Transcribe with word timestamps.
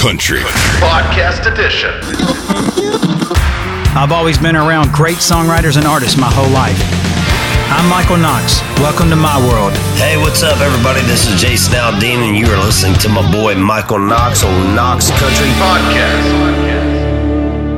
Country 0.00 0.40
Podcast 0.80 1.44
Edition. 1.44 1.92
I've 3.94 4.12
always 4.12 4.38
been 4.38 4.56
around 4.56 4.92
great 4.92 5.18
songwriters 5.18 5.76
and 5.76 5.86
artists 5.86 6.16
my 6.16 6.30
whole 6.32 6.48
life. 6.48 6.80
I'm 7.68 7.86
Michael 7.90 8.16
Knox. 8.16 8.62
Welcome 8.80 9.10
to 9.10 9.16
my 9.16 9.36
world. 9.46 9.74
Hey, 10.00 10.16
what's 10.16 10.42
up, 10.42 10.58
everybody? 10.60 11.02
This 11.02 11.28
is 11.28 11.38
Jason 11.38 11.74
Aldean, 11.74 12.26
and 12.26 12.34
you 12.34 12.46
are 12.46 12.56
listening 12.64 12.94
to 13.00 13.10
my 13.10 13.30
boy 13.30 13.56
Michael 13.56 13.98
Knox 13.98 14.42
on 14.42 14.74
Knox 14.74 15.10
Country 15.10 15.48
Podcast. 15.60 16.26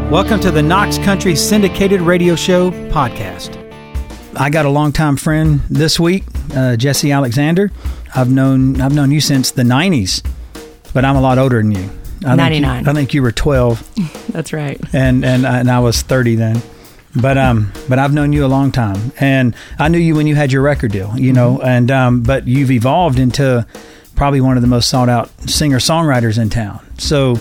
Welcome 0.09 0.39
to 0.43 0.52
the 0.52 0.62
Knox 0.62 0.98
Country 0.98 1.34
Syndicated 1.34 2.00
Radio 2.00 2.36
Show 2.36 2.70
podcast. 2.93 3.59
I 4.36 4.48
got 4.48 4.64
a 4.64 4.70
longtime 4.70 5.16
friend 5.16 5.61
this 5.68 5.98
week, 5.98 6.23
uh, 6.52 6.79
Jessi 6.79 7.12
Alexander. 7.12 7.73
I've 8.14 8.30
known 8.30 8.80
I've 8.80 8.95
known 8.95 9.11
you 9.11 9.20
since 9.20 9.50
the 9.50 9.64
'90s, 9.64 10.23
but 10.95 11.04
I'm 11.04 11.16
a 11.16 11.20
lot 11.20 11.39
older 11.39 11.61
than 11.61 11.73
you. 11.73 11.91
I 12.25 12.36
think 12.36 12.54
you- 12.54 12.61
99. 12.61 12.89
I 12.89 12.93
think 12.93 13.14
you 13.14 13.22
were 13.22 13.32
12, 13.32 14.29
That's 14.32 14.53
right. 14.53 14.80
and 14.93 15.25
and 15.25 15.46
and 15.46 15.71
I 15.71 15.79
was 15.80 16.03
30 16.03 16.36
then. 16.36 16.63
But 17.14 17.36
um, 17.36 17.71
but 17.90 17.99
I've 17.99 18.14
known 18.14 18.32
you 18.32 18.44
a 18.44 18.49
long 18.49 18.72
time, 18.72 19.13
and 19.21 19.54
I 19.79 19.89
knew 19.89 19.99
you 19.99 20.14
when 20.14 20.27
you 20.27 20.35
had 20.35 20.50
your 20.50 20.63
record 20.63 20.93
deal, 20.93 21.13
you 21.18 21.32
know, 21.35 21.61
and 21.61 21.90
um, 21.90 22.22
but 22.22 22.49
you've 22.49 22.71
evolved 22.71 23.18
into 23.18 23.66
probably 24.16 24.40
one 24.40 24.57
of 24.57 24.63
the 24.63 24.66
most 24.68 24.89
sought 24.89 25.11
out 25.11 25.29
singer 25.50 25.79
songwriters 25.79 26.40
in 26.40 26.49
town. 26.49 26.80
So 26.96 27.36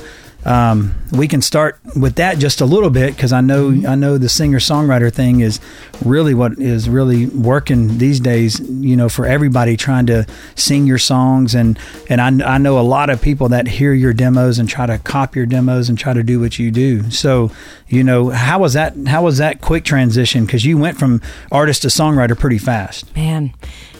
um, 0.45 0.95
we 1.11 1.27
can 1.27 1.41
start 1.41 1.79
with 1.95 2.15
that 2.15 2.39
just 2.39 2.61
a 2.61 2.65
little 2.65 2.89
bit 2.89 3.15
because 3.15 3.31
I 3.31 3.41
know 3.41 3.69
I 3.87 3.95
know 3.95 4.17
the 4.17 4.29
singer 4.29 4.59
songwriter 4.59 5.13
thing 5.13 5.41
is 5.41 5.59
really 6.03 6.33
what 6.33 6.57
is 6.57 6.89
really 6.89 7.27
working 7.27 7.99
these 7.99 8.19
days. 8.19 8.59
You 8.59 8.95
know, 8.95 9.07
for 9.07 9.25
everybody 9.25 9.77
trying 9.77 10.07
to 10.07 10.25
sing 10.55 10.87
your 10.87 10.97
songs, 10.97 11.53
and 11.53 11.77
and 12.09 12.43
I, 12.43 12.55
I 12.55 12.57
know 12.57 12.79
a 12.79 12.81
lot 12.81 13.09
of 13.09 13.21
people 13.21 13.49
that 13.49 13.67
hear 13.67 13.93
your 13.93 14.13
demos 14.13 14.57
and 14.57 14.67
try 14.67 14.87
to 14.87 14.97
copy 14.97 15.39
your 15.39 15.45
demos 15.45 15.89
and 15.89 15.97
try 15.97 16.13
to 16.13 16.23
do 16.23 16.39
what 16.39 16.57
you 16.57 16.71
do. 16.71 17.11
So 17.11 17.51
you 17.87 18.03
know, 18.03 18.29
how 18.29 18.59
was 18.59 18.73
that? 18.73 18.95
How 19.07 19.23
was 19.23 19.37
that 19.37 19.61
quick 19.61 19.83
transition? 19.83 20.45
Because 20.45 20.65
you 20.65 20.77
went 20.77 20.97
from 20.97 21.21
artist 21.51 21.83
to 21.83 21.89
songwriter 21.89 22.37
pretty 22.37 22.57
fast. 22.57 23.15
Man, 23.15 23.53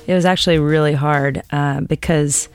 it 0.08 0.14
was 0.14 0.26
actually 0.26 0.58
really 0.58 0.94
hard 0.94 1.44
uh, 1.52 1.82
because 1.82 2.50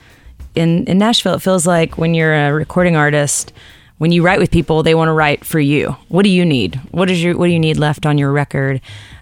in, 0.57 0.85
in 0.85 0.97
Nashville, 0.97 1.35
it 1.35 1.41
feels 1.41 1.67
like 1.67 1.97
when 1.97 2.13
you're 2.13 2.33
a 2.33 2.51
recording 2.51 2.95
artist, 2.95 3.53
when 3.99 4.11
you 4.11 4.23
write 4.23 4.39
with 4.39 4.51
people, 4.51 4.83
they 4.83 4.95
want 4.95 5.09
to 5.09 5.13
write 5.13 5.45
for 5.45 5.59
you. 5.59 5.95
What 6.09 6.23
do 6.23 6.29
you 6.29 6.45
need? 6.45 6.75
What 6.91 7.09
is 7.09 7.23
your 7.23 7.37
What 7.37 7.47
do 7.47 7.53
you 7.53 7.59
need 7.59 7.77
left 7.77 8.05
on 8.05 8.17
your 8.17 8.31
record? 8.31 8.81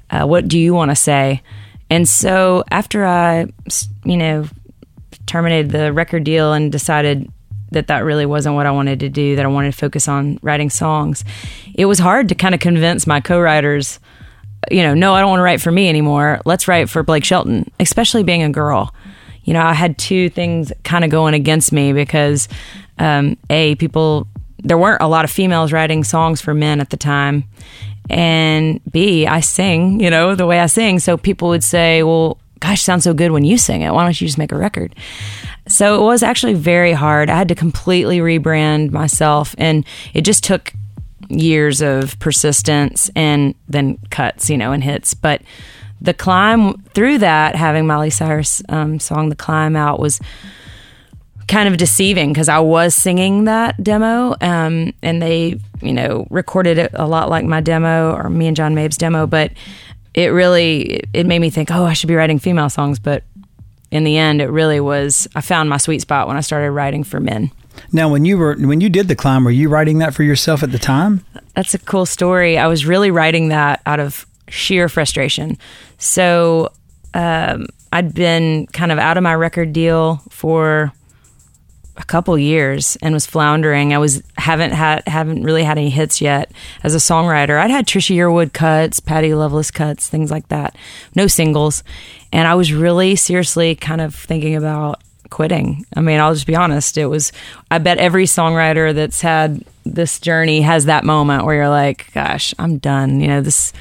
Uh, 0.09 0.25
what 0.25 0.47
do 0.47 0.58
you 0.58 0.73
want 0.73 0.92
to 0.92 0.95
say? 0.95 1.42
And 1.89 2.08
so 2.08 2.64
after 2.72 3.05
I, 3.05 3.47
you 4.03 4.17
know, 4.17 4.47
terminated 5.25 5.72
the 5.72 5.94
record 5.94 6.23
deal 6.23 6.53
and 6.53 6.72
decided 6.72 7.31
that 7.72 7.88
that 7.88 8.05
really 8.05 8.25
wasn't 8.25 8.55
what 8.55 8.66
I 8.66 8.72
wanted 8.72 8.99
to 9.02 9.09
do, 9.09 9.36
that 9.36 9.45
I 9.45 9.49
wanted 9.49 9.72
to 9.72 9.77
focus 9.77 10.08
on 10.08 10.39
writing 10.42 10.70
songs, 10.70 11.25
it 11.73 11.86
was 11.86 11.99
hard 11.99 12.30
to 12.30 12.36
kind 12.36 12.55
of 12.55 12.61
convince 12.61 13.05
my 13.05 13.20
co-writers 13.20 13.99
you 14.72 14.81
know, 14.81 14.94
no, 14.95 15.14
I 15.14 15.20
don't 15.20 15.30
want 15.30 15.39
to 15.39 15.44
write 15.44 15.61
for 15.61 15.72
me 15.72 15.89
anymore. 15.89 16.42
Let's 16.44 16.67
write 16.67 16.89
for 16.89 17.03
Blake 17.03 17.23
Shelton, 17.23 17.70
especially 17.80 18.23
being 18.23 18.42
a 18.42 18.49
girl. 18.49 18.94
You 19.45 19.53
know, 19.53 19.61
I 19.61 19.73
had 19.73 19.97
two 19.97 20.29
things 20.29 20.73
kind 20.83 21.03
of 21.05 21.09
going 21.09 21.33
against 21.33 21.71
me 21.71 21.93
because, 21.93 22.49
um, 22.99 23.38
A, 23.49 23.75
people, 23.75 24.27
there 24.63 24.77
weren't 24.77 25.02
a 25.02 25.07
lot 25.07 25.23
of 25.23 25.31
females 25.31 25.71
writing 25.71 26.03
songs 26.03 26.41
for 26.41 26.53
men 26.53 26.81
at 26.81 26.89
the 26.89 26.97
time. 26.97 27.45
And 28.09 28.81
B, 28.91 29.25
I 29.25 29.39
sing, 29.39 29.99
you 29.99 30.09
know, 30.09 30.35
the 30.35 30.45
way 30.45 30.59
I 30.59 30.65
sing. 30.65 30.99
So 30.99 31.17
people 31.17 31.49
would 31.49 31.63
say, 31.63 32.03
well, 32.03 32.37
gosh, 32.59 32.81
sounds 32.81 33.03
so 33.03 33.13
good 33.13 33.31
when 33.31 33.43
you 33.43 33.57
sing 33.57 33.81
it. 33.81 33.93
Why 33.93 34.03
don't 34.03 34.19
you 34.19 34.27
just 34.27 34.37
make 34.37 34.52
a 34.52 34.57
record? 34.57 34.95
So 35.67 36.02
it 36.02 36.05
was 36.05 36.21
actually 36.21 36.53
very 36.53 36.93
hard. 36.93 37.30
I 37.30 37.35
had 37.35 37.47
to 37.47 37.55
completely 37.55 38.19
rebrand 38.19 38.91
myself, 38.91 39.55
and 39.57 39.83
it 40.13 40.21
just 40.21 40.43
took 40.43 40.73
years 41.27 41.81
of 41.81 42.19
persistence 42.19 43.09
and 43.15 43.55
then 43.67 43.97
cuts, 44.11 44.49
you 44.49 44.57
know, 44.57 44.71
and 44.71 44.83
hits. 44.83 45.15
But 45.15 45.41
the 46.02 46.14
climb 46.14 46.82
through 46.94 47.20
that, 47.20 47.56
having 47.56 47.88
Miley 47.88 48.10
Cyrus 48.10 48.61
um, 48.70 49.00
song 49.00 49.30
"The 49.30 49.36
Climb" 49.36 49.76
out 49.76 50.00
was 50.00 50.20
kind 51.48 51.70
of 51.70 51.78
deceiving 51.78 52.33
because 52.33 52.50
I 52.50 52.60
was 52.60 52.95
singing 52.95 53.45
that 53.45 53.82
demo, 53.83 54.36
um, 54.42 54.94
and 55.02 55.22
they, 55.22 55.60
you 55.82 55.94
know, 55.94 56.28
recorded 56.30 56.78
it 56.78 56.92
a 56.94 57.08
lot 57.08 57.30
like 57.30 57.45
my 57.45 57.61
demo 57.61 58.14
or 58.14 58.30
me 58.30 58.48
and 58.48 58.56
Jon 58.56 58.73
Mabe's 58.76 58.98
demo, 58.98 59.28
but 59.28 59.52
it 60.14 60.28
really 60.28 61.02
it 61.14 61.26
made 61.26 61.39
me 61.39 61.50
think, 61.50 61.72
oh, 61.72 61.86
I 61.86 61.94
should 61.94 62.08
be 62.08 62.16
writing 62.16 62.39
female 62.39 62.70
songs, 62.70 63.00
but 63.00 63.23
in 63.92 64.04
the 64.04 64.17
end, 64.17 64.42
it 64.42 64.50
really 64.50 64.80
was. 64.80 65.27
I 65.36 65.42
found 65.42 65.70
my 65.70 65.77
sweet 65.77 66.02
spot 66.02 66.27
when 66.27 66.38
I 66.38 66.42
started 66.42 66.72
writing 66.72 67.04
for 67.04 67.20
men. 67.20 67.52
Now, 67.92 68.10
when 68.10 68.26
you 68.26 68.38
were 68.38 68.56
when 68.56 68.82
you 68.82 68.89
did 68.89 69.08
the 69.08 69.16
climb, 69.16 69.44
were 69.44 69.52
you 69.52 69.70
writing 69.70 70.00
that 70.00 70.14
for 70.14 70.23
yourself 70.23 70.64
at 70.64 70.72
the 70.72 70.80
time? 70.80 71.26
That's 71.56 71.73
a 71.73 71.80
cool 71.80 72.06
story. 72.06 72.58
I 72.58 72.67
was 72.67 72.86
really 72.86 73.12
writing 73.12 73.50
that 73.50 73.82
out 73.86 74.00
of 74.00 74.26
sheer 74.48 74.89
frustration. 74.89 75.58
So 75.98 76.72
um, 77.14 77.67
I'd 77.92 78.14
been 78.14 78.67
kind 78.67 78.92
of 78.92 79.00
out 79.00 79.17
of 79.17 79.23
my 79.23 79.33
record 79.36 79.73
deal 79.73 80.22
for 80.30 80.92
a 81.98 82.04
couple 82.04 82.38
years 82.38 82.98
and 83.02 83.14
was 83.14 83.26
floundering. 83.26 83.94
I 83.94 83.98
was 83.98 84.22
haven't 84.38 84.72
had 84.72 85.08
haven't 85.08 85.44
really 85.44 85.64
had 85.64 85.78
any 85.78 85.89
hits 85.89 86.20
yet 86.20 86.52
as 86.83 86.94
a 86.94 86.98
songwriter. 86.98 87.60
I'd 87.60 87.72
had 87.72 87.88
Trisha 87.88 88.16
Yearwood 88.16 88.54
cuts, 88.54 89.00
Patty 89.00 89.33
Loveless 89.33 89.72
cuts, 89.72 90.10
things 90.10 90.30
like 90.30 90.48
that. 90.50 90.76
No 91.16 91.27
singles, 91.27 91.83
and 92.33 92.48
I 92.48 92.56
was 92.56 92.73
really 92.73 93.16
seriously 93.16 93.76
kind 93.76 94.02
of 94.02 94.14
thinking 94.14 94.56
about 94.56 95.02
quitting. 95.30 95.86
I 95.95 96.02
mean, 96.02 96.20
I'll 96.20 96.33
just 96.33 96.48
be 96.48 96.56
honest. 96.56 96.98
It 96.98 97.06
was. 97.06 97.32
I 97.72 97.77
bet 97.77 97.98
every 97.98 98.26
songwriter 98.26 98.94
that's 98.94 99.22
had 99.22 99.64
this 99.86 100.20
journey 100.20 100.62
has 100.62 100.86
that 100.86 101.04
moment 101.04 101.45
where 101.45 101.56
you're 101.56 101.70
like, 101.70 102.12
"Gosh, 102.14 102.54
I'm 102.60 102.77
done." 102.77 103.22
You 103.22 103.27
know 103.27 103.42
this. 103.42 103.72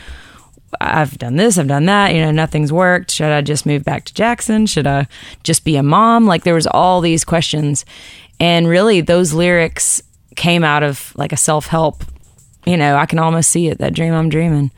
I've 0.80 1.18
done 1.18 1.36
this, 1.36 1.58
I've 1.58 1.68
done 1.68 1.86
that, 1.86 2.14
you 2.14 2.20
know, 2.20 2.30
nothing's 2.30 2.72
worked. 2.72 3.10
Should 3.10 3.30
I 3.30 3.40
just 3.40 3.66
move 3.66 3.84
back 3.84 4.04
to 4.06 4.14
Jackson? 4.14 4.66
Should 4.66 4.86
I 4.86 5.06
just 5.42 5.64
be 5.64 5.76
a 5.76 5.82
mom? 5.82 6.26
Like 6.26 6.44
there 6.44 6.54
was 6.54 6.66
all 6.66 7.00
these 7.00 7.24
questions. 7.24 7.84
And 8.40 8.68
really 8.68 9.00
those 9.00 9.32
lyrics 9.32 10.02
came 10.36 10.64
out 10.64 10.82
of 10.82 11.12
like 11.16 11.32
a 11.32 11.36
self-help, 11.36 12.04
you 12.66 12.76
know, 12.76 12.96
I 12.96 13.06
can 13.06 13.18
almost 13.18 13.50
see 13.50 13.68
it, 13.68 13.78
that 13.78 13.94
dream 13.94 14.12
I'm 14.12 14.28
dreaming. 14.28 14.70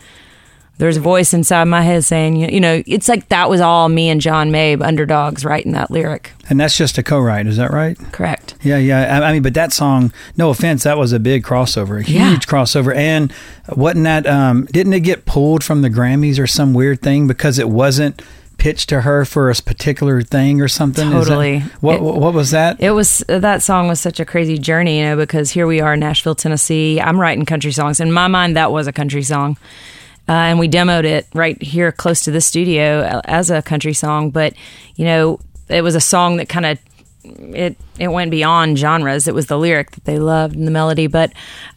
There's 0.79 0.99
a 0.99 1.01
voice 1.01 1.33
inside 1.33 1.65
my 1.65 1.81
head 1.81 2.05
saying, 2.05 2.37
you 2.37 2.61
know, 2.61 2.83
it's 2.87 3.09
like 3.09 3.29
that 3.31 3.49
was 3.49 3.63
all 3.63 3.89
me 3.89 4.11
and 4.11 4.21
Jon 4.21 4.51
Mabe, 4.51 4.83
underdogs, 4.83 5.43
writing 5.43 5.73
that 5.73 5.91
lyric. 5.91 6.33
And 6.51 6.61
that's 6.61 6.77
just 6.77 6.99
a 6.99 7.03
co-write, 7.03 7.47
is 7.47 7.57
that 7.57 7.71
right? 7.71 7.97
Correct. 8.13 8.57
Yeah, 8.63 8.77
yeah. 8.77 9.19
I, 9.21 9.31
I 9.31 9.33
mean, 9.33 9.43
but 9.43 9.55
that 9.55 9.73
song, 9.73 10.13
no 10.37 10.51
offense, 10.51 10.83
that 10.83 10.99
was 10.99 11.13
a 11.13 11.19
big 11.19 11.45
crossover, 11.45 11.99
a 12.01 12.03
huge 12.03 12.17
Yeah. 12.21 12.37
crossover. 12.41 12.95
And 12.95 13.33
wasn't 13.75 14.05
that? 14.05 14.27
Um, 14.27 14.67
didn't 14.67 14.93
it 14.93 15.01
get 15.01 15.25
pulled 15.25 15.65
from 15.65 15.81
the 15.81 15.89
Grammys 15.89 16.39
or 16.39 16.47
some 16.47 16.75
weird 16.75 17.01
thing 17.01 17.27
because 17.27 17.59
it 17.59 17.71
wasn't 17.71 18.21
pitched 18.59 18.89
to 18.91 19.01
her 19.03 19.25
for 19.25 19.51
a 19.51 19.55
particular 19.55 20.21
thing 20.21 20.61
or 20.61 20.69
something? 20.69 21.09
Is 21.09 21.13
that- 21.13 21.19
Totally. 21.31 21.61
what 21.81 21.97
It- 21.97 22.03
What 22.03 22.35
was 22.35 22.51
that? 22.51 22.77
It 22.81 22.91
was 22.91 23.25
that 23.29 23.63
song 23.63 23.89
was 23.89 23.99
such 23.99 24.21
a 24.21 24.27
crazy 24.27 24.59
journey, 24.59 24.99
you 24.99 25.05
know, 25.07 25.17
because 25.17 25.51
here 25.53 25.67
we 25.67 25.81
are 25.81 25.95
in 25.95 26.01
Nashville, 26.01 26.35
Tennessee. 26.35 27.01
I'm 27.01 27.19
writing 27.19 27.47
country 27.47 27.73
songs. 27.73 27.99
In 27.99 28.13
my 28.13 28.29
mind, 28.29 28.57
that 28.57 28.73
was 28.73 28.87
a 28.87 28.93
country 28.93 29.23
song. 29.23 29.57
Uh, 30.29 30.33
and 30.33 30.59
we 30.59 30.69
demoed 30.69 31.05
it 31.05 31.27
right 31.35 31.61
here 31.63 31.93
close 31.93 32.23
to 32.23 32.31
the 32.31 32.41
studio 32.41 33.21
as 33.25 33.51
a 33.51 33.63
country 33.63 33.93
song. 33.93 34.31
But, 34.31 34.55
you 34.97 35.05
know, 35.05 35.39
it 35.69 35.83
was 35.83 35.95
a 35.95 36.01
song 36.01 36.39
that 36.39 36.49
kind 36.49 36.67
of 36.67 36.79
it 37.25 37.77
it 37.99 38.09
went 38.09 38.31
beyond 38.31 38.79
genres. 38.79 39.27
It 39.27 39.35
was 39.35 39.47
the 39.47 39.59
lyric 39.59 39.93
that 39.93 40.05
they 40.05 40.19
loved 40.19 40.55
and 40.55 40.67
the 40.67 40.71
melody, 40.71 41.07
but 41.07 41.33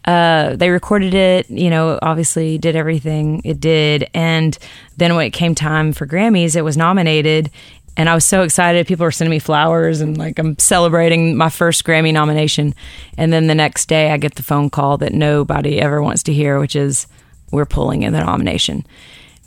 uh, 0.06 0.56
they 0.56 0.70
recorded 0.70 1.14
it. 1.14 1.50
You 1.50 1.70
know, 1.70 1.98
obviously 2.02 2.58
did 2.58 2.76
everything 2.76 3.42
it 3.44 3.60
did, 3.60 4.10
and 4.14 4.58
then 4.98 5.16
when 5.16 5.26
it 5.26 5.32
came 5.32 5.56
time 5.56 5.94
for 5.94 6.06
Grammys, 6.06 6.56
it 6.56 6.62
was 6.62 6.78
nominated. 6.78 7.50
And 7.98 8.08
I 8.08 8.16
was 8.16 8.24
so 8.24 8.44
excited. 8.44 8.88
People 8.88 9.04
were 9.04 9.12
sending 9.12 9.32
me 9.32 9.40
flowers 9.40 10.00
and 10.00 10.18
like 10.18 10.40
I'm 10.40 10.58
celebrating 10.58 11.36
my 11.36 11.50
first 11.50 11.84
Grammy 11.84 12.14
nomination. 12.14 12.74
And 13.18 13.34
then 13.34 13.48
the 13.48 13.56
next 13.56 13.88
day 13.90 14.12
I 14.12 14.18
get 14.18 14.36
the 14.36 14.44
phone 14.44 14.70
call 14.70 14.98
that 15.00 15.12
nobody 15.12 15.82
ever 15.82 16.02
wants 16.02 16.24
to 16.24 16.34
hear, 16.34 16.60
which 16.60 16.78
is 16.78 17.08
we're 17.52 17.66
pulling 17.66 18.04
in 18.04 18.14
the 18.14 18.20
nomination. 18.20 18.86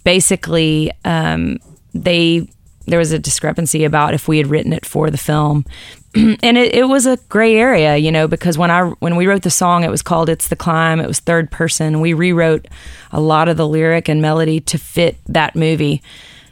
Basically, 0.05 0.91
um, 1.05 1.59
they 1.95 2.49
there 2.87 2.99
was 2.99 3.13
a 3.13 3.19
discrepancy 3.19 3.85
about 3.85 4.15
if 4.15 4.27
we 4.27 4.39
had 4.39 4.49
written 4.49 4.73
it 4.73 4.85
for 4.85 5.11
the 5.11 5.19
film. 5.19 5.65
and 6.15 6.59
it, 6.59 6.75
it 6.75 6.89
was 6.89 7.07
a 7.07 7.17
gray 7.29 7.57
area, 7.57 7.97
you 7.97 8.13
know, 8.13 8.29
because 8.29 8.59
when 8.59 8.71
I 8.71 8.89
when 8.99 9.17
we 9.17 9.27
wrote 9.27 9.43
the 9.43 9.51
song, 9.51 9.85
it 9.85 9.91
was 9.91 10.03
called 10.03 10.29
"It's 10.29 10.49
the 10.49 10.57
Climb." 10.57 11.01
It 11.01 11.07
was 11.07 11.21
third 11.21 11.51
person. 11.51 12.01
We 12.01 12.13
rewrote 12.13 12.67
a 13.13 13.21
lot 13.21 13.49
of 13.49 13.57
the 13.57 13.67
lyric 13.67 14.09
and 14.09 14.21
melody 14.21 14.61
to 14.61 14.79
fit 14.79 15.17
that 15.27 15.57
movie. 15.57 16.03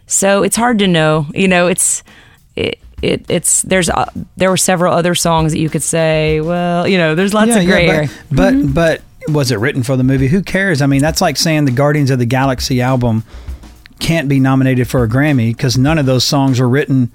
So 0.07 0.43
it's 0.43 0.57
hard 0.57 0.79
to 0.79 0.87
know. 0.87 1.27
You 1.35 1.49
know, 1.49 1.67
it's 1.67 2.03
it, 2.57 2.79
it 3.03 3.27
it's 3.29 3.63
there's 3.63 3.91
uh, 3.91 4.11
there 4.37 4.51
were 4.51 4.57
several 4.57 4.95
other 4.95 5.15
songs 5.15 5.53
that 5.53 5.59
you 5.59 5.69
could 5.69 5.83
say. 5.83 6.41
Well, 6.41 6.89
you 6.89 6.97
know, 6.97 7.15
there's 7.15 7.35
lots 7.35 7.55
of 7.55 7.65
gray 7.65 7.87
but, 7.87 7.95
area. 7.95 8.09
But 8.31 8.75
but 8.75 9.03
was 9.29 9.51
it 9.51 9.59
written 9.59 9.83
for 9.83 9.97
the 9.97 10.05
movie? 10.05 10.29
Who 10.29 10.43
cares? 10.43 10.81
I 10.83 10.87
mean, 10.87 11.01
that's 11.01 11.21
like 11.21 11.37
saying 11.37 11.65
the 11.67 11.71
Guardians 11.73 12.11
of 12.11 12.19
the 12.19 12.27
Galaxy 12.27 12.81
album 12.81 13.25
can't 13.99 14.29
be 14.29 14.41
nominated 14.41 14.89
for 14.89 15.05
a 15.05 15.09
Grammy 15.09 15.55
because 15.55 15.77
none 15.77 15.99
of 15.99 16.07
those 16.07 16.25
songs 16.25 16.59
were 16.59 16.69
written 16.69 17.11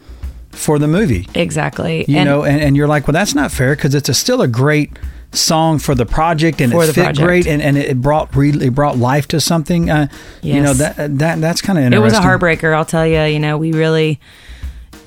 for 0.51 0.77
the 0.79 0.87
movie. 0.87 1.27
Exactly. 1.33 2.05
You 2.07 2.17
And- 2.19 2.25
know, 2.29 2.43
and, 2.43 2.61
and 2.61 2.77
you're 2.77 2.87
like, 2.87 3.07
well, 3.07 3.13
that's 3.13 3.33
not 3.35 3.51
fair 3.51 3.75
because 3.75 3.95
it's 3.95 4.07
a, 4.07 4.13
still 4.13 4.41
a 4.41 4.47
great 4.47 4.97
song 5.33 5.79
for 5.79 5.95
the 5.95 6.05
project 6.05 6.61
and 6.61 6.71
it 6.71 6.85
fit 6.85 6.93
project. 6.95 7.17
great 7.19 7.45
and, 7.47 7.61
and 7.61 7.77
it 7.77 7.99
brought 8.01 8.33
really 8.35 8.67
it 8.67 8.75
brought 8.75 8.97
life 8.97 9.27
to 9.29 9.41
something. 9.41 9.89
Uh, 9.89 10.07
You 10.41 10.61
know 10.61 10.73
that 10.73 11.17
that 11.19 11.41
that's 11.41 11.61
kind 11.61 11.77
of 11.77 11.91
it 11.91 11.99
was 11.99 12.13
a 12.13 12.21
heartbreaker. 12.21 12.73
I'll 12.73 12.85
tell 12.85 13.05
you. 13.05 13.21
You 13.23 13.39
know, 13.39 13.57
we 13.57 13.73
really, 13.73 14.21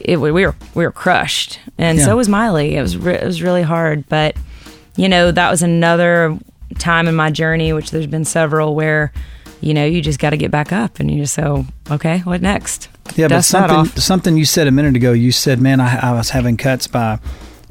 it 0.00 0.18
we 0.18 0.30
were 0.32 0.54
we 0.74 0.84
were 0.84 0.92
crushed, 0.92 1.60
and 1.78 1.96
Yeah. 1.98 2.04
so 2.06 2.16
was 2.16 2.28
Miley. 2.28 2.76
It 2.76 2.82
was 2.82 2.98
re- 2.98 3.14
it 3.14 3.24
was 3.24 3.40
really 3.40 3.62
hard, 3.62 4.06
but 4.10 4.36
you 4.96 5.08
know 5.08 5.30
that 5.30 5.50
was 5.50 5.62
another 5.62 6.36
time 6.78 7.08
in 7.08 7.14
my 7.14 7.30
journey, 7.30 7.72
which 7.72 7.90
there's 7.90 8.06
been 8.06 8.24
several 8.24 8.74
where, 8.74 9.12
you 9.60 9.74
know, 9.74 9.84
you 9.84 10.00
just 10.00 10.18
got 10.18 10.30
to 10.30 10.36
get 10.36 10.50
back 10.50 10.72
up, 10.72 11.00
and 11.00 11.10
you 11.10 11.22
just 11.22 11.34
so 11.34 11.66
okay, 11.90 12.18
what 12.20 12.40
next? 12.42 12.88
Yeah, 13.16 13.26
but 13.26 13.36
Dust 13.36 13.52
that 13.52 13.68
something 13.70 14.00
something 14.00 14.36
you 14.36 14.44
said 14.44 14.66
a 14.66 14.70
minute 14.70 14.96
ago. 14.96 15.12
You 15.12 15.32
said, 15.32 15.60
"Man, 15.60 15.80
I, 15.80 16.10
I 16.10 16.12
was 16.12 16.30
having 16.30 16.56
cuts 16.56 16.86
by 16.86 17.18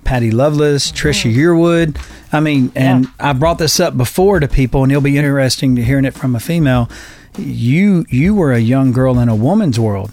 Patty 0.03 0.31
Loveless, 0.31 0.91
mm-hmm. 0.91 1.07
Trisha 1.07 1.33
Yearwood." 1.33 1.97
I 2.33 2.39
mean, 2.39 2.71
and 2.75 3.05
Yeah. 3.05 3.11
I 3.29 3.33
brought 3.33 3.57
this 3.57 3.79
up 3.79 3.95
before 3.95 4.39
to 4.39 4.47
people, 4.47 4.83
and 4.83 4.91
it'll 4.91 5.01
be 5.01 5.17
interesting 5.17 5.75
to 5.77 5.83
hearing 5.83 6.05
it 6.05 6.13
from 6.13 6.35
a 6.35 6.39
female. 6.39 6.89
You 7.37 8.05
you 8.09 8.33
were 8.35 8.53
a 8.53 8.59
young 8.59 8.91
girl 8.91 9.19
in 9.19 9.29
a 9.29 9.35
woman's 9.35 9.79
world 9.79 10.11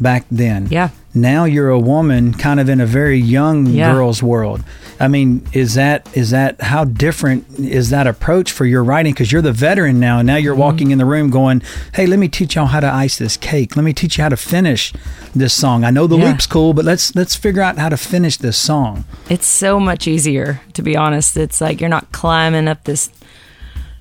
back 0.00 0.24
then. 0.30 0.64
Mm-hmm. 0.64 0.72
Yeah. 0.72 0.88
Now 1.14 1.44
you're 1.44 1.70
a 1.70 1.78
woman, 1.80 2.32
kind 2.34 2.60
of 2.60 2.68
in 2.68 2.80
a 2.80 2.86
very 2.86 3.18
young 3.18 3.66
Yeah. 3.66 3.92
girl's 3.92 4.22
world. 4.22 4.62
I 5.00 5.08
mean, 5.08 5.46
is 5.52 5.74
that 5.74 6.06
is 6.14 6.30
that 6.30 6.60
how 6.60 6.84
different 6.84 7.46
is 7.58 7.90
that 7.90 8.06
approach 8.06 8.52
for 8.52 8.66
your 8.66 8.84
writing? 8.84 9.12
Because 9.12 9.32
you're 9.32 9.42
the 9.42 9.52
veteran 9.52 9.98
now, 10.00 10.18
and 10.18 10.26
now 10.26 10.36
you're 10.36 10.54
Mm-hmm. 10.54 10.60
walking 10.62 10.90
in 10.90 10.98
the 10.98 11.04
room 11.06 11.30
going, 11.30 11.62
"Hey, 11.94 12.06
let 12.06 12.18
me 12.18 12.28
teach 12.28 12.54
y'all 12.56 12.66
how 12.66 12.80
to 12.80 12.92
ice 12.92 13.18
this 13.18 13.36
cake. 13.36 13.76
Let 13.76 13.84
me 13.84 13.92
teach 13.92 14.16
you 14.18 14.22
how 14.22 14.28
to 14.28 14.36
finish 14.36 14.92
this 15.34 15.52
song. 15.54 15.84
I 15.84 15.90
know 15.90 16.06
the 16.06 16.16
Yeah. 16.18 16.26
loop's 16.30 16.46
cool, 16.46 16.72
but 16.72 16.84
let's 16.84 17.14
let's 17.14 17.34
figure 17.34 17.62
out 17.62 17.78
how 17.78 17.88
to 17.88 17.96
finish 17.96 18.36
this 18.36 18.56
song." 18.56 19.04
It's 19.28 19.46
so 19.46 19.80
much 19.80 20.06
easier, 20.06 20.60
to 20.74 20.82
be 20.82 20.96
honest. 20.96 21.36
It's 21.36 21.60
like 21.60 21.80
you're 21.80 21.88
not 21.90 22.10
climbing 22.12 22.68
up 22.68 22.84
this 22.84 23.10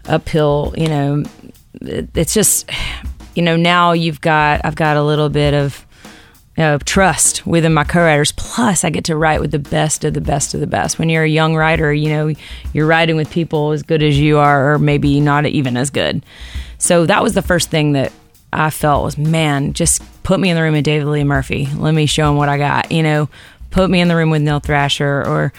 uphill, 0.08 0.74
you 0.78 0.88
know. 0.88 1.24
It- 1.82 2.10
It's 2.16 2.34
just, 2.34 2.70
you 3.36 3.44
know, 3.44 3.56
now 3.56 3.92
you've 3.92 4.22
got, 4.22 4.62
I've 4.64 4.76
got 4.76 4.98
a 4.98 5.04
little 5.04 5.30
bit 5.30 5.54
of 5.54 5.84
you 6.58 6.64
know, 6.64 6.78
trust 6.80 7.46
within 7.46 7.72
my 7.72 7.84
co-writers. 7.84 8.32
Plus, 8.32 8.84
I 8.84 8.90
get 8.90 9.04
to 9.06 9.16
write 9.16 9.42
with 9.42 9.52
the 9.52 9.60
best 9.60 10.04
of 10.04 10.16
the 10.16 10.22
best 10.22 10.56
of 10.56 10.60
the 10.60 10.66
best. 10.66 10.98
When 10.98 11.08
you're 11.08 11.24
a 11.24 11.30
young 11.30 11.56
writer, 11.56 11.94
you 11.94 12.10
know, 12.10 12.34
you're 12.74 12.88
writing 12.88 13.16
with 13.16 13.30
people 13.30 13.74
as 13.74 13.84
good 13.84 14.02
as 14.02 14.18
you 14.20 14.40
are, 14.40 14.74
or 14.74 14.80
maybe 14.80 15.20
not 15.20 15.46
even 15.46 15.78
as 15.78 15.92
good. 15.92 16.26
So 16.80 17.06
that 17.06 17.22
was 17.22 17.36
the 17.36 17.44
first 17.44 17.70
thing 17.70 17.92
that 17.92 18.12
I 18.52 18.72
felt 18.72 19.04
was, 19.04 19.20
man, 19.20 19.74
just 19.74 20.02
put 20.24 20.40
me 20.40 20.50
in 20.50 20.56
the 20.56 20.64
room 20.64 20.74
with 20.74 20.84
David 20.84 21.08
Lee 21.08 21.24
Murphy. 21.24 21.68
Let 21.76 21.94
me 21.94 22.08
show 22.08 22.28
him 22.32 22.38
what 22.38 22.50
I 22.50 22.58
got. 22.58 22.92
You 22.92 23.04
know, 23.04 23.30
put 23.70 23.92
me 23.92 24.02
in 24.02 24.08
the 24.08 24.16
room 24.16 24.32
with 24.32 24.42
Neil 24.42 24.60
Thrasher 24.60 25.24
or 25.28 25.54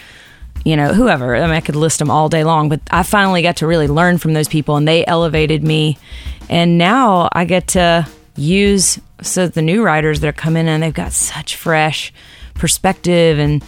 you 0.69 0.77
know, 0.77 0.93
whoever. 0.93 1.35
I 1.35 1.41
mean, 1.43 1.51
I 1.51 1.61
could 1.61 1.77
list 1.77 1.99
them 1.99 2.11
all 2.11 2.29
day 2.29 2.45
long, 2.45 2.69
but 2.69 2.81
I 2.91 3.03
finally 3.03 3.43
got 3.43 3.57
to 3.59 3.67
really 3.67 3.89
learn 3.89 4.19
from 4.19 4.35
those 4.35 4.49
people 4.49 4.77
and 4.77 4.87
they 4.87 5.05
elevated 5.07 5.63
me. 5.63 5.97
And 6.51 6.77
now 6.79 7.29
I 7.33 7.45
get 7.45 7.69
to 7.69 8.07
use 8.37 8.99
so 9.23 9.49
the 9.49 9.63
new 9.63 9.83
writers 9.83 10.21
that 10.21 10.29
are 10.29 10.33
coming 10.33 10.69
in, 10.69 10.81
they've 10.81 10.93
got 10.95 11.13
such 11.13 11.57
fresh 11.57 12.13
perspective 12.55 13.39
and 13.39 13.65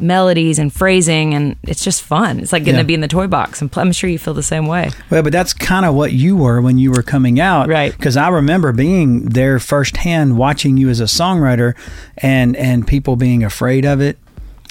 melodies 0.00 0.60
and 0.60 0.72
phrasing 0.72 1.34
and 1.34 1.56
it's 1.64 1.82
just 1.82 2.02
fun. 2.02 2.38
It's 2.38 2.52
like 2.52 2.62
getting 2.62 2.76
Yeah. 2.76 2.82
to 2.82 2.86
be 2.86 2.94
in 2.94 3.00
the 3.00 3.08
toy 3.08 3.26
box 3.26 3.60
and 3.60 3.70
I'm 3.76 3.90
sure 3.90 4.08
you 4.08 4.18
feel 4.18 4.32
the 4.34 4.44
same 4.44 4.66
way. 4.66 4.90
Well, 5.10 5.22
but 5.24 5.32
that's 5.32 5.52
kind 5.52 5.84
of 5.84 5.94
what 5.94 6.12
you 6.12 6.36
were 6.36 6.60
when 6.60 6.78
you 6.78 6.92
were 6.92 7.02
coming 7.02 7.40
out, 7.40 7.68
Right. 7.68 7.90
Because 7.92 8.16
I 8.16 8.28
remember 8.28 8.72
being 8.72 9.24
there 9.30 9.58
firsthand, 9.58 10.36
watching 10.38 10.76
you 10.76 10.88
as 10.88 11.00
a 11.00 11.04
songwriter, 11.04 11.74
and 12.18 12.54
and 12.56 12.86
people 12.86 13.16
being 13.16 13.42
afraid 13.42 13.84
of 13.84 14.00
it, 14.00 14.18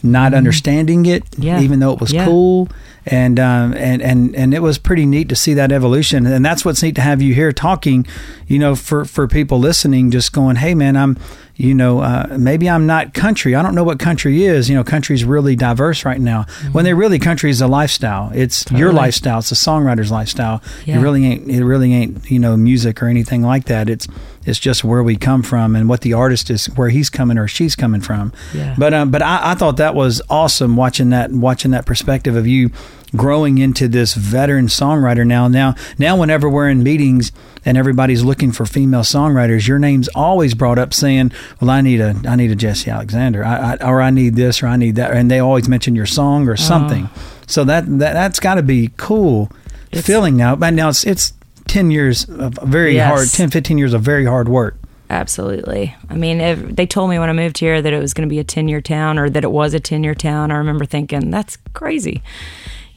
not 0.04 0.34
understanding 0.34 1.06
it, 1.06 1.24
Mm-hmm. 1.32 1.42
Yeah. 1.44 1.62
even 1.62 1.80
though 1.80 1.94
it 1.94 2.00
was 2.00 2.12
Yeah. 2.14 2.26
cool, 2.26 2.70
and 3.06 3.40
um, 3.40 3.74
and 3.74 4.02
and 4.02 4.36
and 4.36 4.54
it 4.54 4.62
was 4.62 4.78
pretty 4.78 5.06
neat 5.06 5.30
to 5.30 5.36
see 5.36 5.54
that 5.56 5.72
evolution, 5.72 6.26
and 6.26 6.46
that's 6.46 6.64
what's 6.66 6.84
neat 6.84 6.96
to 6.96 7.02
have 7.02 7.22
you 7.22 7.34
here 7.34 7.52
talking, 7.52 8.06
you 8.48 8.60
know, 8.60 8.76
for 8.76 9.06
for 9.06 9.28
people 9.28 9.60
listening, 9.60 10.12
just 10.12 10.32
going, 10.34 10.58
hey 10.58 10.74
man, 10.76 10.96
I'm. 10.96 11.18
You 11.60 11.74
know, 11.74 12.02
uh, 12.02 12.36
maybe 12.38 12.70
I'm 12.70 12.86
not 12.86 13.16
country. 13.16 13.56
I 13.56 13.64
don't 13.64 13.74
know 13.74 13.84
what 13.84 13.98
country 13.98 14.44
is. 14.46 14.70
You 14.70 14.76
know, 14.76 14.84
country's 14.84 15.26
really 15.26 15.56
diverse 15.56 16.06
right 16.06 16.22
now. 16.22 16.46
When 16.72 16.86
they 16.86 16.94
really 16.94 17.18
country 17.18 17.50
is 17.50 17.62
a 17.62 17.68
lifestyle. 17.68 18.30
It's 18.32 18.70
your 18.70 18.94
lifestyle. 18.94 19.40
It's 19.40 19.52
a 19.52 19.56
songwriter's 19.56 20.12
lifestyle. 20.12 20.62
Yeah. 20.86 21.00
It 21.00 21.02
really 21.02 21.26
ain't. 21.26 21.50
It 21.50 21.66
really 21.66 21.96
ain't. 21.96 22.30
You 22.30 22.38
know, 22.38 22.56
music 22.58 23.02
or 23.02 23.08
anything 23.08 23.42
like 23.42 23.66
that. 23.66 23.90
It's 23.90 24.08
it's 24.48 24.58
just 24.60 24.84
where 24.84 25.04
we 25.04 25.16
come 25.18 25.44
from 25.44 25.76
and 25.76 25.88
what 25.90 26.02
the 26.02 26.14
artist 26.14 26.50
is, 26.50 26.66
where 26.68 26.90
he's 26.90 27.10
coming 27.10 27.38
or 27.38 27.48
she's 27.48 27.76
coming 27.76 28.02
from. 28.02 28.32
Yeah. 28.54 28.76
But 28.78 28.94
um, 28.94 29.12
but 29.12 29.22
I, 29.22 29.52
I 29.52 29.56
thought 29.56 29.78
that 29.78 29.94
was 29.94 30.22
awesome 30.30 30.76
watching 30.76 31.10
that 31.12 31.32
watching 31.32 31.72
that 31.72 31.86
perspective 31.86 32.36
of 32.36 32.48
you 32.48 32.72
growing 33.16 33.58
into 33.58 33.88
this 33.88 34.14
veteran 34.16 34.68
songwriter 34.68 35.26
now. 35.26 35.48
Now 35.48 35.76
now 35.98 36.18
whenever 36.18 36.50
we're 36.50 36.70
in 36.70 36.84
meetings 36.84 37.32
and 37.66 37.78
everybody's 37.78 38.24
looking 38.24 38.52
for 38.52 38.66
female 38.66 39.02
songwriters, 39.02 39.68
your 39.68 39.80
name's 39.80 40.08
always 40.10 40.54
brought 40.54 40.80
up 40.80 40.94
saying, 40.94 41.32
"Well, 41.62 41.70
I 41.70 41.82
need 41.82 42.00
a 42.02 42.16
I 42.28 42.36
need 42.36 42.52
a 42.52 42.56
Jessi 42.56 42.92
Alexander, 42.92 43.44
I, 43.44 43.76
I, 43.76 43.88
or 43.90 44.02
I 44.02 44.10
need 44.10 44.36
this 44.36 44.64
or 44.64 44.68
I 44.68 44.78
need 44.78 44.96
that," 44.96 45.12
and 45.12 45.30
they 45.30 45.40
always 45.40 45.68
mention 45.70 45.96
your 45.96 46.06
song 46.06 46.48
or 46.48 46.56
something. 46.58 47.10
So 47.48 47.64
that, 47.64 47.86
that 48.00 48.14
that's 48.14 48.40
got 48.42 48.56
to 48.56 48.62
be 48.64 48.92
cool 48.98 49.50
It's- 49.92 50.06
feeling 50.06 50.36
now. 50.36 50.56
But 50.56 50.74
now 50.74 50.90
it's 50.90 51.06
it's 51.06 51.34
ten 51.68 51.92
years 51.92 52.26
of 52.30 52.54
very 52.64 52.96
Yes. 52.96 53.08
hard, 53.08 53.30
10, 53.30 53.50
15 53.52 53.78
years 53.78 53.94
of 53.94 54.02
very 54.02 54.26
hard 54.26 54.50
work. 54.50 54.78
Absolutely. 55.10 55.96
I 56.10 56.16
mean, 56.16 56.42
if, 56.42 56.60
they 56.76 56.86
told 56.86 57.10
me 57.10 57.18
when 57.18 57.30
I 57.30 57.34
moved 57.34 57.60
here 57.60 57.82
that 57.82 57.94
it 57.94 58.00
was 58.00 58.14
going 58.14 58.28
to 58.28 58.30
be 58.30 58.40
a 58.40 58.44
10 58.44 58.68
year 58.68 58.82
town 58.82 59.18
or 59.18 59.30
that 59.30 59.44
it 59.44 59.52
was 59.52 59.74
a 59.74 59.80
10 59.80 60.04
year 60.04 60.14
town. 60.16 60.52
I 60.52 60.56
remember 60.58 60.84
thinking, 60.86 61.32
that's 61.32 61.58
crazy. 61.74 62.22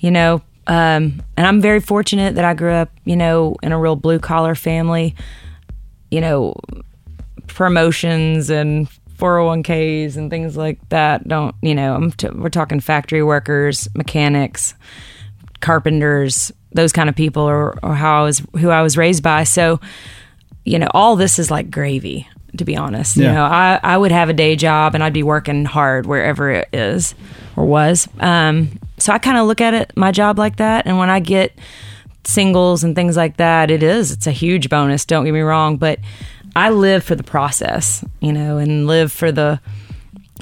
You 0.00 0.10
know, 0.10 0.42
um, 0.66 1.22
and 1.36 1.46
I'm 1.46 1.60
very 1.60 1.78
fortunate 1.80 2.34
that 2.34 2.44
I 2.44 2.54
grew 2.54 2.72
up, 2.72 2.90
you 3.04 3.14
know, 3.16 3.56
in 3.62 3.70
a 3.72 3.78
real 3.78 3.94
blue 3.96 4.18
collar 4.18 4.54
family. 4.56 5.14
You 6.10 6.20
know, 6.20 6.56
promotions 7.46 8.50
and 8.50 8.88
401ks 9.18 10.16
and 10.16 10.30
things 10.30 10.56
like 10.56 10.78
that 10.88 11.28
don't, 11.28 11.54
you 11.62 11.74
know, 11.74 11.94
I'm 11.94 12.10
t- 12.10 12.30
we're 12.30 12.48
talking 12.48 12.80
factory 12.80 13.22
workers, 13.22 13.88
mechanics, 13.94 14.74
carpenters, 15.60 16.50
those 16.72 16.92
kind 16.92 17.08
of 17.08 17.14
people 17.16 17.42
or, 17.42 17.78
or 17.82 17.94
how 17.94 18.20
I 18.20 18.24
was 18.24 18.42
who 18.58 18.70
I 18.70 18.82
was 18.82 18.96
raised 18.96 19.22
by. 19.22 19.44
So, 19.44 19.80
you 20.64 20.78
know, 20.78 20.88
all 20.92 21.16
this 21.16 21.38
is 21.38 21.50
like 21.50 21.70
gravy, 21.70 22.28
to 22.56 22.64
be 22.64 22.76
honest. 22.76 23.16
Yeah. 23.16 23.28
You 23.28 23.34
know, 23.34 23.44
I, 23.44 23.80
I 23.82 23.98
would 23.98 24.12
have 24.12 24.28
a 24.28 24.32
day 24.32 24.56
job 24.56 24.94
and 24.94 25.02
I'd 25.02 25.12
be 25.12 25.22
working 25.22 25.64
hard 25.64 26.06
wherever 26.06 26.50
it 26.50 26.68
is 26.72 27.14
or 27.56 27.64
was. 27.64 28.08
Um, 28.20 28.78
so 28.98 29.12
I 29.12 29.18
kind 29.18 29.38
of 29.38 29.46
look 29.46 29.60
at 29.60 29.74
it, 29.74 29.92
my 29.96 30.12
job 30.12 30.38
like 30.38 30.56
that. 30.56 30.86
And 30.86 30.98
when 30.98 31.10
I 31.10 31.20
get 31.20 31.58
singles 32.24 32.84
and 32.84 32.94
things 32.94 33.16
like 33.16 33.38
that, 33.38 33.70
it 33.70 33.82
is, 33.82 34.12
it's 34.12 34.26
a 34.26 34.32
huge 34.32 34.68
bonus. 34.68 35.04
Don't 35.04 35.24
get 35.24 35.32
me 35.32 35.40
wrong. 35.40 35.76
But 35.76 35.98
I 36.54 36.70
live 36.70 37.02
for 37.02 37.14
the 37.14 37.22
process, 37.22 38.04
you 38.20 38.32
know, 38.32 38.58
and 38.58 38.86
live 38.86 39.10
for 39.10 39.32
the 39.32 39.60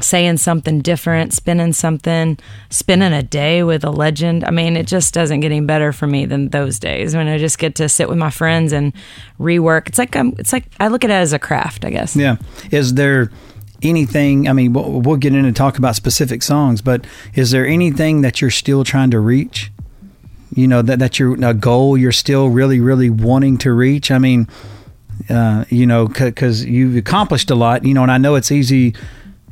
saying 0.02 0.38
something 0.38 0.80
different, 0.80 1.32
spinning 1.32 1.72
something, 1.72 2.38
spending 2.70 3.12
a 3.12 3.22
day 3.22 3.62
with 3.62 3.84
a 3.84 3.90
legend. 3.90 4.44
I 4.44 4.50
mean, 4.50 4.76
it 4.76 4.86
just 4.86 5.14
doesn't 5.14 5.40
get 5.40 5.52
any 5.52 5.60
better 5.60 5.92
for 5.92 6.06
me 6.06 6.26
than 6.26 6.48
those 6.48 6.78
days 6.78 7.14
when 7.14 7.28
I 7.28 7.38
just 7.38 7.58
get 7.58 7.74
to 7.76 7.88
sit 7.88 8.08
with 8.08 8.18
my 8.18 8.30
friends 8.30 8.72
and 8.72 8.92
rework. 9.38 9.88
It's 9.88 9.98
like 9.98 10.16
I'm, 10.16 10.34
it's 10.38 10.52
like 10.52 10.64
I 10.80 10.88
look 10.88 11.04
at 11.04 11.10
it 11.10 11.14
as 11.14 11.32
a 11.32 11.38
craft, 11.38 11.84
I 11.84 11.90
guess. 11.90 12.16
Yeah. 12.16 12.36
Is 12.70 12.94
there 12.94 13.30
anything? 13.82 14.48
I 14.48 14.52
mean, 14.52 14.72
we'll, 14.72 15.00
we'll 15.00 15.16
get 15.16 15.34
into 15.34 15.52
talk 15.52 15.78
about 15.78 15.96
specific 15.96 16.42
songs, 16.42 16.80
but 16.82 17.06
is 17.34 17.50
there 17.50 17.66
anything 17.66 18.22
that 18.22 18.40
you're 18.40 18.50
still 18.50 18.84
trying 18.84 19.10
to 19.12 19.20
reach? 19.20 19.70
You 20.54 20.66
know 20.66 20.82
that 20.82 20.98
that 20.98 21.18
you're 21.18 21.34
a 21.44 21.54
goal 21.54 21.96
you're 21.96 22.10
still 22.10 22.48
really 22.48 22.80
really 22.80 23.10
wanting 23.10 23.58
to 23.58 23.72
reach. 23.72 24.10
I 24.10 24.18
mean, 24.18 24.48
uh, 25.28 25.66
you 25.68 25.86
know, 25.86 26.08
because 26.08 26.64
you've 26.64 26.96
accomplished 26.96 27.50
a 27.50 27.54
lot. 27.54 27.84
You 27.84 27.94
know, 27.94 28.02
and 28.02 28.10
I 28.10 28.18
know 28.18 28.34
it's 28.34 28.50
easy. 28.50 28.94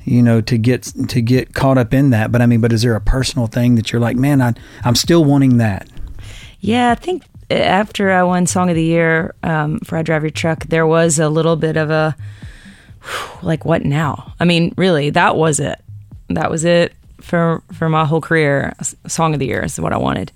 You 0.07 0.23
know, 0.23 0.41
to 0.41 0.57
get 0.57 0.85
to 1.09 1.21
get 1.21 1.53
caught 1.53 1.79
up 1.79 1.93
in 1.93 2.11
that, 2.11 2.31
but 2.31 2.41
I 2.41 2.47
mean, 2.47 2.61
but 2.61 2.73
is 2.73 2.83
there 2.83 2.95
a 2.95 3.01
personal 3.01 3.49
thing 3.49 3.75
that 3.75 3.93
you're 3.93 4.01
like, 4.01 4.17
man, 4.17 4.41
I 4.41 4.55
I'm 4.85 4.95
still 4.95 5.25
wanting 5.25 5.59
that? 5.59 5.89
Yeah, 6.61 6.93
I 6.93 6.95
think 6.95 7.25
after 7.51 8.11
I 8.13 8.23
won 8.23 8.47
Song 8.47 8.71
of 8.71 8.77
the 8.77 8.85
Year 8.85 9.35
um, 9.43 9.81
for 9.81 9.99
I 9.99 10.03
Drive 10.03 10.23
Your 10.23 10.31
Truck, 10.31 10.65
there 10.67 10.87
was 10.87 11.19
a 11.19 11.29
little 11.29 11.57
bit 11.57 11.77
of 11.77 11.91
a 11.91 12.17
like, 13.43 13.65
what 13.65 13.85
now? 13.85 14.35
I 14.41 14.45
mean, 14.45 14.73
really, 14.77 15.11
that 15.11 15.37
was 15.37 15.61
it. 15.61 15.83
That 16.29 16.51
was 16.51 16.65
it 16.65 16.93
for 17.21 17.63
for 17.73 17.89
my 17.89 18.05
whole 18.05 18.21
career. 18.21 18.75
Song 19.07 19.35
of 19.35 19.41
the 19.41 19.47
Year 19.47 19.65
is 19.65 19.81
what 19.81 19.93
I 19.93 19.99
wanted. 19.99 20.33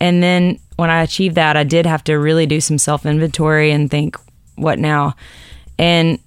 And 0.00 0.22
then 0.22 0.58
when 0.76 0.90
I 0.90 1.02
achieved 1.02 1.36
that, 1.36 1.56
I 1.56 1.64
did 1.64 1.86
have 1.86 2.04
to 2.04 2.18
really 2.18 2.46
do 2.46 2.60
some 2.60 2.78
self 2.78 3.06
inventory 3.06 3.70
and 3.70 3.90
think, 3.90 4.16
what 4.56 4.78
now? 4.78 5.14
And 5.78 6.18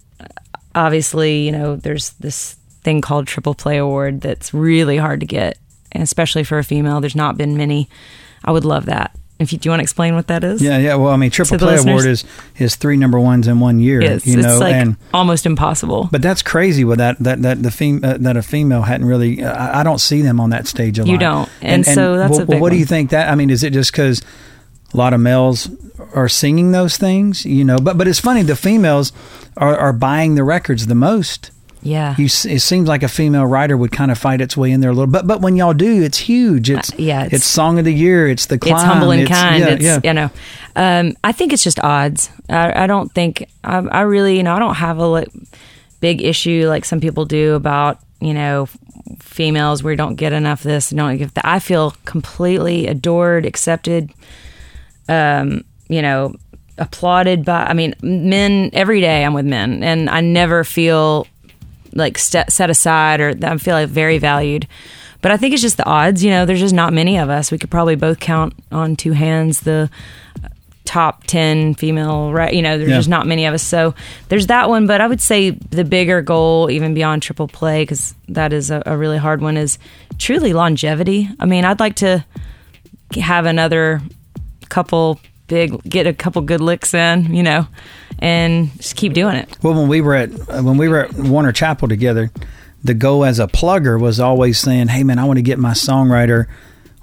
obviously, 0.73 1.45
you 1.45 1.51
know, 1.51 1.75
there's 1.75 2.11
this 2.11 2.55
thing 2.83 3.01
called 3.01 3.27
Triple 3.27 3.55
Play 3.55 3.77
Award 3.77 4.21
that's 4.21 4.53
really 4.53 4.97
hard 4.97 5.19
to 5.19 5.25
get, 5.25 5.57
and 5.91 6.03
especially 6.03 6.43
for 6.43 6.57
a 6.57 6.63
female. 6.63 7.01
There's 7.01 7.15
not 7.15 7.37
been 7.37 7.57
many. 7.57 7.89
I 8.43 8.51
would 8.51 8.65
love 8.65 8.85
that. 8.85 9.11
If 9.39 9.53
you, 9.53 9.59
do 9.59 9.67
you 9.67 9.71
want 9.71 9.81
to 9.81 9.83
explain 9.83 10.15
what 10.15 10.27
that 10.27 10.43
is? 10.43 10.63
Yeah, 10.63 10.79
yeah. 10.79 10.95
Well, 10.95 11.13
I 11.13 11.17
mean, 11.17 11.29
triple 11.29 11.59
play 11.59 11.73
listeners? 11.73 11.93
award 11.93 12.05
is 12.07 12.25
is 12.57 12.75
three 12.75 12.97
number 12.97 13.19
ones 13.19 13.47
in 13.47 13.59
one 13.59 13.79
year. 13.79 14.01
It's, 14.01 14.25
you 14.25 14.37
know, 14.37 14.53
it's 14.53 14.59
like 14.59 14.73
and 14.73 14.97
almost 15.13 15.45
impossible. 15.45 16.09
but 16.11 16.23
that's 16.23 16.41
crazy. 16.41 16.83
With 16.83 16.97
that 16.97 17.19
that 17.19 17.43
that 17.43 17.61
the 17.61 17.69
fem- 17.69 18.03
uh, 18.03 18.17
that 18.19 18.35
a 18.35 18.41
female 18.41 18.81
hadn't 18.81 19.05
really. 19.05 19.43
Uh, 19.43 19.79
I 19.79 19.83
don't 19.83 19.99
see 19.99 20.23
them 20.23 20.39
on 20.39 20.49
that 20.49 20.65
stage 20.65 20.97
a 20.97 21.03
lot. 21.03 21.11
You 21.11 21.19
don't. 21.19 21.49
And 21.61 21.85
so 21.85 22.17
that's 22.17 22.31
well, 22.31 22.41
a 22.41 22.45
big 22.45 22.61
what 22.61 22.71
do 22.71 22.77
you 22.77 22.85
think 22.85 23.11
that? 23.11 23.29
I 23.29 23.35
mean, 23.35 23.51
is 23.51 23.63
it 23.63 23.73
just 23.73 23.91
because 23.91 24.23
a 24.91 24.97
lot 24.97 25.13
of 25.13 25.19
males 25.19 25.69
are 26.15 26.29
singing 26.29 26.71
those 26.71 26.97
things? 26.97 27.45
You 27.45 27.63
know, 27.63 27.77
but 27.77 27.95
but 27.95 28.07
it's 28.07 28.19
funny. 28.19 28.41
The 28.41 28.55
females 28.55 29.11
are 29.55 29.77
are 29.77 29.93
buying 29.93 30.33
the 30.33 30.43
records 30.43 30.87
the 30.87 30.95
most. 30.95 31.51
Yeah. 31.81 32.15
You, 32.17 32.25
it 32.25 32.61
seems 32.61 32.87
like 32.87 33.03
a 33.03 33.07
female 33.07 33.45
writer 33.45 33.77
would 33.77 33.91
kind 33.91 34.11
of 34.11 34.17
fight 34.17 34.41
its 34.41 34.57
way 34.57 34.71
in 34.71 34.81
there 34.81 34.89
a 34.89 34.93
little. 34.93 35.11
But 35.11 35.27
but 35.27 35.41
when 35.41 35.55
y'all 35.55 35.73
do, 35.73 36.01
it's 36.03 36.17
huge. 36.17 36.69
It's 36.69 36.91
Uh, 36.91 36.95
yeah, 36.97 37.23
It's, 37.23 37.33
it's- 37.33 37.45
song 37.45 37.79
of 37.79 37.85
the 37.85 37.93
year. 37.93 38.27
It's 38.27 38.47
the 38.47 38.57
climb. 38.57 38.75
it's 38.75 38.83
humble 38.83 39.11
and 39.11 39.27
kind. 39.27 39.59
yeah, 39.63 39.69
it's 39.69 39.83
yeah. 39.83 39.99
you 40.03 40.13
know, 40.13 40.29
um, 40.75 41.13
I 41.23 41.31
think 41.31 41.53
it's 41.53 41.63
just 41.63 41.79
odds. 41.83 42.29
I, 42.49 42.83
I 42.83 42.87
don't 42.87 43.11
think 43.13 43.47
I, 43.63 43.77
I 43.77 44.01
really 44.01 44.37
you 44.37 44.43
know 44.43 44.53
I 44.55 44.59
don't 44.59 44.75
have 44.75 44.97
a 44.97 45.05
like, 45.07 45.29
big 45.99 46.21
issue 46.21 46.67
like 46.67 46.85
some 46.85 46.99
people 46.99 47.25
do 47.25 47.53
about 47.55 47.99
you 48.21 48.33
know 48.33 48.67
females 49.19 49.83
we 49.83 49.95
don't 49.95 50.15
get 50.15 50.33
enough 50.33 50.63
this 50.63 50.89
don't 50.89 51.17
get 51.17 51.33
that. 51.35 51.45
I 51.45 51.59
feel 51.59 51.93
completely 52.05 52.87
adored, 52.87 53.45
accepted. 53.45 54.11
Um, 55.09 55.63
you 55.89 56.01
know, 56.01 56.35
applauded 56.77 57.45
by. 57.45 57.63
I 57.63 57.73
mean, 57.73 57.95
men 58.01 58.69
every 58.73 58.99
day. 58.99 59.23
I'm 59.23 59.33
with 59.33 59.45
men, 59.45 59.83
and 59.83 60.09
I 60.09 60.19
never 60.21 60.63
feel 60.65 61.25
like 61.97 62.17
set, 62.17 62.51
set 62.53 62.69
aside 62.69 63.19
or 63.19 63.33
I 63.43 63.57
feel 63.57 63.75
like 63.75 63.89
very 63.89 64.17
valued. 64.19 64.67
But 65.21 65.31
I 65.31 65.37
think 65.37 65.53
it's 65.53 65.61
just 65.63 65.77
the 65.77 65.85
odds. 65.85 66.23
You 66.23 66.29
know, 66.29 66.45
there's 66.45 66.59
just 66.59 66.75
not 66.75 66.93
many 66.93 67.17
of 67.17 67.29
us. 67.29 67.51
We 67.51 67.57
could 67.57 67.71
probably 67.71 67.95
both 67.95 68.19
count 68.19 68.53
on 68.71 68.95
two 68.95 69.11
hands 69.13 69.61
the 69.61 69.89
uh, 70.43 70.49
top 70.85 71.25
10 71.25 71.73
female 71.73 72.31
right 72.31 72.53
you 72.53 72.61
know 72.61 72.77
there's 72.77 72.89
Yeah. 72.89 72.95
just 72.95 73.09
not 73.09 73.27
many 73.27 73.45
of 73.45 73.53
us 73.53 73.61
so 73.61 73.93
there's 74.29 74.47
that 74.47 74.69
one 74.69 74.87
but 74.87 75.01
i 75.01 75.07
would 75.07 75.19
say 75.19 75.49
the 75.49 75.83
bigger 75.83 76.21
goal 76.21 76.71
even 76.71 76.93
beyond 76.93 77.21
triple 77.21 77.49
play 77.49 77.81
because 77.81 78.15
that 78.29 78.53
is 78.53 78.71
a, 78.71 78.81
a 78.85 78.95
really 78.95 79.17
hard 79.17 79.41
one 79.41 79.57
is 79.57 79.79
truly 80.17 80.53
longevity 80.53 81.27
i 81.41 81.45
mean 81.45 81.65
i'd 81.65 81.81
like 81.81 81.95
to 81.95 82.23
have 83.19 83.45
another 83.45 84.01
couple 84.69 85.19
big 85.47 85.77
get 85.83 86.07
a 86.07 86.13
couple 86.13 86.41
good 86.41 86.61
licks 86.61 86.93
in 86.93 87.33
you 87.35 87.43
know 87.43 87.67
and 88.19 88.71
just 88.77 88.95
keep 88.95 89.13
doing 89.13 89.35
it 89.35 89.57
Well, 89.61 89.73
when 89.73 89.87
we 89.87 90.01
were 90.01 90.15
at 90.15 90.31
uh, 90.49 90.61
when 90.63 90.77
we 90.77 90.87
were 90.89 91.05
at 91.05 91.13
Warner 91.13 91.51
Chappell 91.51 91.87
together, 91.87 92.31
the 92.83 92.93
goal 92.93 93.23
as 93.25 93.39
a 93.39 93.47
plugger 93.47 93.99
was 93.99 94.19
always 94.19 94.57
saying, 94.59 94.87
"Hey, 94.89 95.03
man, 95.03 95.19
I 95.19 95.25
want 95.25 95.37
to 95.37 95.43
get 95.43 95.59
my 95.59 95.71
songwriter 95.71 96.45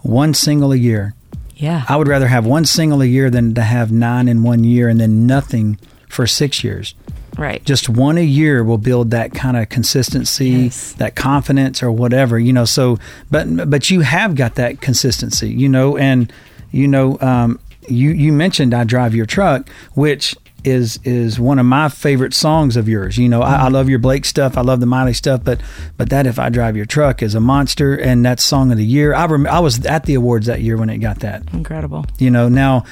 one 0.02 0.35
single 0.35 0.73
a 0.73 0.76
year. 0.76 1.14
yeah 1.56 1.85
I 1.88 1.97
would 1.97 2.09
rather 2.09 2.26
have 2.28 2.44
one 2.47 2.64
single 2.64 3.00
a 3.02 3.06
year 3.06 3.30
than 3.30 3.54
to 3.54 3.62
have 3.62 3.90
nine 3.92 4.28
in 4.28 4.42
one 4.42 4.64
year 4.64 4.88
and 4.88 5.00
then 5.00 5.26
nothing 5.26 5.78
for 6.09 6.26
six 6.26 6.62
years. 6.62 6.94
right 7.38 7.64
Just 7.64 7.88
one 7.88 8.18
a 8.18 8.25
year 8.25 8.62
will 8.62 8.78
build 8.78 9.11
that 9.12 9.33
kind 9.33 9.56
of 9.56 9.68
consistency, 9.68 10.50
Yes. 10.50 10.92
that 10.94 11.14
confidence, 11.16 11.83
or 11.83 11.90
whatever. 11.90 12.38
You 12.38 12.52
know. 12.52 12.64
So, 12.66 12.99
but 13.30 13.68
but 13.71 13.90
you 13.90 14.00
have 14.02 14.35
got 14.35 14.54
that 14.56 14.80
consistency. 14.80 15.50
You 15.50 15.68
know, 15.68 15.97
and 15.97 16.33
you 16.71 16.87
know, 16.88 17.18
um, 17.21 17.59
you 17.88 18.11
you 18.11 18.33
mentioned 18.33 18.75
"I 18.75 18.85
Drive 18.85 19.14
Your 19.14 19.26
Truck," 19.26 19.68
which 19.94 20.37
is 20.64 20.99
is 21.04 21.38
one 21.38 21.59
of 21.59 21.66
my 21.66 21.88
favorite 21.88 22.35
songs 22.35 22.76
of 22.76 22.88
yours. 22.88 23.18
You 23.18 23.28
know, 23.28 23.42
I, 23.42 23.54
I 23.54 23.59
mm-hmm. 23.59 23.75
love 23.75 23.88
your 23.88 23.99
Blake 23.99 24.25
stuff. 24.25 24.56
I 24.56 24.62
love 24.62 24.80
the 24.80 24.87
Miley 24.87 25.12
stuff, 25.12 25.42
but 25.44 25.61
but 25.97 26.11
that 26.11 26.26
"If 26.26 26.38
I 26.38 26.49
Drive 26.49 26.76
Your 26.76 26.87
Truck" 26.87 27.23
is 27.23 27.35
a 27.35 27.40
monster, 27.40 27.94
and 27.94 28.25
that's 28.25 28.42
song 28.42 28.71
of 28.73 28.78
the 28.78 28.85
year. 28.85 29.14
I 29.14 29.26
rem- 29.26 29.47
I 29.47 29.61
was 29.61 29.85
at 29.87 30.04
the 30.04 30.14
awards 30.14 30.47
that 30.47 30.62
year 30.62 30.76
when 30.76 30.90
it 30.90 30.99
got 30.99 31.21
that. 31.21 31.42
incredible 31.52 32.06
You 32.18 32.30
know, 32.30 32.49
now 32.49 32.85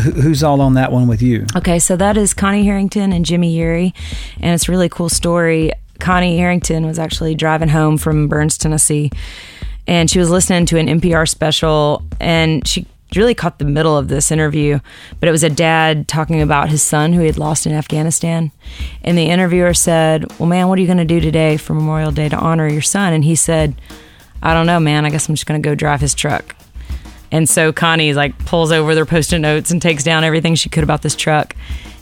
who, 0.00 0.10
who's 0.10 0.42
all 0.42 0.60
on 0.60 0.74
that 0.74 0.92
one 0.92 1.06
with 1.06 1.22
you? 1.22 1.46
Okay, 1.56 1.78
so 1.78 1.96
that 1.96 2.16
is 2.16 2.34
Connie 2.34 2.64
Harrington 2.64 3.12
and 3.12 3.24
Jimmy 3.24 3.56
Yeary, 3.56 3.94
and 4.40 4.54
it's 4.54 4.68
a 4.68 4.72
really 4.72 4.88
cool 4.88 5.08
story. 5.08 5.72
Connie 6.00 6.36
Harrington 6.36 6.86
was 6.86 6.98
actually 6.98 7.34
driving 7.34 7.68
home 7.68 7.96
from 7.96 8.28
Burns, 8.28 8.58
Tennessee, 8.58 9.10
and 9.86 10.10
she 10.10 10.18
was 10.18 10.30
listening 10.30 10.66
to 10.66 10.78
an 10.78 10.86
NPR 10.86 11.28
special, 11.28 12.04
and 12.20 12.66
she 12.66 12.86
really 13.16 13.34
caught 13.34 13.58
the 13.58 13.64
middle 13.64 13.96
of 13.96 14.08
this 14.08 14.30
interview. 14.30 14.80
But 15.20 15.28
it 15.28 15.32
was 15.32 15.44
a 15.44 15.50
dad 15.50 16.08
talking 16.08 16.40
about 16.40 16.68
his 16.68 16.82
son 16.82 17.12
who 17.12 17.20
he 17.20 17.26
had 17.26 17.38
lost 17.38 17.66
in 17.66 17.72
Afghanistan, 17.72 18.52
and 19.02 19.16
the 19.16 19.26
interviewer 19.26 19.74
said, 19.74 20.26
"Well, 20.38 20.48
man, 20.48 20.68
what 20.68 20.78
are 20.78 20.80
you 20.80 20.86
going 20.86 20.98
to 20.98 21.04
do 21.04 21.20
today 21.20 21.56
for 21.56 21.74
Memorial 21.74 22.12
Day 22.12 22.28
to 22.28 22.36
honor 22.36 22.68
your 22.68 22.82
son?" 22.82 23.12
And 23.12 23.24
he 23.24 23.34
said, 23.34 23.74
"I 24.42 24.54
don't 24.54 24.66
know, 24.66 24.80
man. 24.80 25.04
I 25.04 25.10
guess 25.10 25.28
I'm 25.28 25.34
just 25.34 25.46
going 25.46 25.60
to 25.60 25.68
go 25.68 25.74
drive 25.74 26.00
his 26.00 26.14
truck." 26.14 26.56
And 27.32 27.48
so 27.48 27.72
Connie 27.72 28.12
like 28.12 28.38
pulls 28.44 28.70
over 28.70 28.94
their 28.94 29.06
post-it 29.06 29.38
notes 29.38 29.70
and 29.70 29.80
takes 29.80 30.04
down 30.04 30.22
everything 30.22 30.54
she 30.54 30.68
could 30.68 30.84
about 30.84 31.02
this 31.02 31.16
truck. 31.16 31.56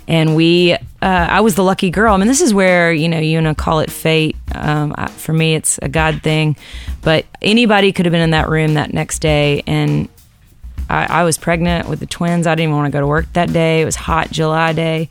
And 0.09 0.35
we, 0.35 0.73
uh, 0.73 0.79
I 1.03 1.41
was 1.41 1.55
the 1.55 1.63
lucky 1.63 1.89
girl. 1.89 2.13
I 2.13 2.17
mean, 2.17 2.27
this 2.27 2.41
is 2.41 2.53
where 2.53 2.93
you 2.93 3.09
know 3.09 3.21
you 3.21 3.41
know 3.41 3.55
call 3.55 3.79
it 3.79 3.93
fate. 3.93 4.37
Um, 4.53 4.93
I, 4.99 5.07
for 5.07 5.33
me, 5.33 5.55
it's 5.55 5.79
a 5.79 5.89
God 5.89 6.21
thing. 6.23 6.57
But 7.01 7.27
anybody 7.41 7.93
could 7.93 8.07
have 8.07 8.13
been 8.13 8.21
in 8.21 8.31
that 8.31 8.49
room 8.49 8.75
that 8.75 8.93
next 8.93 9.21
day, 9.21 9.63
and 9.69 10.09
I, 10.91 11.07
I 11.21 11.25
was 11.25 11.39
pregnant 11.39 11.89
with 11.89 12.01
the 12.01 12.07
twins. 12.07 12.47
I 12.47 12.55
didn't 12.55 12.71
even 12.71 12.77
want 12.77 12.93
to 12.93 12.97
go 12.97 13.01
to 13.01 13.07
work 13.07 13.33
that 13.35 13.53
day. 13.53 13.83
It 13.83 13.85
was 13.85 13.97
hot 13.97 14.31
July 14.31 14.73
day, 14.73 15.09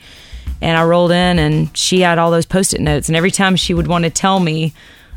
and 0.61 0.77
I 0.77 0.83
rolled 0.83 1.11
in, 1.11 1.39
and 1.39 1.75
she 1.75 2.01
had 2.01 2.17
all 2.17 2.31
those 2.31 2.45
post-it 2.45 2.81
notes. 2.81 3.07
And 3.07 3.15
every 3.15 3.31
time 3.31 3.55
she 3.55 3.73
would 3.73 3.87
want 3.87 4.03
to 4.03 4.09
tell 4.09 4.39
me 4.39 4.73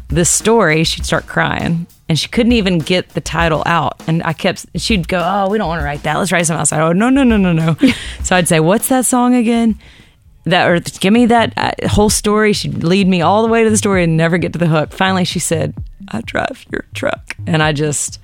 the 0.08 0.24
story, 0.24 0.84
she'd 0.84 1.04
start 1.04 1.26
crying. 1.26 1.86
And 2.08 2.18
she 2.18 2.28
couldn't 2.28 2.52
even 2.52 2.78
get 2.78 3.10
the 3.10 3.20
title 3.20 3.62
out. 3.64 4.00
And 4.06 4.22
I 4.24 4.34
kept, 4.34 4.66
she'd 4.76 5.08
go, 5.08 5.20
Oh, 5.24 5.48
we 5.48 5.56
don't 5.56 5.68
want 5.68 5.80
to 5.80 5.84
write 5.84 6.02
that. 6.02 6.16
Let's 6.16 6.30
write 6.30 6.46
something 6.46 6.60
else. 6.60 6.72
I 6.72 6.78
go, 6.78 6.92
No, 6.92 7.08
no, 7.08 7.24
no, 7.24 7.36
no, 7.38 7.52
no. 7.52 7.76
so 8.22 8.36
I'd 8.36 8.48
say, 8.48 8.60
What's 8.60 8.88
that 8.88 9.06
song 9.06 9.34
again? 9.34 9.78
That, 10.44 10.68
or 10.68 10.80
give 10.80 11.12
me 11.12 11.26
that 11.26 11.54
uh, 11.56 11.88
whole 11.88 12.10
story. 12.10 12.52
She'd 12.52 12.84
lead 12.84 13.06
me 13.06 13.22
all 13.22 13.42
the 13.42 13.48
way 13.48 13.64
to 13.64 13.70
the 13.70 13.76
story 13.76 14.04
and 14.04 14.16
never 14.16 14.38
get 14.38 14.52
to 14.52 14.58
the 14.58 14.66
hook. 14.66 14.92
Finally, 14.92 15.24
she 15.24 15.38
said, 15.38 15.72
I 16.08 16.20
drive 16.20 16.66
your 16.70 16.84
truck. 16.92 17.36
And 17.46 17.62
I 17.62 17.72
just, 17.72 18.20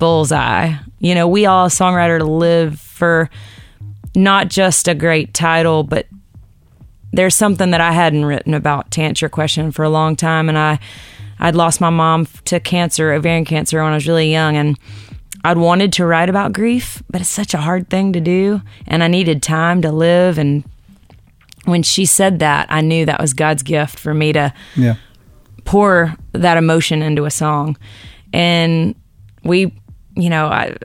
bullseye. 0.00 0.72
You 0.98 1.14
know, 1.14 1.28
we 1.28 1.46
all, 1.46 1.68
songwriter, 1.68 2.20
live 2.26 2.80
for 2.80 3.30
not 4.16 4.48
just 4.48 4.88
a 4.88 4.94
great 4.94 5.32
title, 5.32 5.84
but 5.84 6.06
there's 7.12 7.36
something 7.36 7.70
that 7.70 7.80
I 7.80 7.92
hadn't 7.92 8.24
written 8.24 8.54
about 8.54 8.90
to 8.92 9.02
answer 9.02 9.24
your 9.24 9.30
question 9.30 9.70
for 9.70 9.84
a 9.84 9.88
long 9.90 10.16
time, 10.16 10.48
and 10.48 10.58
I 10.58 10.80
I'd 11.42 11.54
lost 11.54 11.80
my 11.80 11.88
mom 11.90 12.26
to 12.46 12.60
cancer, 12.60 13.12
ovarian 13.12 13.44
cancer, 13.46 13.82
when 13.82 13.92
I 13.92 13.94
was 13.94 14.06
really 14.06 14.30
young, 14.30 14.56
and 14.56 14.78
I'd 15.42 15.56
wanted 15.56 15.90
to 15.94 16.04
write 16.04 16.28
about 16.28 16.52
grief, 16.52 17.02
but 17.08 17.22
it's 17.22 17.30
such 17.30 17.54
a 17.54 17.58
hard 17.58 17.88
thing 17.88 18.12
to 18.12 18.20
do, 18.20 18.60
and 18.86 19.02
I 19.02 19.08
needed 19.08 19.42
time 19.42 19.80
to 19.82 19.90
live. 19.90 20.36
And 20.36 20.64
when 21.64 21.82
she 21.82 22.04
said 22.04 22.40
that, 22.40 22.66
I 22.68 22.82
knew 22.82 23.06
that 23.06 23.20
was 23.20 23.32
God's 23.32 23.62
gift 23.62 23.98
for 23.98 24.12
me 24.12 24.32
to 24.34 24.52
Yeah. 24.76 24.96
pour 25.64 26.14
that 26.32 26.58
emotion 26.58 27.00
into 27.00 27.24
a 27.24 27.30
song. 27.30 27.76
And 28.34 28.94
we, 29.42 29.72
you 30.22 30.30
know, 30.30 30.46
I 30.46 30.76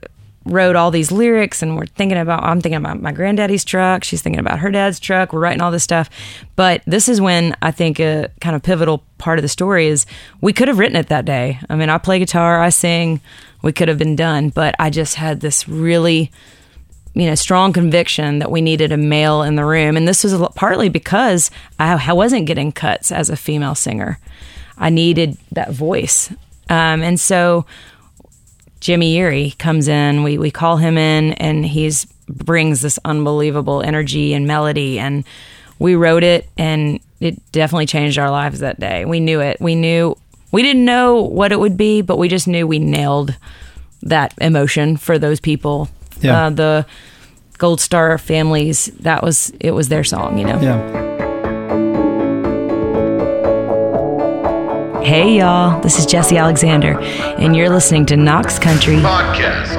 wrote 0.46 0.76
all 0.76 0.92
these 0.92 1.12
lyrics 1.12 1.64
and 1.64 1.76
we're 1.76 1.88
thinking 1.88 2.20
about, 2.20 2.44
I'm 2.44 2.62
thinking 2.62 2.78
about 2.78 3.02
my 3.02 3.12
granddaddy's 3.12 3.66
truck. 3.66 4.04
She's 4.04 4.22
thinking 4.22 4.40
about 4.40 4.60
her 4.60 4.70
dad's 4.70 5.00
truck. 5.00 5.34
We're 5.34 5.40
writing 5.40 5.62
all 5.62 5.72
this 5.72 5.84
stuff. 5.84 6.10
But 6.56 6.84
this 6.86 7.10
is 7.10 7.20
when 7.20 7.56
I 7.62 7.72
think 7.72 8.00
a 8.00 8.30
kind 8.42 8.56
of 8.56 8.62
pivotal 8.62 9.04
part 9.18 9.40
of 9.40 9.44
the 9.44 9.50
story 9.50 9.88
is 9.88 10.06
we 10.42 10.54
could 10.54 10.68
have 10.68 10.78
written 10.78 10.98
it 10.98 11.08
that 11.08 11.26
day. 11.26 11.60
I 11.70 11.76
mean, 11.76 11.90
I 11.90 11.98
play 11.98 12.20
guitar, 12.20 12.62
I 12.62 12.70
sing, 12.70 13.22
we 13.64 13.74
could 13.74 13.88
have 13.88 13.98
been 13.98 14.16
done. 14.16 14.50
But 14.50 14.76
I 14.78 14.92
just 14.92 15.16
had 15.16 15.42
this 15.42 15.68
really, 15.68 16.32
you 17.16 17.26
know, 17.26 17.36
strong 17.36 17.74
conviction 17.74 18.38
that 18.40 18.52
we 18.52 18.62
needed 18.62 18.92
a 18.92 18.98
male 18.98 19.42
in 19.42 19.56
the 19.56 19.66
room. 19.66 19.98
And 19.98 20.08
this 20.08 20.24
was 20.24 20.36
partly 20.54 20.90
because 20.90 21.50
I, 21.80 22.14
wasn't 22.14 22.46
getting 22.46 22.72
cuts 22.72 23.12
as 23.12 23.32
a 23.32 23.36
female 23.36 23.74
singer. 23.74 24.20
I 24.78 24.92
needed 24.92 25.40
that 25.54 25.72
voice. 25.72 26.30
Um, 26.70 27.02
and 27.02 27.20
so 27.20 27.66
Jimmy 28.86 29.16
Yeary 29.16 29.58
comes 29.58 29.88
in, 29.88 30.22
we, 30.22 30.38
we 30.38 30.52
call 30.52 30.78
him 30.78 30.96
in, 30.96 31.34
and 31.34 31.66
he's 31.66 32.06
brings 32.30 32.82
this 32.82 33.00
unbelievable 33.04 33.82
energy 33.82 34.32
and 34.36 34.46
melody. 34.46 35.00
And 35.00 35.24
we 35.80 35.96
wrote 35.96 36.24
it, 36.24 36.48
and 36.56 37.00
it 37.20 37.42
definitely 37.52 37.88
changed 37.88 38.20
our 38.20 38.30
lives 38.30 38.60
that 38.60 38.80
day. 38.80 39.04
We 39.04 39.20
knew 39.20 39.40
it. 39.40 39.60
We 39.60 39.74
knew, 39.74 40.16
we 40.52 40.62
didn't 40.62 40.86
know 40.86 41.24
what 41.24 41.52
it 41.52 41.60
would 41.60 41.78
be, 41.78 42.04
but 42.04 42.20
we 42.20 42.28
just 42.28 42.48
knew 42.48 42.68
we 42.68 42.78
nailed 42.78 43.36
that 44.04 44.36
emotion 44.40 44.98
for 44.98 45.18
those 45.18 45.40
people. 45.40 45.90
Yeah. 46.22 46.46
Uh, 46.46 46.50
the 46.52 46.86
Gold 47.58 47.82
Star 47.82 48.20
families, 48.20 48.86
that 49.00 49.24
was, 49.24 49.52
it 49.60 49.72
was 49.72 49.90
their 49.90 50.04
song, 50.04 50.38
you 50.38 50.46
know? 50.46 50.62
Yeah. 50.62 51.05
Hey, 55.06 55.38
y'all, 55.38 55.80
this 55.82 56.00
is 56.00 56.08
Jessi 56.08 56.40
Alexander, 56.40 57.00
and 57.00 57.56
you're 57.56 57.70
listening 57.70 58.08
to 58.08 58.18
Knox 58.18 58.58
Country. 58.58 58.96
Podcast. 58.96 59.76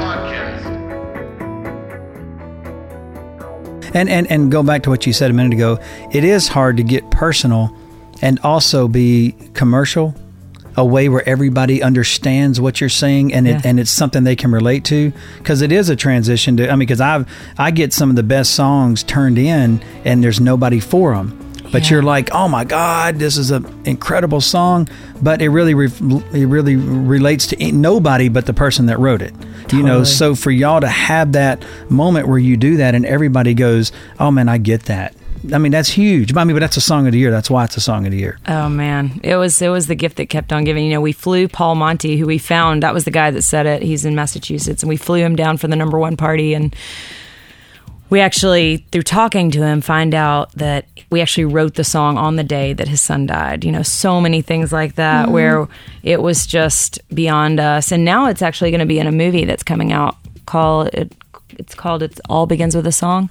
And, 3.95 4.09
and 4.09 4.31
and 4.31 4.53
go 4.53 4.63
back 4.63 4.83
to 4.85 4.91
what 4.91 5.05
you 5.07 5.13
said 5.13 5.31
a 5.31 5.35
minute 5.35 5.53
ago. 5.55 5.79
It 6.13 6.23
is 6.23 6.47
hard 6.49 6.77
to 6.77 6.83
get 6.85 7.11
personal 7.11 7.77
and 8.23 8.39
also 8.41 8.87
be 8.89 9.35
commercial. 9.55 10.15
a 10.79 10.85
way 10.85 11.09
where 11.09 11.27
everybody 11.27 11.83
understands 11.83 12.61
what 12.61 12.81
you're 12.83 12.91
saying 12.91 13.33
and 13.33 13.49
it 13.49 13.53
Yeah. 13.53 13.61
and 13.65 13.81
it's 13.81 13.91
something 13.91 14.25
they 14.25 14.37
can 14.37 14.53
relate 14.53 14.85
to 14.85 15.11
because 15.39 15.63
it 15.63 15.73
is 15.73 15.89
a 15.89 15.97
transition 15.97 16.59
to 16.59 16.67
I 16.69 16.73
mean 16.73 16.81
because 16.81 17.01
I've 17.01 17.27
I 17.57 17.71
get 17.71 17.95
some 17.95 18.11
of 18.11 18.17
the 18.17 18.23
best 18.23 18.53
songs 18.55 19.03
turned 19.03 19.39
in 19.39 19.81
and 20.05 20.23
there's 20.23 20.39
nobody 20.39 20.79
for 20.79 21.15
them 21.15 21.33
but 21.73 21.83
Yeah. 21.85 21.91
you're 21.91 22.03
like 22.03 22.31
oh 22.33 22.49
my 22.49 22.65
god 22.65 23.19
this 23.19 23.37
is 23.37 23.51
an 23.51 23.65
incredible 23.85 24.41
song 24.41 24.89
but 25.23 25.41
it 25.43 25.49
really 25.49 25.75
re- 25.75 25.91
it 26.33 26.47
really 26.47 26.77
relates 26.77 27.47
to 27.49 27.73
nobody 27.73 28.29
but 28.29 28.47
the 28.47 28.55
person 28.55 28.87
that 28.87 28.99
wrote 28.99 29.23
it 29.23 29.35
you 29.73 29.83
know 29.83 30.05
so 30.05 30.35
for 30.35 30.51
y'all 30.51 30.81
to 30.81 30.89
have 30.89 31.33
that 31.33 31.65
moment 31.91 32.29
where 32.29 32.39
you 32.39 32.57
do 32.57 32.77
that 32.77 32.95
and 32.95 33.05
everybody 33.07 33.55
goes 33.55 33.93
oh 34.21 34.31
man 34.31 34.49
I 34.49 34.59
get 34.59 34.85
that 34.85 35.15
I 35.53 35.59
mean 35.59 35.73
that's 35.73 35.89
huge 35.89 36.35
I 36.37 36.45
mean 36.45 36.55
but 36.57 36.61
that's 36.61 36.77
a 36.77 36.81
song 36.81 37.07
of 37.07 37.13
the 37.13 37.19
year 37.19 37.31
that's 37.31 37.51
why 37.51 37.65
it's 37.65 37.77
a 37.77 37.81
song 37.81 38.05
of 38.07 38.13
the 38.13 38.19
year 38.19 38.39
Oh 38.49 38.69
man, 38.69 39.21
it 39.23 39.37
was 39.37 39.61
it 39.61 39.69
was 39.69 39.87
the 39.87 39.95
gift 39.95 40.17
that 40.17 40.27
kept 40.29 40.53
on 40.53 40.65
giving. 40.65 40.85
You 40.85 40.93
know, 40.93 41.01
we 41.01 41.13
flew 41.13 41.47
Paul 41.49 41.75
Monti, 41.75 42.17
who 42.17 42.27
we 42.27 42.39
found. 42.39 42.83
That 42.83 42.95
was 42.95 43.05
the 43.05 43.11
guy 43.11 43.31
that 43.33 43.43
said 43.43 43.67
it. 43.67 43.83
He's 43.83 44.05
in 44.05 44.15
Massachusetts, 44.15 44.83
and 44.83 44.89
we 44.89 44.97
flew 44.97 45.17
him 45.19 45.35
down 45.37 45.57
for 45.57 45.67
the 45.69 45.75
number 45.77 45.99
one 45.99 46.17
party. 46.17 46.55
And 46.55 46.75
we 48.09 48.21
actually, 48.21 48.79
through 48.93 49.03
talking 49.03 49.51
to 49.53 49.63
him, 49.63 49.81
find 49.81 50.15
out 50.15 50.53
that 50.53 50.87
we 51.11 51.21
actually 51.21 51.47
wrote 51.47 51.75
the 51.75 51.85
song 51.85 52.17
on 52.17 52.37
the 52.37 52.45
day 52.45 52.73
that 52.73 52.89
his 52.89 53.01
son 53.01 53.27
died. 53.27 53.65
You 53.65 53.73
know, 53.73 53.83
so 53.83 54.21
many 54.21 54.43
things 54.43 54.73
like 54.73 54.95
that 54.95 55.31
where 55.31 55.69
it 56.03 56.23
was 56.23 56.47
just 56.47 56.99
beyond 57.15 57.59
us. 57.59 57.91
And 57.91 58.05
now 58.05 58.27
it's 58.27 58.43
actually 58.43 58.71
going 58.71 58.81
to 58.81 58.87
be 58.87 58.99
in 58.99 59.07
a 59.07 59.13
movie 59.13 59.45
that's 59.45 59.63
coming 59.63 59.93
out. 59.93 60.17
Call 60.47 60.83
it. 60.83 61.13
It's 61.59 61.75
called 61.75 62.03
"It 62.03 62.21
All 62.29 62.47
Begins 62.47 62.77
with 62.77 62.87
a 62.87 62.93
Song," 62.93 63.31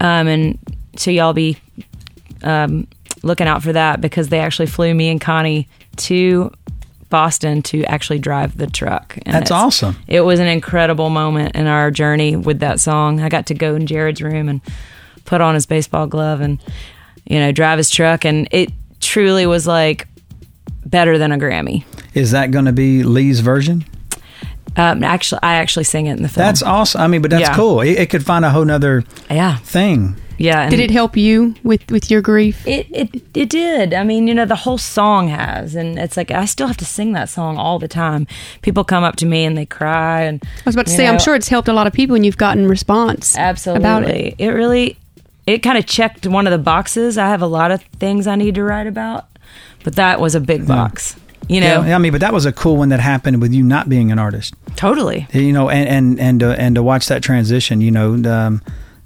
um, 0.00 0.26
and 0.26 0.58
so 0.96 1.10
y'all 1.10 1.32
be 1.32 1.56
um, 2.42 2.86
looking 3.22 3.46
out 3.46 3.62
for 3.62 3.72
that 3.72 4.00
because 4.00 4.28
they 4.28 4.40
actually 4.40 4.66
flew 4.66 4.92
me 4.94 5.08
and 5.08 5.20
Connie 5.20 5.68
to 5.96 6.52
Boston 7.12 7.60
to 7.62 7.84
actually 7.84 8.18
drive 8.18 8.56
the 8.56 8.66
truck. 8.66 9.16
And 9.26 9.34
That's 9.34 9.50
awesome. 9.50 9.96
It 10.08 10.22
was 10.22 10.40
an 10.40 10.48
incredible 10.48 11.10
moment 11.10 11.54
in 11.54 11.66
our 11.66 11.90
journey 11.90 12.34
with 12.34 12.60
that 12.60 12.80
song. 12.80 13.20
I 13.20 13.28
got 13.28 13.46
to 13.46 13.54
go 13.54 13.74
in 13.76 13.86
Jared's 13.86 14.22
room 14.22 14.48
and 14.48 14.62
put 15.26 15.40
on 15.42 15.54
his 15.54 15.66
baseball 15.66 16.06
glove 16.06 16.40
and 16.40 16.58
you 17.24 17.38
know 17.38 17.52
drive 17.52 17.76
his 17.78 17.90
truck, 17.90 18.24
and 18.24 18.48
it 18.50 18.72
truly 19.00 19.46
was 19.46 19.66
like 19.66 20.08
better 20.86 21.18
than 21.18 21.30
a 21.32 21.38
Grammy. 21.38 21.84
is 22.14 22.30
that 22.32 22.50
going 22.50 22.64
to 22.64 22.72
be 22.72 23.02
Lee's 23.04 23.40
version 23.40 23.84
Um, 24.74 25.04
actually, 25.04 25.40
I 25.42 25.56
actually 25.56 25.84
sing 25.84 26.06
it 26.06 26.16
in 26.16 26.22
the 26.22 26.28
film. 26.30 26.46
That's 26.46 26.62
awesome. 26.62 27.02
I 27.02 27.06
mean, 27.06 27.20
but 27.20 27.30
that's 27.30 27.48
Yeah. 27.48 27.54
cool. 27.54 27.82
It, 27.82 27.98
it 27.98 28.10
could 28.10 28.24
find 28.24 28.42
a 28.44 28.50
whole 28.50 28.64
nother 28.64 29.04
yeah, 29.30 29.58
thing. 29.58 30.16
Yeah. 30.38 30.68
Did 30.68 30.80
it 30.80 30.90
help 30.90 31.16
you 31.16 31.54
with 31.62 31.90
with 31.90 32.10
your 32.10 32.20
grief? 32.20 32.66
It, 32.66 32.86
it 32.90 33.22
it 33.34 33.48
did. 33.48 33.94
I 33.94 34.04
mean, 34.04 34.28
you 34.28 34.34
know, 34.34 34.44
the 34.44 34.56
whole 34.56 34.78
song 34.78 35.28
has, 35.28 35.74
and 35.74 35.98
it's 35.98 36.16
like 36.16 36.30
I 36.30 36.44
still 36.44 36.66
have 36.66 36.76
to 36.78 36.84
sing 36.84 37.12
that 37.12 37.28
song 37.28 37.56
all 37.56 37.78
the 37.78 37.88
time. 37.88 38.26
People 38.62 38.84
come 38.84 39.04
up 39.04 39.16
to 39.16 39.26
me 39.26 39.44
and 39.44 39.56
they 39.56 39.66
cry, 39.66 40.22
and 40.22 40.42
I 40.44 40.62
was 40.64 40.74
about 40.74 40.86
to 40.86 40.92
you 40.92 40.96
say, 40.96 41.08
I'm 41.08 41.18
sure 41.18 41.34
it's 41.34 41.48
helped 41.48 41.68
a 41.68 41.72
lot 41.72 41.86
of 41.86 41.92
people, 41.92 42.16
and 42.16 42.24
you've 42.24 42.36
gotten 42.36 42.68
response 42.68 43.36
absolutely. 43.36 43.82
about 43.82 44.04
it. 44.04 44.34
It 44.38 44.48
really, 44.50 44.98
it 45.46 45.58
kind 45.58 45.78
of 45.78 45.86
checked 45.86 46.26
one 46.26 46.46
of 46.46 46.50
the 46.50 46.58
boxes. 46.58 47.18
I 47.18 47.28
have 47.28 47.42
a 47.42 47.46
lot 47.46 47.70
of 47.70 47.82
things 47.82 48.26
I 48.26 48.36
need 48.36 48.54
to 48.56 48.62
write 48.62 48.86
about, 48.86 49.26
but 49.84 49.96
that 49.96 50.20
was 50.20 50.34
a 50.34 50.40
big 50.40 50.66
box. 50.66 51.16
You 51.48 51.60
know, 51.60 51.82
Yeah, 51.82 51.96
I 51.96 51.98
mean, 51.98 52.12
but 52.12 52.20
that 52.20 52.32
was 52.32 52.46
a 52.46 52.52
cool 52.52 52.76
one 52.76 52.90
that 52.90 53.00
happened 53.00 53.40
with 53.40 53.52
you 53.52 53.62
not 53.62 53.88
being 53.88 54.12
an 54.12 54.18
artist. 54.18 54.54
totally. 54.76 55.26
You 55.32 55.52
know, 55.52 55.68
and 55.68 55.88
and 55.88 56.20
and 56.20 56.42
uh, 56.42 56.56
and 56.58 56.76
to 56.76 56.82
watch 56.82 57.08
that 57.08 57.22
transition. 57.22 57.80
You 57.80 57.90
know, 57.90 58.14
um, 58.30 58.62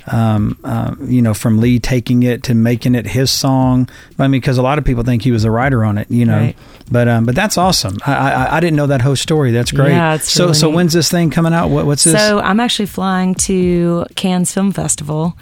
um, 0.06 0.58
uh, 0.64 0.94
you 1.02 1.20
know, 1.22 1.34
from 1.34 1.58
Lee 1.58 1.78
taking 1.78 2.22
it 2.22 2.44
to 2.44 2.54
making 2.54 2.94
it 2.94 3.06
his 3.06 3.30
song. 3.30 3.88
I 4.18 4.22
mean, 4.28 4.40
because 4.40 4.58
a 4.58 4.62
lot 4.62 4.78
of 4.78 4.84
people 4.84 5.02
think 5.02 5.22
he 5.22 5.30
was 5.32 5.44
a 5.44 5.50
writer 5.50 5.84
on 5.84 5.98
it. 5.98 6.10
You 6.10 6.24
know, 6.24 6.38
Right. 6.38 6.56
but 6.90 7.08
um, 7.08 7.24
but 7.26 7.34
that's 7.34 7.58
awesome. 7.58 7.96
I, 8.06 8.12
I 8.14 8.56
I 8.56 8.60
didn't 8.60 8.76
know 8.76 8.86
that 8.88 9.00
whole 9.02 9.16
story. 9.16 9.50
That's 9.52 9.72
great. 9.72 9.90
Yeah, 9.90 10.16
so 10.18 10.44
really 10.44 10.54
so 10.54 10.66
neat. 10.68 10.76
when's 10.76 10.92
this 10.92 11.10
thing 11.10 11.30
coming 11.30 11.52
out? 11.52 11.68
What 11.70 11.86
what's 11.86 12.04
this? 12.04 12.14
So 12.14 12.38
I'm 12.40 12.60
actually 12.60 12.86
flying 12.86 13.34
to 13.34 14.06
Cannes 14.14 14.52
Film 14.52 14.72
Festival 14.72 15.36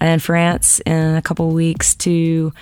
in 0.00 0.18
France 0.20 0.80
in 0.86 1.14
a 1.16 1.22
couple 1.22 1.48
weeks 1.50 1.94
to 1.96 2.52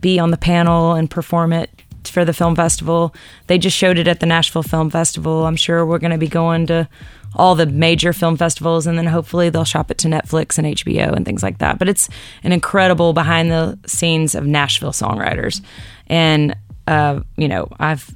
be 0.00 0.18
on 0.20 0.30
the 0.30 0.36
panel 0.36 0.94
and 0.94 1.10
perform 1.10 1.52
it 1.52 1.70
for 2.04 2.24
the 2.24 2.32
film 2.32 2.54
festival. 2.56 3.14
They 3.48 3.58
just 3.58 3.76
showed 3.76 3.98
it 3.98 4.08
at 4.08 4.20
the 4.20 4.26
Nashville 4.26 4.62
Film 4.62 4.88
Festival. 4.90 5.46
I'm 5.46 5.56
sure 5.56 5.84
we're 5.84 5.98
going 5.98 6.12
to 6.12 6.18
be 6.18 6.28
going 6.28 6.66
to 6.68 6.88
all 7.36 7.54
the 7.54 7.66
major 7.66 8.12
film 8.12 8.36
festivals 8.36 8.86
and 8.86 8.98
then 8.98 9.06
hopefully 9.06 9.50
they'll 9.50 9.64
shop 9.64 9.90
it 9.90 9.98
to 9.98 10.08
Netflix 10.08 10.58
and 10.58 10.66
HBO 10.66 11.14
and 11.14 11.24
things 11.24 11.42
like 11.42 11.58
that. 11.58 11.78
But 11.78 11.88
it's 11.88 12.08
an 12.42 12.52
incredible 12.52 13.12
behind 13.12 13.50
the 13.50 13.78
scenes 13.86 14.34
of 14.34 14.46
Nashville 14.46 14.92
songwriters. 14.92 15.62
And 16.08 16.56
uh, 16.86 17.20
you 17.36 17.48
know, 17.48 17.68
I've 17.78 18.14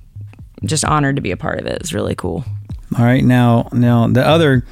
just 0.65 0.85
honored 0.85 1.17
to 1.17 1.23
be 1.23 1.31
a 1.31 1.37
part 1.37 1.61
of 1.61 1.67
it. 1.67 1.79
It's 1.81 1.93
really 1.93 2.15
cool. 2.15 2.45
All 2.99 3.05
right, 3.05 3.25
now 3.25 3.69
now 3.73 4.07
the 4.09 4.27
other, 4.27 4.65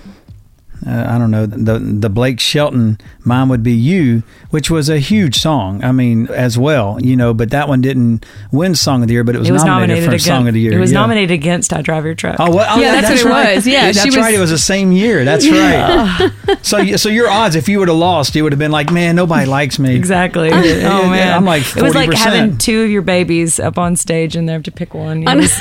uh, 0.87 1.07
I 1.09 1.19
don't 1.19 1.31
know 1.31 1.47
the 1.47 1.79
the 1.79 2.09
Blake 2.09 2.41
Shelton 2.41 2.99
"Mine 3.25 3.49
Would 3.49 3.63
Be 3.63 3.73
You," 3.73 4.23
which 4.51 4.71
was 4.71 4.89
a 4.89 4.99
huge 4.99 5.37
song. 5.37 5.83
I 5.85 5.93
mean, 5.93 6.27
as 6.29 6.59
well, 6.59 6.99
you 7.01 7.17
know, 7.17 7.33
but 7.35 7.51
that 7.51 7.69
one 7.69 7.81
didn't 7.81 8.27
win 8.51 8.75
Song 8.75 9.03
of 9.03 9.09
the 9.09 9.15
Year, 9.15 9.25
but 9.25 9.35
it 9.35 9.39
was, 9.39 9.49
It 9.49 9.53
was 9.53 9.65
nominated, 9.65 9.89
nominated, 9.89 10.05
for 10.05 10.11
against, 10.11 10.27
Song 10.27 10.49
of 10.49 10.55
the 10.55 10.61
Year. 10.61 10.73
It 10.73 10.79
was 10.81 10.93
yeah. 10.93 11.01
nominated 11.01 11.31
against 11.31 11.73
"I 11.73 11.83
Drive 11.83 12.05
Your 12.05 12.15
Truck." 12.15 12.37
Oh, 12.41 12.51
what? 12.51 12.67
Oh, 12.71 12.81
Yeah, 12.81 12.93
that- 12.93 13.03
that's 13.03 13.23
what 13.25 13.31
it 13.31 13.35
right. 13.35 13.55
was. 13.57 13.67
Yeah, 13.67 13.93
that's 13.93 14.05
was- 14.05 14.17
right. 14.17 14.35
It 14.35 14.41
was 14.41 14.51
the 14.51 14.59
same 14.59 14.93
year. 14.93 15.25
That's 15.25 15.49
right. 15.49 16.31
so, 16.63 16.97
so 16.97 17.09
your 17.09 17.31
odds, 17.31 17.55
if 17.55 17.69
you 17.69 17.79
would 17.79 17.89
have 17.89 17.97
lost, 17.97 18.35
you 18.35 18.43
would 18.43 18.53
have 18.53 18.59
been 18.59 18.73
like, 18.73 18.91
man, 18.93 19.17
nobody 19.17 19.47
likes 19.47 19.79
me. 19.79 19.95
Exactly. 19.95 20.49
Yeah, 20.49 21.01
oh 21.05 21.09
man, 21.09 21.33
I'm 21.37 21.45
like 21.45 21.63
it 21.77 21.83
was 21.83 21.95
like 21.95 22.13
having 22.13 22.59
two 22.59 22.83
of 22.83 22.91
your 22.91 23.03
babies 23.03 23.61
up 23.61 23.79
on 23.79 23.97
stage 23.97 24.37
and 24.37 24.49
they 24.49 24.53
have 24.53 24.63
to 24.65 24.73
pick 24.73 24.95
one. 24.95 25.27
It 25.27 25.37
was, 25.37 25.57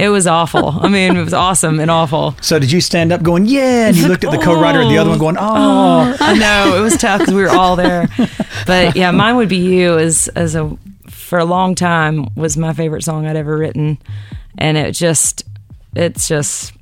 it 0.00 0.08
was 0.08 0.26
awful. 0.26 0.70
I 0.80 0.88
mean, 0.88 1.16
it 1.16 1.22
was 1.22 1.34
awesome 1.34 1.78
and 1.78 1.90
awful. 1.90 2.34
So, 2.40 2.58
did 2.58 2.72
you 2.72 2.80
stand 2.80 3.12
up 3.12 3.22
going, 3.22 3.46
yeah? 3.46 3.88
And 3.88 3.96
you 3.96 4.08
looked 4.08 4.24
at 4.24 4.30
the 4.30 4.38
co-writer, 4.38 4.80
and 4.80 4.90
the 4.90 4.98
other 4.98 5.10
one 5.10 5.18
oh. 5.18 5.20
going, 5.20 5.36
oh. 5.38 6.34
Know 6.40 6.76
it 6.76 6.80
was 6.80 6.96
tough 6.96 7.20
because 7.20 7.34
we 7.34 7.42
were 7.42 7.50
all 7.50 7.76
there. 7.76 8.08
But 8.66 8.96
yeah, 8.96 9.10
mine 9.10 9.36
would 9.36 9.48
be 9.48 9.58
you 9.58 9.98
as 9.98 10.28
as 10.28 10.54
a 10.54 10.76
for 11.08 11.38
a 11.38 11.44
long 11.44 11.74
time 11.74 12.34
was 12.34 12.56
my 12.56 12.72
favorite 12.72 13.04
song 13.04 13.26
I'd 13.26 13.36
ever 13.36 13.56
written, 13.56 13.98
and 14.58 14.76
it 14.76 14.92
just 14.92 15.44
it's 15.94 16.28
just 16.28 16.72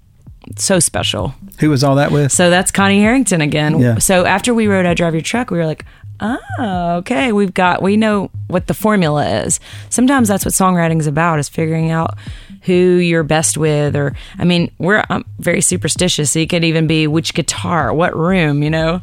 so 0.56 0.78
special. 0.78 1.34
Who 1.60 1.70
was 1.70 1.82
all 1.82 1.96
that 1.96 2.12
with? 2.12 2.32
So 2.32 2.50
that's 2.50 2.70
Connie 2.70 3.00
Harrington 3.00 3.40
again. 3.40 3.78
Yeah. 3.78 3.98
So 3.98 4.24
after 4.24 4.54
we 4.54 4.66
wrote 4.66 4.86
I 4.86 4.94
Drive 4.94 5.14
Your 5.14 5.22
Truck, 5.22 5.50
we 5.50 5.58
were 5.58 5.66
like, 5.66 5.84
oh, 6.20 6.96
okay, 6.98 7.32
we've 7.32 7.54
got, 7.54 7.82
we 7.82 7.96
know 7.96 8.30
what 8.48 8.66
the 8.66 8.74
formula 8.74 9.42
is. 9.44 9.60
Sometimes 9.90 10.28
that's 10.28 10.44
what 10.44 10.54
songwriting 10.54 11.00
is 11.00 11.06
about, 11.06 11.38
is 11.38 11.48
figuring 11.48 11.90
out 11.90 12.16
who 12.62 12.72
you're 12.72 13.22
best 13.22 13.56
with. 13.56 13.94
Or, 13.94 14.14
I 14.38 14.44
mean, 14.44 14.70
we're 14.78 15.04
I'm 15.08 15.24
very 15.38 15.60
superstitious. 15.60 16.30
So 16.32 16.38
you 16.38 16.46
could 16.46 16.64
even 16.64 16.86
be 16.86 17.06
which 17.06 17.34
guitar, 17.34 17.92
what 17.92 18.16
room, 18.16 18.62
you 18.62 18.70
know? 18.70 19.00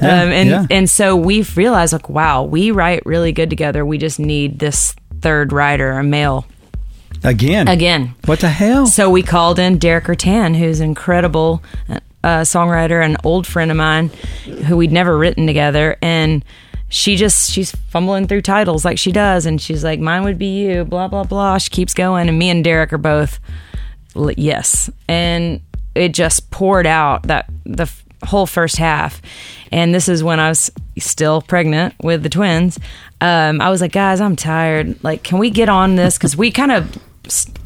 Yeah, 0.00 0.22
um, 0.22 0.28
and, 0.30 0.48
yeah. 0.48 0.66
and 0.70 0.88
so 0.88 1.16
we've 1.16 1.56
realized, 1.56 1.92
like, 1.92 2.08
wow, 2.08 2.44
we 2.44 2.70
write 2.70 3.04
really 3.04 3.32
good 3.32 3.50
together. 3.50 3.84
We 3.84 3.98
just 3.98 4.18
need 4.18 4.58
this 4.58 4.94
third 5.20 5.52
writer, 5.52 5.90
a 5.92 6.04
male. 6.04 6.46
Again. 7.24 7.68
Again. 7.68 8.14
What 8.24 8.40
the 8.40 8.48
hell? 8.48 8.86
So 8.86 9.08
we 9.08 9.22
called 9.22 9.58
in 9.58 9.78
Deric 9.78 10.04
Ruttan, 10.04 10.56
who's 10.56 10.80
incredible 10.80 11.62
uh, 12.24 12.40
songwriter, 12.40 13.04
an 13.04 13.16
old 13.24 13.46
friend 13.46 13.70
of 13.70 13.76
mine 13.76 14.08
who 14.66 14.76
we'd 14.76 14.92
never 14.92 15.16
written 15.16 15.46
together. 15.46 15.96
And 16.02 16.44
she 16.88 17.16
just, 17.16 17.50
she's 17.50 17.72
fumbling 17.72 18.26
through 18.26 18.42
titles 18.42 18.84
like 18.84 18.98
she 18.98 19.12
does. 19.12 19.46
And 19.46 19.60
she's 19.60 19.82
like, 19.82 19.98
mine 19.98 20.24
would 20.24 20.38
be 20.38 20.62
you, 20.62 20.84
blah, 20.84 21.08
blah, 21.08 21.24
blah. 21.24 21.58
She 21.58 21.70
keeps 21.70 21.94
going. 21.94 22.28
And 22.28 22.38
me 22.38 22.50
and 22.50 22.64
Deric 22.64 22.92
are 22.92 22.98
both, 22.98 23.40
yes. 24.14 24.90
And 25.08 25.60
it 25.94 26.10
just 26.10 26.50
poured 26.50 26.86
out 26.86 27.24
that 27.24 27.48
the 27.64 27.90
whole 28.24 28.46
first 28.46 28.76
half. 28.76 29.20
And 29.70 29.94
this 29.94 30.08
is 30.08 30.22
when 30.22 30.38
I 30.38 30.48
was 30.48 30.70
still 30.98 31.42
pregnant 31.42 31.94
with 32.02 32.22
the 32.22 32.28
twins. 32.28 32.78
Um, 33.20 33.60
I 33.60 33.70
was 33.70 33.80
like, 33.80 33.92
guys, 33.92 34.20
I'm 34.20 34.36
tired. 34.36 35.02
Like, 35.02 35.22
can 35.22 35.38
we 35.38 35.50
get 35.50 35.68
on 35.68 35.96
this? 35.96 36.18
Because 36.18 36.36
we 36.36 36.50
kind 36.50 36.72
of 36.72 36.98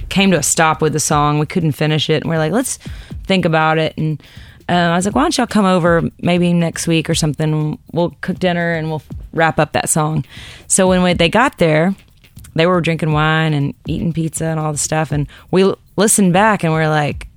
came 0.09 0.31
to 0.31 0.39
a 0.39 0.43
stop 0.43 0.81
with 0.81 0.93
the 0.93 1.01
song. 1.01 1.39
We 1.39 1.47
couldn't 1.47 1.73
finish 1.73 2.09
it. 2.09 2.23
And 2.23 2.31
we're 2.31 2.39
like, 2.39 2.53
let's 2.53 2.79
think 3.25 3.45
about 3.45 3.79
it. 3.79 3.97
And 3.97 4.23
uh, 4.69 4.73
I 4.73 4.97
was 4.97 5.07
like, 5.07 5.15
why 5.15 5.23
don't 5.23 5.37
y'all 5.37 5.47
come 5.47 5.65
over 5.65 6.03
maybe 6.21 6.53
next 6.53 6.87
week 6.87 7.09
or 7.09 7.15
something? 7.15 7.79
We'll 7.93 8.17
cook 8.21 8.39
dinner 8.39 8.73
and 8.73 8.89
we'll 8.89 9.03
wrap 9.33 9.59
up 9.59 9.73
that 9.73 9.89
song. 9.89 10.25
So 10.67 10.89
when 10.89 11.03
we, 11.03 11.13
they 11.13 11.29
got 11.29 11.59
there, 11.59 11.95
they 12.55 12.67
were 12.67 12.81
drinking 12.81 13.13
wine 13.13 13.55
and 13.55 13.75
eating 13.87 14.13
pizza 14.13 14.47
and 14.47 14.59
all 14.59 14.73
the 14.73 14.79
stuff. 14.79 15.13
And 15.13 15.29
we 15.51 15.63
l- 15.63 15.79
listened 15.97 16.33
back 16.33 16.65
and 16.65 16.73
we're 16.73 16.89
like, 16.89 17.29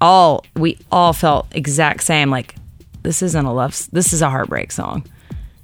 all 0.00 0.44
we 0.54 0.78
all 0.92 1.12
felt 1.12 1.46
exact 1.52 2.02
same. 2.02 2.30
Like 2.30 2.54
this 3.02 3.22
isn't 3.22 3.46
a 3.46 3.52
love. 3.52 3.88
This 3.92 4.12
is 4.12 4.22
a 4.22 4.30
heartbreak 4.30 4.70
song. 4.70 5.04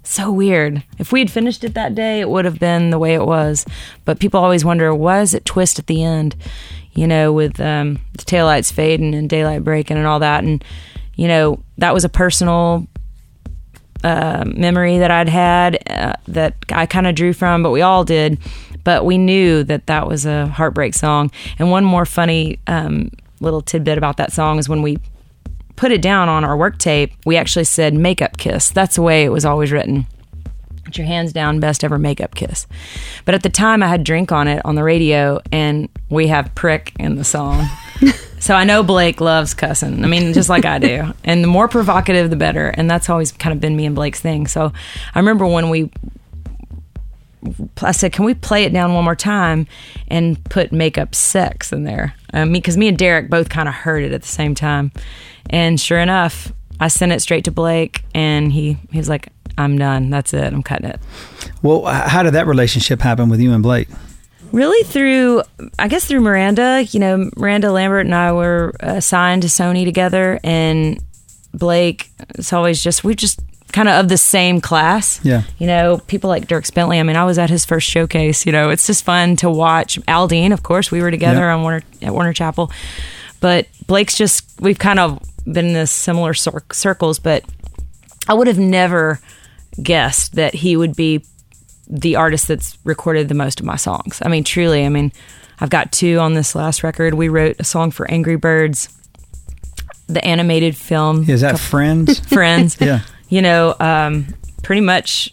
So 0.05 0.33
weird. 0.33 0.83
If 0.99 1.13
we 1.13 1.21
had 1.21 1.31
finished 1.31 1.63
it 1.63 1.75
that 1.75 1.95
day, 1.95 2.21
it 2.21 2.29
would 2.29 2.45
have 2.45 2.59
been 2.59 2.91
the 2.91 2.99
way 2.99 3.15
it 3.15 3.25
was. 3.25 3.65
But 4.05 4.19
people 4.19 4.41
always 4.41 4.65
wonder 4.65 4.93
why 4.95 5.21
does 5.21 5.35
it 5.35 5.45
twist 5.45 5.79
at 5.79 5.87
the 5.87 6.03
end? 6.03 6.35
You 6.93 7.07
know, 7.07 7.33
with 7.33 7.61
um, 7.61 8.01
the 8.13 8.25
taillights 8.25 8.73
fading 8.73 9.15
and 9.15 9.31
daylight 9.31 9.65
breaking 9.65 9.97
and 9.97 10.07
all 10.07 10.19
that. 10.19 10.43
And 10.43 10.65
you 11.17 11.29
know, 11.29 11.63
that 11.79 11.95
was 11.95 12.05
a 12.05 12.09
personal 12.09 12.87
uh, 14.05 14.45
memory 14.47 14.99
that 14.99 15.11
I'd 15.11 15.29
had 15.29 15.79
uh, 15.89 16.15
that 16.29 16.57
I 16.71 16.87
kind 16.87 17.07
of 17.07 17.15
drew 17.15 17.33
from, 17.33 17.63
but 17.63 17.71
we 17.71 17.83
all 17.83 18.05
did. 18.05 18.39
but 18.85 19.05
we 19.05 19.17
knew 19.17 19.63
that 19.65 19.87
that 19.87 20.09
was 20.09 20.27
a 20.27 20.47
heartbreak 20.49 20.95
song. 20.95 21.31
And 21.59 21.71
one 21.71 21.85
more 21.85 22.05
funny 22.05 22.59
um, 22.67 23.11
little 23.41 23.63
tidbit 23.63 23.97
about 23.99 24.17
that 24.17 24.33
song 24.33 24.59
is 24.59 24.69
when 24.69 24.83
we 24.83 24.99
put 25.77 25.93
it 25.93 26.03
down 26.03 26.29
on 26.29 26.45
our 26.45 26.57
work 26.57 26.79
tape, 26.79 27.13
we 27.25 27.37
actually 27.37 27.65
said 27.65 27.95
makeup 27.95 28.37
kiss. 28.39 28.71
That's 28.71 28.97
the 28.97 29.03
way 29.03 29.25
it 29.25 29.31
was 29.31 29.45
always 29.45 29.71
written. 29.73 30.07
Put 30.85 30.99
your 30.99 31.07
hands 31.07 31.33
down, 31.33 31.61
best 31.61 31.85
ever 31.85 31.99
makeup 31.99 32.35
kiss. 32.35 32.67
But 33.25 33.35
at 33.35 33.43
the 33.43 33.49
time, 33.49 33.83
I 33.83 33.89
had 33.89 34.03
drink 34.03 34.33
on 34.33 34.49
it 34.49 34.61
on 34.65 34.75
the 34.75 34.83
radio, 34.83 35.41
and 35.53 35.89
we 36.11 36.27
have 36.27 36.55
prick 36.55 36.93
in 36.99 37.17
the 37.17 37.25
song. 37.25 37.69
so 38.43 38.57
I 38.57 38.65
know 38.65 38.83
Blake 38.83 39.21
loves 39.21 39.55
cussing. 39.55 40.03
I 40.03 40.09
mean, 40.09 40.33
just 40.33 40.49
like 40.49 40.65
I 40.65 40.81
do. 40.81 41.15
And 41.25 41.45
the 41.45 41.49
more 41.49 41.69
provocative, 41.69 42.29
the 42.29 42.37
better. 42.37 42.67
And 42.69 42.91
that's 42.91 43.09
always 43.09 43.31
kind 43.31 43.53
of 43.53 43.61
been 43.61 43.77
me 43.77 43.87
and 43.87 43.95
Blake's 43.95 44.19
thing. 44.19 44.49
So 44.49 44.73
I 45.15 45.19
remember 45.21 45.47
when 45.47 45.71
we 45.71 45.91
I 47.81 47.93
said, 47.93 48.13
"Can 48.13 48.25
we 48.25 48.35
play 48.35 48.65
it 48.65 48.73
down 48.73 48.95
one 48.95 49.05
more 49.05 49.15
time 49.15 49.69
and 50.09 50.43
put 50.45 50.73
makeup 50.73 51.15
sex 51.15 51.73
in 51.73 51.85
there?" 51.85 52.15
Um, 52.33 52.53
because 52.53 52.77
me 52.77 52.89
and 52.89 52.99
Deric 52.99 53.31
both 53.31 53.49
kind 53.49 53.69
of 53.69 53.75
heard 53.75 54.03
it 54.03 54.13
at 54.13 54.23
the 54.23 54.29
same 54.29 54.57
time, 54.57 54.91
and 55.49 55.81
sure 55.81 55.99
enough, 56.01 56.53
I 56.81 56.89
sent 56.89 57.13
it 57.13 57.21
straight 57.23 57.45
to 57.45 57.53
Blake, 57.53 58.03
and 58.13 58.53
he 58.53 58.77
he 58.91 58.99
was 58.99 59.09
like, 59.09 59.29
"I'm 59.57 59.79
done. 59.79 60.11
That's 60.11 60.35
it. 60.35 60.53
I'm 60.53 60.63
cutting 60.65 60.91
it." 60.91 61.01
Well, 61.63 61.85
how 61.85 62.25
did 62.25 62.35
that 62.35 62.49
relationship 62.49 63.01
happen 63.01 63.29
with 63.29 63.41
you 63.41 63.53
and 63.53 63.63
Blake? 63.63 63.89
Really 64.53 64.85
through, 64.85 65.43
I 65.79 65.89
guess 65.89 66.05
through 66.05 66.21
Miranda. 66.21 66.85
You 66.91 67.01
know, 67.01 67.31
Miranda 67.37 67.73
Lambert 67.73 68.05
and 68.07 68.15
I 68.15 68.33
were 68.33 68.75
assigned 68.81 69.43
to 69.43 69.49
Sony 69.49 69.85
together, 69.85 70.39
and 70.45 71.03
Blake. 71.55 72.11
It's 72.37 72.53
always 72.53 72.83
just 72.83 73.03
we 73.05 73.15
just 73.15 73.41
kind 73.73 73.89
of 73.89 73.95
of 74.05 74.09
the 74.11 74.19
same 74.19 74.61
class. 74.61 75.19
Yeah. 75.25 75.43
You 75.59 75.67
know, 75.67 75.99
people 76.07 76.29
like 76.29 76.47
Dierks 76.47 76.73
Bentley. 76.73 77.01
I 77.01 77.03
mean, 77.03 77.17
I 77.17 77.25
was 77.25 77.39
at 77.39 77.49
his 77.49 77.65
first 77.65 77.89
showcase. 77.89 78.45
You 78.45 78.53
know, 78.53 78.69
it's 78.69 78.87
just 78.87 79.05
fun 79.05 79.37
to 79.37 79.49
watch. 79.51 79.99
Aldean, 80.03 80.53
of 80.53 80.63
course, 80.63 80.91
we 80.91 81.01
were 81.01 81.11
together 81.11 81.41
Yeah. 81.41 81.55
on 81.55 81.63
Warner 81.63 81.83
at 82.03 82.13
Warner 82.13 82.35
Chappell, 82.35 82.71
but 83.41 83.67
Blake's 83.87 84.17
just 84.17 84.45
we've 84.61 84.79
kind 84.79 84.99
of 84.99 85.19
been 85.51 85.67
in 85.69 85.73
this 85.73 85.91
similar 85.91 86.35
cir- 86.35 86.63
circles. 86.73 87.19
But 87.19 87.45
I 88.29 88.35
would 88.35 88.47
have 88.49 88.59
never 88.59 89.19
guessed 89.83 90.35
that 90.35 90.53
he 90.55 90.77
would 90.77 90.95
be 90.95 91.25
the 91.93 92.17
artist 92.17 92.49
that's 92.49 92.79
recorded 92.85 93.29
the 93.29 93.35
most 93.35 93.61
of 93.61 93.67
my 93.67 93.77
songs. 93.77 94.21
I 94.25 94.29
mean, 94.29 94.45
truly. 94.45 94.85
I 94.85 94.89
mean, 94.89 95.13
I've 95.61 95.69
got 95.69 95.93
two 95.93 96.19
on 96.19 96.33
this 96.33 96.55
last 96.55 96.83
record. 96.83 97.15
We 97.15 97.29
wrote 97.29 97.57
a 97.59 97.65
song 97.65 97.91
for 97.91 98.11
Angry 98.11 98.37
Birds, 98.37 98.89
the 100.07 100.25
animated 100.25 100.75
film 100.75 101.29
Is 101.29 101.43
that 101.43 101.59
Friends? 101.61 102.19
Friends. 102.29 102.79
Yeah. 102.81 103.01
You 103.29 103.43
know, 103.43 103.77
um, 103.79 104.29
pretty 104.63 104.81
much, 104.81 105.33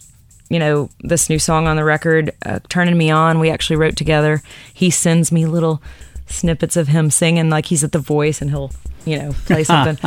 you 0.50 0.60
know, 0.60 0.90
this 1.00 1.30
new 1.30 1.40
song 1.40 1.66
on 1.66 1.78
the 1.78 1.84
record, 1.86 2.36
uh, 2.46 2.60
Turning 2.68 2.98
Me 2.98 3.10
On, 3.10 3.40
we 3.40 3.50
actually 3.50 3.78
wrote 3.78 3.96
together. 3.96 4.42
He 4.74 4.90
sends 4.90 5.32
me 5.32 5.46
little 5.46 5.82
snippets 6.28 6.76
of 6.76 6.90
him 6.90 7.10
singing 7.10 7.50
like 7.50 7.68
he's 7.68 7.86
at 7.86 7.94
the 7.94 8.00
voice 8.00 8.42
and 8.42 8.52
he'll, 8.52 8.72
you 9.06 9.18
know, 9.18 9.32
play 9.46 9.64
something. 9.66 9.98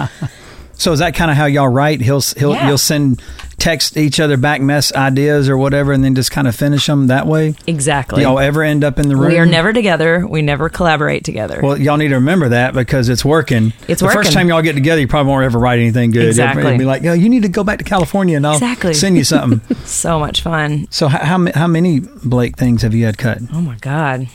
So 0.83 0.91
is 0.93 0.99
that 0.99 1.15
kind 1.15 1.31
of 1.31 1.37
how 1.37 1.47
y'all 1.47 1.69
write? 1.69 2.01
He'll 2.01 2.21
he'll 2.21 2.53
Yeah. 2.55 2.67
you'll 2.69 2.77
send 2.79 3.23
text 3.59 3.97
each 3.97 4.19
other 4.19 4.37
back 4.37 4.61
mess 4.61 4.93
ideas 4.93 5.49
or 5.49 5.57
whatever, 5.57 5.93
and 5.93 6.03
then 6.03 6.17
just 6.17 6.33
kind 6.33 6.49
of 6.49 6.57
finish 6.57 6.87
them 6.87 7.07
that 7.07 7.27
way. 7.29 7.55
exactly. 7.69 8.17
Do 8.17 8.23
y'all 8.23 8.41
ever 8.41 8.65
end 8.65 8.83
up 8.83 8.99
in 8.99 9.09
the 9.09 9.15
room? 9.15 9.31
we 9.31 9.39
are 9.39 9.47
never 9.47 9.73
together. 9.73 10.27
We 10.27 10.43
never 10.43 10.69
collaborate 10.69 11.25
together. 11.25 11.61
Well, 11.63 11.79
y'all 11.81 11.97
need 11.99 12.09
to 12.09 12.17
remember 12.17 12.49
that 12.49 12.75
because 12.75 13.09
it's 13.09 13.25
working. 13.25 13.73
It's 13.87 14.01
the 14.01 14.07
working. 14.07 14.23
first 14.23 14.33
time 14.33 14.49
y'all 14.49 14.61
get 14.63 14.73
together, 14.75 15.01
you 15.01 15.07
probably 15.07 15.31
won't 15.31 15.45
ever 15.45 15.61
write 15.61 15.79
anything 15.79 16.11
good. 16.11 16.27
Exactly. 16.27 16.65
It'll 16.65 16.77
be 16.79 16.85
like, 16.85 17.03
yo, 17.03 17.13
you 17.13 17.29
need 17.29 17.43
to 17.43 17.49
go 17.49 17.63
back 17.63 17.79
to 17.79 17.85
California, 17.85 18.37
and 18.37 18.45
I'll 18.45 18.55
Exactly. 18.55 18.95
send 18.95 19.17
you 19.17 19.23
something. 19.23 19.61
so 19.85 20.19
much 20.19 20.41
fun. 20.43 20.89
so 20.91 21.07
how, 21.07 21.19
how 21.19 21.53
how 21.55 21.67
many 21.69 22.01
Blake 22.01 22.57
things 22.57 22.83
have 22.83 22.93
you 22.95 23.05
had 23.07 23.17
cut? 23.19 23.39
Oh 23.53 23.61
my 23.61 23.77
God. 23.77 24.27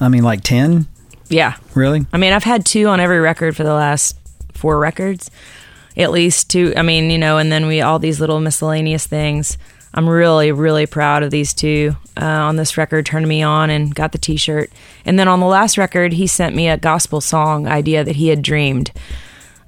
I 0.00 0.08
mean, 0.08 0.24
like 0.24 0.42
ten, 0.42 0.88
Yeah. 1.28 1.54
really? 1.74 2.06
I 2.12 2.16
mean, 2.18 2.32
I've 2.32 2.42
had 2.42 2.66
two 2.66 2.88
on 2.88 2.98
every 2.98 3.20
record 3.20 3.54
for 3.56 3.62
the 3.62 3.72
last 3.74 4.16
four 4.64 4.78
records, 4.78 5.30
at 5.94 6.10
least 6.10 6.48
two. 6.48 6.72
I 6.74 6.80
mean, 6.80 7.10
you 7.10 7.18
know, 7.18 7.36
and 7.36 7.52
then 7.52 7.66
we 7.66 7.82
all 7.82 7.98
these 7.98 8.18
little 8.18 8.40
miscellaneous 8.40 9.06
things. 9.06 9.58
I'm 9.92 10.08
really, 10.08 10.52
really 10.52 10.86
proud 10.86 11.22
of 11.22 11.30
these 11.30 11.52
two 11.52 11.96
uh, 12.16 12.24
on 12.24 12.56
this 12.56 12.78
record. 12.78 13.04
Turned 13.04 13.28
me 13.28 13.42
on 13.42 13.68
and 13.68 13.94
got 13.94 14.12
the 14.12 14.18
T-shirt, 14.18 14.70
and 15.04 15.18
then 15.18 15.28
on 15.28 15.40
the 15.40 15.46
last 15.46 15.76
record, 15.76 16.14
he 16.14 16.26
sent 16.26 16.56
me 16.56 16.68
a 16.70 16.78
gospel 16.78 17.20
song 17.20 17.68
idea 17.68 18.04
that 18.04 18.16
he 18.16 18.28
had 18.28 18.40
dreamed, 18.40 18.90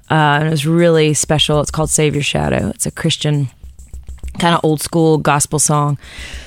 uh, 0.09 0.39
and 0.39 0.47
it 0.47 0.51
was 0.51 0.65
really 0.65 1.13
special. 1.13 1.61
It's 1.61 1.69
called 1.69 1.91
"Savior's 1.91 2.25
Shadow." 2.25 2.69
It's 2.69 2.87
a 2.87 2.91
Christian 2.91 3.49
kind 4.39 4.55
of 4.55 4.61
old 4.63 4.81
school 4.81 5.19
gospel 5.19 5.59
song. 5.59 5.99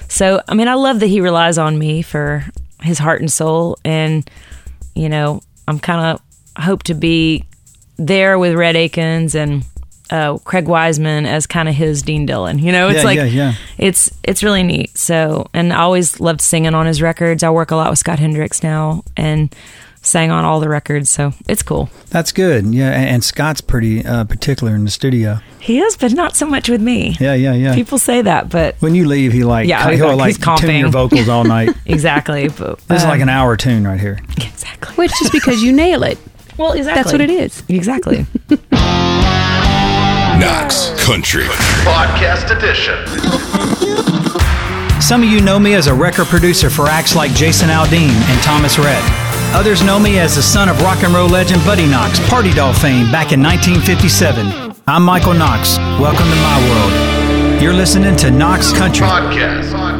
So, 0.08 0.42
I 0.48 0.54
mean, 0.54 0.66
I 0.66 0.74
love 0.74 0.98
that 1.00 1.06
he 1.06 1.20
relies 1.20 1.56
on 1.56 1.78
me 1.78 2.02
for 2.02 2.44
his 2.82 2.98
heart 2.98 3.20
and 3.20 3.30
soul. 3.30 3.78
And, 3.84 4.28
you 4.94 5.08
know, 5.08 5.40
I'm 5.68 5.78
kind 5.78 6.00
of 6.00 6.22
hope 6.62 6.82
to 6.84 6.94
be 6.94 7.44
there 8.00 8.38
with 8.38 8.54
Rhett 8.54 8.76
Akins 8.76 9.34
and 9.34 9.64
uh, 10.10 10.38
Craig 10.38 10.66
Wiseman 10.66 11.26
as 11.26 11.46
kind 11.46 11.68
of 11.68 11.74
his 11.74 12.02
Dean 12.02 12.26
Dillon. 12.26 12.58
You 12.58 12.72
know, 12.72 12.88
it's 12.88 12.98
Yeah, 13.00 13.04
like, 13.04 13.16
yeah, 13.18 13.24
yeah. 13.24 13.52
it's, 13.78 14.10
it's 14.24 14.42
really 14.42 14.62
neat. 14.64 14.96
So, 14.98 15.46
and 15.54 15.72
I 15.72 15.80
always 15.82 16.18
loved 16.18 16.40
singing 16.40 16.74
on 16.74 16.86
his 16.86 17.00
records. 17.00 17.42
I 17.44 17.50
work 17.50 17.70
a 17.70 17.76
lot 17.76 17.90
with 17.90 17.98
Scott 18.00 18.18
Hendricks 18.18 18.62
now 18.62 19.04
and 19.16 19.54
sang 20.02 20.30
on 20.30 20.44
all 20.46 20.58
the 20.60 20.68
records. 20.68 21.10
So 21.10 21.32
it's 21.46 21.62
cool. 21.62 21.90
That's 22.08 22.32
good. 22.32 22.64
Yeah, 22.74 22.90
and, 22.90 23.08
and 23.08 23.24
Scott's 23.24 23.60
pretty 23.60 24.04
uh, 24.04 24.24
particular 24.24 24.74
in 24.74 24.84
the 24.84 24.90
studio. 24.90 25.38
He 25.60 25.78
is, 25.78 25.96
but 25.96 26.12
not 26.12 26.34
so 26.34 26.46
much 26.46 26.68
with 26.70 26.80
me. 26.80 27.16
Yeah, 27.20 27.34
yeah, 27.34 27.52
yeah. 27.52 27.74
People 27.74 27.98
say 27.98 28.22
that, 28.22 28.48
but 28.48 28.76
when 28.80 28.94
you 28.94 29.06
leave, 29.06 29.32
he 29.32 29.44
like 29.44 29.68
Yeah, 29.68 29.90
he's 29.90 29.98
he'll 30.00 30.16
like- 30.16 30.44
like 30.44 30.58
tune 30.60 30.74
your 30.76 30.88
vocals 30.88 31.28
all 31.28 31.44
night. 31.44 31.68
exactly. 31.86 32.48
But, 32.48 32.78
This 32.88 33.02
is 33.02 33.04
like 33.04 33.16
um, 33.16 33.22
an 33.22 33.28
hour 33.28 33.56
tune 33.58 33.86
right 33.86 34.00
here. 34.00 34.18
Exactly. 34.38 34.94
Which 34.96 35.12
is 35.22 35.30
because 35.30 35.62
you 35.62 35.72
nail 35.72 36.02
it. 36.02 36.18
Well, 36.60 36.72
exactly. 36.72 37.02
That's 37.02 37.12
what 37.12 37.22
it 37.22 37.30
is. 37.30 37.62
Exactly. 37.70 38.26
Knox 40.38 40.90
Country 41.02 41.44
Podcast 41.88 42.54
Edition. 42.54 43.00
Some 45.00 45.22
of 45.22 45.30
you 45.30 45.40
know 45.40 45.58
me 45.58 45.72
as 45.72 45.86
a 45.86 45.94
record 45.94 46.26
producer 46.26 46.68
for 46.68 46.84
acts 46.84 47.16
like 47.16 47.32
Jason 47.32 47.70
Aldean 47.70 48.10
and 48.10 48.42
Thomas 48.42 48.78
Rhett. 48.78 49.02
Others 49.54 49.82
know 49.82 49.98
me 49.98 50.18
as 50.18 50.36
the 50.36 50.42
son 50.42 50.68
of 50.68 50.78
rock 50.82 51.02
and 51.02 51.14
roll 51.14 51.30
legend 51.30 51.64
Buddy 51.64 51.86
Knox, 51.86 52.20
Party 52.28 52.52
Doll 52.52 52.74
fame 52.74 53.10
back 53.10 53.32
in 53.32 53.42
1957. 53.42 54.74
I'm 54.86 55.02
Michael 55.02 55.32
Knox. 55.32 55.78
Welcome 55.98 56.28
to 56.28 56.36
my 56.36 56.60
world. 56.68 57.62
You're 57.62 57.72
listening 57.72 58.16
to 58.16 58.30
Knox 58.30 58.70
Country. 58.74 59.06
Podcast. 59.06 59.99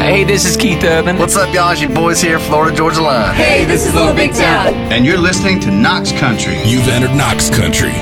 Podcast. 0.00 0.08
Hey, 0.16 0.24
this 0.24 0.44
is 0.44 0.56
Keith 0.56 0.82
Urban. 0.84 1.18
What's 1.18 1.36
up, 1.36 1.52
y'all? 1.54 1.70
It's 1.70 1.80
your 1.80 1.90
boys 1.94 2.20
here, 2.20 2.38
Florida 2.38 2.76
Georgia 2.76 3.02
Line. 3.02 3.34
Hey, 3.34 3.64
this 3.64 3.86
is 3.86 3.94
Little 3.94 4.14
Big 4.14 4.32
Town. 4.32 4.74
And 4.92 5.04
you're 5.04 5.18
listening 5.18 5.60
to 5.60 5.70
Knox 5.70 6.12
Country. 6.12 6.56
You've 6.64 6.88
entered 6.88 7.14
Knox 7.14 7.50
Country. 7.50 7.92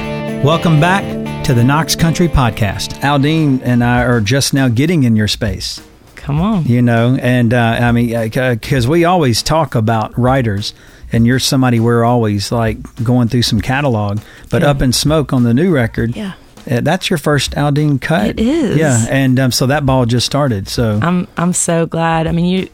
Welcome 0.45 0.81
back 0.81 1.03
to 1.45 1.55
the 1.55 1.65
Knox 1.65 1.97
Country 1.97 2.29
Podcast. 2.29 2.93
Aldean 3.01 3.61
and 3.65 3.83
I 3.83 4.03
are 4.05 4.21
just 4.21 4.55
now 4.55 4.69
getting 4.69 5.03
in 5.05 5.17
your 5.17 5.29
space. 5.29 5.81
Come 6.17 6.41
on. 6.43 6.67
you 6.67 6.83
know 6.83 7.17
and 7.23 7.55
uh, 7.55 7.79
i 7.81 7.91
mean 7.91 8.09
because 8.29 8.87
we 8.87 9.07
always 9.07 9.43
talk 9.43 9.75
about 9.75 10.19
writers 10.19 10.75
and 11.11 11.27
you're 11.27 11.39
somebody 11.39 11.81
we're 11.81 12.05
always 12.05 12.53
like 12.53 12.77
going 13.03 13.29
through 13.29 13.41
some 13.41 13.63
catalog 13.63 14.21
but 14.51 14.61
Yeah. 14.61 14.69
up 14.69 14.83
in 14.83 14.93
smoke 14.93 15.33
on 15.33 15.45
the 15.45 15.55
new 15.55 15.71
record 15.73 16.15
Yeah. 16.15 16.35
Uh, 16.71 16.81
that's 16.83 17.09
your 17.09 17.19
first 17.19 17.53
aldean 17.53 18.01
cut 18.01 18.29
It 18.31 18.41
is. 18.41 18.77
yeah 18.77 19.07
and 19.09 19.39
um, 19.41 19.51
so 19.53 19.67
that 19.67 19.87
ball 19.87 20.05
just 20.07 20.27
started 20.27 20.69
so 20.69 20.99
I'm 21.03 21.27
I'm 21.37 21.53
so 21.53 21.87
glad. 21.87 22.27
I 22.27 22.33
mean, 22.33 22.45
you. 22.47 22.69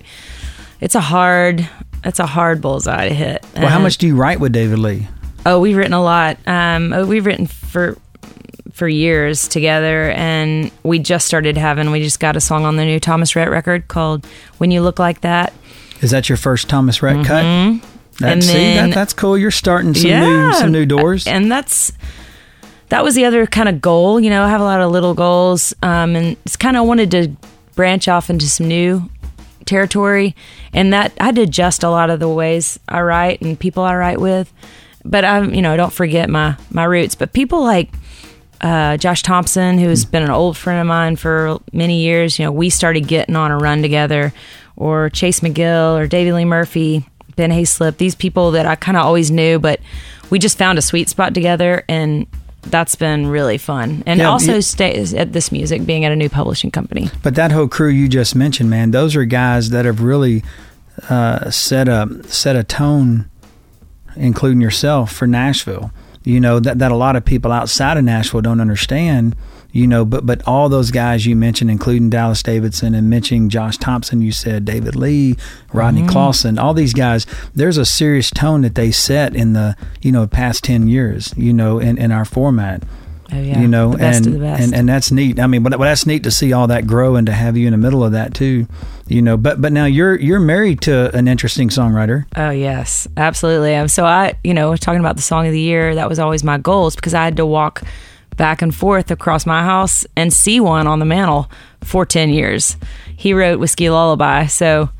It's 0.80 0.94
a 0.94 1.00
hard. 1.00 1.68
It's 2.04 2.18
a 2.18 2.26
hard 2.26 2.60
bullseye 2.60 3.08
to 3.08 3.14
hit. 3.14 3.46
well 3.56 3.68
how 3.68 3.78
much 3.78 3.96
do 3.98 4.06
you 4.06 4.16
write 4.16 4.40
with 4.40 4.52
david 4.52 4.78
lee 4.78 5.06
Oh, 5.46 5.60
we've 5.60 5.76
written 5.76 5.92
a 5.92 6.02
lot. 6.02 6.38
Um, 6.46 6.92
oh, 6.94 7.04
we've 7.06 7.26
written 7.26 7.46
for 7.46 7.98
for 8.72 8.88
years 8.88 9.46
together, 9.46 10.10
and 10.12 10.70
we 10.82 10.98
just 10.98 11.26
started 11.26 11.56
having. 11.58 11.90
We 11.90 12.02
just 12.02 12.18
got 12.18 12.34
a 12.34 12.40
song 12.40 12.64
on 12.64 12.76
the 12.76 12.84
new 12.86 12.98
Thomas 12.98 13.36
Rhett 13.36 13.50
record 13.50 13.86
called 13.86 14.26
"When 14.56 14.70
You 14.70 14.80
Look 14.80 14.98
Like 14.98 15.20
That." 15.20 15.52
is 16.00 16.10
that 16.10 16.28
your 16.28 16.36
first 16.36 16.68
thomas 16.68 17.02
rhett 17.02 17.24
cut 17.24 17.42
that, 17.42 17.44
Mm-hmm. 17.44 18.24
And 18.24 18.42
see, 18.44 18.52
then- 18.52 18.90
that, 18.90 18.94
that's 18.94 19.12
cool 19.12 19.36
you're 19.38 19.50
starting 19.50 19.92
some 19.94 20.10
new 20.10 20.52
some 20.54 20.72
new 20.72 20.84
doors 20.86 21.26
and 21.26 21.50
that's 21.52 21.92
that 22.88 23.02
was 23.02 23.14
the 23.14 23.24
other 23.24 23.46
kind 23.46 23.68
of 23.68 23.80
goal. 23.80 24.20
You 24.20 24.30
know, 24.30 24.42
I 24.42 24.48
have 24.48 24.60
a 24.60 24.64
lot 24.64 24.80
of 24.80 24.90
little 24.90 25.14
goals, 25.14 25.74
um, 25.82 26.16
and 26.16 26.36
it's 26.44 26.56
kind 26.56 26.76
of 26.76 26.86
wanted 26.86 27.10
to 27.12 27.32
branch 27.74 28.08
off 28.08 28.30
into 28.30 28.46
some 28.46 28.68
new 28.68 29.08
territory, 29.64 30.34
and 30.72 30.92
that 30.92 31.12
I 31.20 31.24
had 31.24 31.36
to 31.36 31.42
adjust 31.42 31.82
a 31.82 31.90
lot 31.90 32.10
of 32.10 32.20
the 32.20 32.28
ways 32.28 32.78
I 32.88 33.00
write 33.00 33.40
and 33.40 33.58
people 33.58 33.82
I 33.82 33.94
write 33.94 34.20
with. 34.20 34.52
But 35.04 35.24
I'm, 35.24 35.54
you 35.54 35.62
know, 35.62 35.76
don't 35.76 35.92
forget 35.92 36.30
my 36.30 36.56
my 36.70 36.84
roots. 36.84 37.14
But 37.14 37.32
people 37.32 37.62
like 37.62 37.90
uh, 38.60 38.96
Josh 38.96 39.22
Thompson, 39.22 39.78
who's 39.78 40.04
been 40.04 40.22
an 40.22 40.30
old 40.30 40.56
friend 40.56 40.80
of 40.80 40.86
mine 40.86 41.16
for 41.16 41.58
many 41.72 42.02
years. 42.02 42.38
You 42.38 42.46
know, 42.46 42.52
we 42.52 42.70
started 42.70 43.06
getting 43.08 43.36
on 43.36 43.50
a 43.50 43.58
run 43.58 43.82
together, 43.82 44.32
or 44.76 45.10
Chase 45.10 45.40
McGill, 45.40 45.98
or 45.98 46.06
David 46.06 46.34
Lee 46.34 46.44
Murphy, 46.44 47.06
Ben 47.36 47.50
Hayslip. 47.50 47.96
These 47.96 48.14
people 48.14 48.52
that 48.52 48.66
I 48.66 48.76
kind 48.76 48.96
of 48.96 49.04
always 49.04 49.30
knew, 49.30 49.58
but 49.58 49.80
we 50.30 50.38
just 50.38 50.56
found 50.56 50.78
a 50.78 50.82
sweet 50.82 51.08
spot 51.08 51.34
together, 51.34 51.84
and 51.88 52.26
that's 52.66 52.94
been 52.94 53.26
really 53.26 53.58
fun. 53.58 54.02
And 54.06 54.20
Yeah, 54.20 54.28
also 54.30 54.60
stays 54.60 55.14
at 55.14 55.32
this 55.32 55.52
music 55.52 55.86
being 55.86 56.04
at 56.04 56.12
a 56.12 56.16
new 56.16 56.28
publishing 56.28 56.70
company. 56.70 57.10
But 57.22 57.34
that 57.36 57.52
whole 57.52 57.68
crew 57.68 57.88
you 57.88 58.08
just 58.08 58.34
mentioned, 58.34 58.70
man, 58.70 58.90
those 58.90 59.16
are 59.16 59.24
guys 59.24 59.70
that 59.70 59.84
have 59.84 60.00
really 60.02 60.42
uh, 61.08 61.50
set 61.50 61.88
a 61.88 62.22
set 62.26 62.56
a 62.56 62.64
tone, 62.64 63.28
including 64.16 64.60
yourself, 64.60 65.12
for 65.12 65.26
Nashville. 65.26 65.90
You 66.22 66.40
know 66.40 66.60
that 66.60 66.78
that 66.78 66.90
a 66.90 66.96
lot 66.96 67.16
of 67.16 67.24
people 67.24 67.52
outside 67.52 67.96
of 67.96 68.04
Nashville 68.04 68.40
don't 68.40 68.60
understand. 68.60 69.36
You 69.74 69.88
know, 69.88 70.04
but 70.04 70.24
but 70.24 70.40
all 70.46 70.68
those 70.68 70.92
guys 70.92 71.26
you 71.26 71.34
mentioned, 71.34 71.68
including 71.68 72.08
Dallas 72.08 72.44
Davidson 72.44 72.94
and 72.94 73.10
mentioning 73.10 73.48
Josh 73.48 73.76
Thompson, 73.76 74.22
you 74.22 74.30
said 74.30 74.64
David 74.64 74.94
Lee, 74.94 75.36
Rodney 75.72 76.06
Clawson, 76.06 76.60
all 76.60 76.74
these 76.74 76.94
guys. 76.94 77.26
There's 77.56 77.76
a 77.76 77.84
serious 77.84 78.30
tone 78.30 78.62
that 78.62 78.76
they 78.76 78.92
set 78.92 79.34
in 79.34 79.52
the 79.52 79.76
you 80.00 80.12
know 80.12 80.28
past 80.28 80.62
ten 80.62 80.86
years. 80.86 81.34
You 81.36 81.52
know, 81.52 81.80
in 81.80 81.98
in 81.98 82.12
our 82.12 82.24
format 82.24 82.84
Oh 83.32 83.40
yeah, 83.40 83.60
you 83.60 83.66
know, 83.66 83.96
and, 83.98 84.26
of 84.26 84.32
the 84.32 84.38
best. 84.38 84.62
and 84.62 84.74
and 84.74 84.88
that's 84.88 85.10
neat. 85.10 85.40
I 85.40 85.46
mean, 85.46 85.62
but, 85.62 85.70
but 85.70 85.84
that's 85.84 86.06
neat 86.06 86.22
to 86.22 86.30
see 86.30 86.52
all 86.52 86.68
that 86.68 86.86
grow 86.86 87.16
and 87.16 87.26
to 87.26 87.32
have 87.32 87.56
you 87.56 87.66
in 87.66 87.72
the 87.72 87.78
middle 87.78 88.04
of 88.04 88.12
that 88.12 88.34
too, 88.34 88.68
you 89.08 89.22
know. 89.22 89.36
But 89.36 89.60
but 89.60 89.72
now 89.72 89.86
you're 89.86 90.14
you're 90.20 90.40
married 90.40 90.82
to 90.82 91.14
an 91.16 91.26
interesting 91.26 91.68
songwriter. 91.68 92.26
Oh 92.36 92.50
yes, 92.50 93.08
absolutely. 93.16 93.74
Um, 93.74 93.88
So 93.88 94.04
I, 94.04 94.34
you 94.44 94.54
know, 94.54 94.76
talking 94.76 95.00
about 95.00 95.16
the 95.16 95.22
song 95.22 95.46
of 95.46 95.52
the 95.52 95.60
year, 95.60 95.94
that 95.94 96.08
was 96.08 96.18
always 96.18 96.44
my 96.44 96.58
goals 96.58 96.94
because 96.94 97.14
I 97.14 97.24
had 97.24 97.36
to 97.38 97.46
walk 97.46 97.82
back 98.36 98.62
and 98.62 98.74
forth 98.74 99.10
across 99.10 99.46
my 99.46 99.62
house 99.62 100.04
and 100.16 100.32
see 100.32 100.60
one 100.60 100.86
on 100.86 100.98
the 100.98 101.04
mantle 101.04 101.50
for 101.82 102.04
ten 102.06 102.28
years. 102.30 102.76
He 103.16 103.32
wrote 103.32 103.58
"Whiskey 103.60 103.88
Lullaby," 103.90 104.46
so 104.46 104.90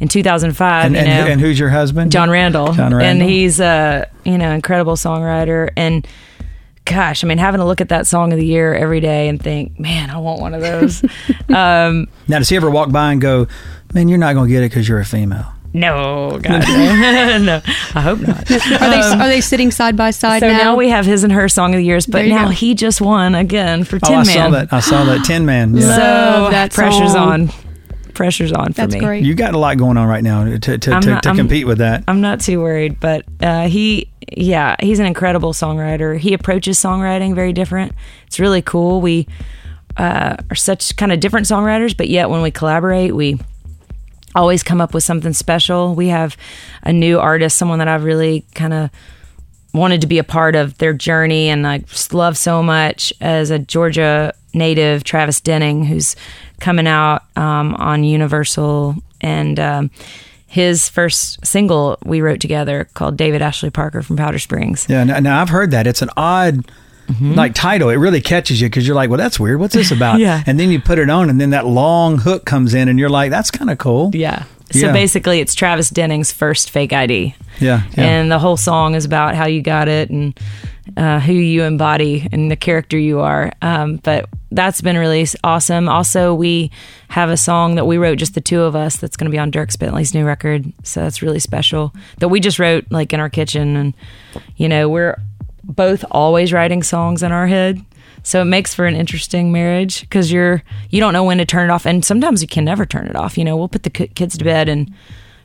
in 0.00 0.08
2005, 0.08 0.86
And 0.86 0.96
you 0.96 1.02
know, 1.04 1.24
who- 1.24 1.30
and 1.30 1.40
who's 1.40 1.58
your 1.58 1.68
husband? 1.70 2.10
Jon 2.12 2.28
Randall. 2.30 2.72
Jon 2.72 2.92
Randall. 2.94 3.00
And 3.02 3.22
he's 3.22 3.60
a, 3.60 4.08
you 4.24 4.36
know, 4.36 4.50
incredible 4.50 4.94
songwriter. 4.96 5.70
And 5.76 6.06
gosh, 6.84 7.22
I 7.22 7.28
mean, 7.28 7.38
having 7.38 7.60
to 7.60 7.64
look 7.64 7.80
at 7.80 7.90
that 7.90 8.08
song 8.08 8.32
of 8.32 8.38
the 8.38 8.44
year 8.44 8.74
every 8.74 8.98
day 8.98 9.28
and 9.28 9.40
think, 9.40 9.78
man, 9.78 10.10
I 10.10 10.18
want 10.18 10.40
one 10.40 10.54
of 10.54 10.60
those. 10.60 11.04
um, 11.50 12.08
Now, 12.26 12.38
does 12.38 12.48
he 12.48 12.56
ever 12.56 12.68
walk 12.70 12.90
by 12.90 13.12
and 13.12 13.20
go, 13.20 13.46
"Man, 13.94 14.08
you're 14.08 14.18
not 14.18 14.34
gonna 14.34 14.48
get 14.48 14.64
it 14.64 14.70
because 14.70 14.88
you're 14.88 14.98
a 15.00 15.04
female"? 15.04 15.46
No, 15.74 16.38
God, 16.42 16.62
no. 16.68 17.38
no, 17.38 17.62
I 17.94 18.00
hope 18.00 18.20
not. 18.20 18.50
Are 18.50 18.90
they 18.90 19.00
are 19.00 19.28
they 19.28 19.40
sitting 19.40 19.70
side 19.70 19.96
by 19.96 20.10
side 20.10 20.42
Um, 20.42 20.50
So 20.50 20.56
now? 20.56 20.62
now? 20.64 20.76
we 20.76 20.88
have 20.90 21.06
his 21.06 21.24
and 21.24 21.32
her 21.32 21.48
song 21.48 21.72
of 21.74 21.78
the 21.78 21.84
years, 21.84 22.06
but 22.06 22.26
now 22.26 22.46
go. 22.46 22.50
he 22.50 22.74
just 22.74 23.00
won 23.00 23.34
again 23.34 23.84
for 23.84 23.98
Tin 23.98 24.14
oh, 24.14 24.18
I 24.18 24.24
Man. 24.24 24.26
saw 24.26 24.50
that. 24.50 24.72
I 24.72 24.80
saw 24.80 25.04
that. 25.04 25.24
Tin 25.26 25.46
Man. 25.46 25.74
Yeah. 25.74 25.80
So 25.82 25.88
Love 26.42 26.50
that 26.52 26.72
pressure's 26.72 27.12
song. 27.12 27.28
on. 27.28 27.50
Pressure's 28.14 28.52
on 28.52 28.66
for 28.68 28.72
That's 28.82 28.92
me. 28.94 29.00
great. 29.00 29.24
you 29.24 29.34
got 29.34 29.54
a 29.54 29.58
lot 29.58 29.78
going 29.78 29.96
on 29.96 30.06
right 30.06 30.22
now 30.22 30.44
to 30.44 30.58
to, 30.58 30.76
to, 30.78 30.90
not- 30.90 31.22
to 31.22 31.28
I'm- 31.30 31.36
compete 31.36 31.66
with 31.66 31.78
that. 31.78 32.04
I'm 32.06 32.20
not 32.20 32.40
too 32.40 32.60
worried, 32.60 33.00
but 33.00 33.24
uh, 33.40 33.68
he, 33.68 34.10
yeah, 34.36 34.76
he's 34.80 34.98
an 34.98 35.06
incredible 35.06 35.54
songwriter. 35.54 36.18
He 36.18 36.34
approaches 36.34 36.78
songwriting 36.78 37.34
very 37.34 37.54
different. 37.54 37.92
It's 38.26 38.38
really 38.38 38.60
cool. 38.60 39.00
We 39.00 39.26
uh, 39.96 40.36
are 40.50 40.54
such 40.54 40.94
kind 40.98 41.10
of 41.10 41.20
different 41.20 41.46
songwriters, 41.46 41.96
but 41.96 42.10
yet 42.10 42.28
when 42.28 42.42
we 42.42 42.50
collaborate, 42.50 43.14
we 43.16 43.38
always 44.34 44.62
come 44.62 44.80
up 44.80 44.94
with 44.94 45.04
something 45.04 45.32
special. 45.32 45.94
We 45.94 46.08
have 46.08 46.36
a 46.82 46.92
new 46.92 47.18
artist, 47.18 47.56
someone 47.56 47.78
that 47.78 47.88
I've 47.88 48.04
really 48.04 48.44
kind 48.54 48.72
of 48.72 48.90
wanted 49.74 50.02
to 50.02 50.06
be 50.06 50.18
a 50.18 50.24
part 50.24 50.54
of 50.54 50.76
their 50.78 50.92
journey 50.92 51.48
and 51.48 51.66
I 51.66 51.82
love 52.12 52.36
so 52.36 52.62
much 52.62 53.12
as 53.20 53.50
a 53.50 53.58
Georgia 53.58 54.34
native, 54.52 55.02
Travis 55.02 55.40
Denning, 55.40 55.84
who's 55.84 56.14
coming 56.60 56.86
out 56.86 57.22
um, 57.36 57.74
on 57.76 58.04
Universal 58.04 58.96
and 59.20 59.58
um, 59.58 59.90
his 60.46 60.88
first 60.88 61.44
single 61.46 61.98
we 62.04 62.20
wrote 62.20 62.40
together 62.40 62.88
called 62.92 63.16
David 63.16 63.40
Ashley 63.40 63.70
Parker 63.70 64.02
from 64.02 64.16
Powder 64.16 64.38
Springs. 64.38 64.86
Yeah. 64.88 65.04
Now, 65.04 65.18
now 65.20 65.40
I've 65.40 65.48
heard 65.48 65.70
that. 65.70 65.86
It's 65.86 66.02
an 66.02 66.10
odd. 66.16 66.70
Like 67.20 67.54
title, 67.54 67.88
it 67.90 67.96
really 67.96 68.20
catches 68.20 68.60
you 68.60 68.68
because 68.68 68.86
you're 68.86 68.96
like, 68.96 69.10
"Well, 69.10 69.18
that's 69.18 69.38
weird. 69.38 69.60
What's 69.60 69.74
this 69.74 69.90
about?" 69.98 70.18
Yeah. 70.18 70.42
And 70.46 70.58
then 70.58 70.70
you 70.70 70.80
put 70.80 70.98
it 70.98 71.10
on, 71.10 71.28
and 71.30 71.40
then 71.40 71.50
that 71.50 71.66
long 71.66 72.18
hook 72.18 72.44
comes 72.46 72.74
in, 72.74 72.88
and 72.88 72.98
you're 72.98 73.10
like, 73.10 73.30
"That's 73.30 73.50
kind 73.50 73.70
of 73.70 73.78
cool." 73.78 74.10
Yeah. 74.14 74.44
So 74.70 74.86
Yeah. 74.86 74.92
basically, 74.92 75.40
it's 75.40 75.54
Travis 75.54 75.90
Denning's 75.90 76.32
first 76.32 76.70
fake 76.70 76.92
ID. 76.94 77.34
Yeah, 77.60 77.82
yeah. 77.96 78.04
And 78.04 78.32
the 78.32 78.38
whole 78.38 78.56
song 78.56 78.94
is 78.94 79.04
about 79.04 79.34
how 79.34 79.46
you 79.46 79.60
got 79.60 79.86
it 79.88 80.08
and 80.08 80.38
uh, 80.96 81.20
who 81.20 81.34
you 81.34 81.62
embody 81.64 82.26
and 82.32 82.50
the 82.50 82.56
character 82.56 82.98
you 82.98 83.20
are. 83.20 83.52
Um, 83.60 83.96
but 84.02 84.26
that's 84.50 84.80
been 84.80 84.96
really 84.96 85.26
awesome. 85.44 85.88
Also, 85.88 86.34
we 86.34 86.70
have 87.08 87.28
a 87.28 87.36
song 87.36 87.74
that 87.74 87.86
we 87.86 87.98
wrote, 87.98 88.16
just 88.18 88.34
the 88.34 88.40
two 88.40 88.62
of 88.62 88.74
us, 88.74 88.96
that's 88.96 89.16
going 89.16 89.26
to 89.26 89.30
be 89.30 89.38
on 89.38 89.52
Dierks 89.52 89.78
Bentley's 89.78 90.14
new 90.14 90.24
record. 90.24 90.72
So 90.82 91.02
that's 91.02 91.20
really 91.22 91.38
special 91.38 91.92
that 92.18 92.28
we 92.28 92.40
just 92.40 92.58
wrote 92.58 92.86
like 92.90 93.12
in 93.12 93.20
our 93.20 93.28
kitchen. 93.30 93.76
And, 93.76 93.94
you 94.56 94.68
know, 94.68 94.88
we're 94.88 95.18
both 95.64 96.04
always 96.10 96.52
writing 96.52 96.82
songs 96.82 97.22
in 97.22 97.32
our 97.32 97.46
head. 97.46 97.84
So 98.24 98.42
it 98.42 98.44
makes 98.44 98.72
for 98.72 98.86
an 98.86 98.94
interesting 98.94 99.50
marriage 99.50 100.02
because 100.02 100.30
you're 100.30 100.62
you 100.90 101.00
don't 101.00 101.12
know 101.12 101.24
when 101.24 101.38
to 101.38 101.44
turn 101.44 101.68
it 101.68 101.72
off, 101.72 101.86
and 101.86 102.04
sometimes 102.04 102.40
you 102.40 102.48
can 102.48 102.64
never 102.64 102.86
turn 102.86 103.06
it 103.06 103.16
off. 103.16 103.36
You 103.36 103.44
know, 103.44 103.56
we'll 103.56 103.68
put 103.68 103.82
the 103.82 103.90
kids 103.90 104.38
to 104.38 104.44
bed 104.44 104.68
and 104.68 104.92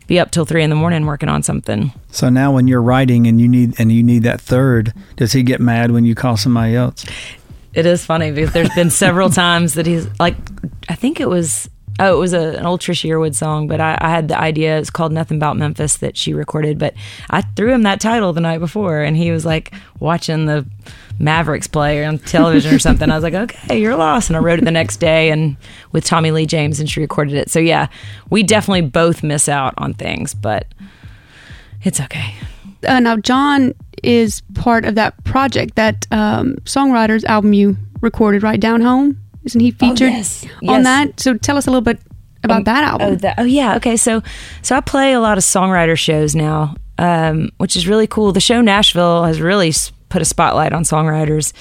be 0.08 0.20
up 0.20 0.32
till 0.32 0.46
three 0.46 0.64
in 0.64 0.70
the 0.70 0.76
morning 0.76 1.06
working 1.06 1.30
on 1.30 1.44
something. 1.44 1.92
So 2.12 2.30
now, 2.30 2.52
when 2.52 2.68
you're 2.68 2.82
writing 2.82 3.28
and 3.28 3.42
you 3.42 3.48
need 3.48 3.80
and 3.80 3.92
you 3.92 4.04
need 4.04 4.24
that 4.24 4.40
third, 4.40 4.94
does 5.16 5.34
he 5.34 5.44
get 5.44 5.60
mad 5.60 5.92
when 5.92 6.06
you 6.06 6.16
call 6.16 6.38
somebody 6.38 6.76
else? 6.76 7.06
It 7.74 7.86
is 7.86 8.06
funny 8.06 8.32
because 8.32 8.54
there's 8.54 8.74
been 8.74 8.90
several 8.90 9.30
times 9.32 9.76
that 9.76 9.86
he's 9.86 10.08
like, 10.20 10.36
I 10.90 10.96
think 10.96 11.20
it 11.20 11.30
was, 11.30 11.70
oh, 12.00 12.16
it 12.16 12.20
was 12.20 12.34
a, 12.34 12.58
an 12.58 12.66
old 12.66 12.82
Trisha 12.82 13.10
Yearwood 13.10 13.36
song, 13.36 13.68
but 13.68 13.82
I, 13.82 13.98
I 14.00 14.10
had 14.10 14.28
the 14.28 14.40
idea. 14.40 14.78
It's 14.78 14.90
called 14.90 15.12
Nothing 15.12 15.38
About 15.38 15.58
Memphis 15.58 15.98
that 15.98 16.18
she 16.18 16.34
recorded, 16.34 16.78
but 16.78 16.94
I 17.30 17.42
threw 17.42 17.74
him 17.74 17.84
that 17.84 18.00
title 18.00 18.34
the 18.34 18.42
night 18.42 18.60
before 18.60 19.02
and 19.02 19.18
he 19.18 19.32
was 19.32 19.46
like 19.46 19.74
watching 20.00 20.46
the 20.46 20.66
Mavericks 21.20 21.68
play 21.68 22.06
on 22.06 22.20
television 22.20 22.74
or 22.74 22.80
something. 22.80 23.10
I 23.10 23.16
was 23.16 23.24
like, 23.24 23.34
okay, 23.34 23.80
you're 23.80 23.96
lost. 23.96 24.30
And 24.30 24.38
I 24.38 24.40
wrote 24.40 24.60
it 24.60 24.66
the 24.66 24.72
next 24.72 24.98
day 24.98 25.32
and 25.32 25.58
with 25.92 26.06
Tommy 26.06 26.32
Lee 26.32 26.46
James 26.46 26.80
and 26.80 26.90
she 26.90 27.00
recorded 27.02 27.34
it. 27.34 27.50
So 27.50 27.60
yeah, 27.60 27.88
we 28.30 28.44
definitely 28.44 28.82
both 28.82 29.24
miss 29.24 29.50
out 29.50 29.74
on 29.78 29.94
things, 29.94 30.34
but 30.34 30.68
it's 31.84 32.00
okay. 32.00 32.36
uh, 32.88 33.00
now 33.00 33.18
John 33.18 33.74
is 34.04 34.42
part 34.54 34.86
of 34.86 34.96
that 34.96 35.24
project, 35.24 35.76
that 35.76 36.06
um, 36.12 36.56
songwriters 36.66 37.24
album 37.26 37.54
you 37.54 37.78
recorded, 38.02 38.44
right 38.44 38.60
down 38.60 38.82
home. 38.82 39.20
Isn't 39.48 39.62
he 39.62 39.72
featured 39.72 40.12
yes. 40.12 40.46
on 40.46 40.50
Yes. 40.62 40.84
that? 40.84 41.20
So 41.20 41.34
tell 41.36 41.58
us 41.58 41.66
a 41.68 41.72
little 41.72 41.82
bit 41.82 42.00
about 42.44 42.66
that 42.66 42.84
album. 42.84 43.08
Oh, 43.14 43.16
that, 43.16 43.36
oh 43.40 43.44
yeah. 43.44 43.76
Okay. 43.78 43.98
So, 43.98 44.22
so 44.62 44.76
I 44.76 44.82
play 44.82 45.14
a 45.14 45.20
lot 45.20 45.38
of 45.38 45.44
songwriter 45.44 45.98
shows 45.98 46.36
now, 46.36 46.76
um, 46.98 47.50
which 47.58 47.76
is 47.76 47.88
really 47.88 48.08
cool. 48.08 48.32
The 48.32 48.40
show 48.40 48.62
Nashville 48.62 49.24
has 49.24 49.42
really 49.42 49.74
put 50.10 50.22
a 50.22 50.26
spotlight 50.26 50.74
on 50.74 50.84
songwriters, 50.84 51.54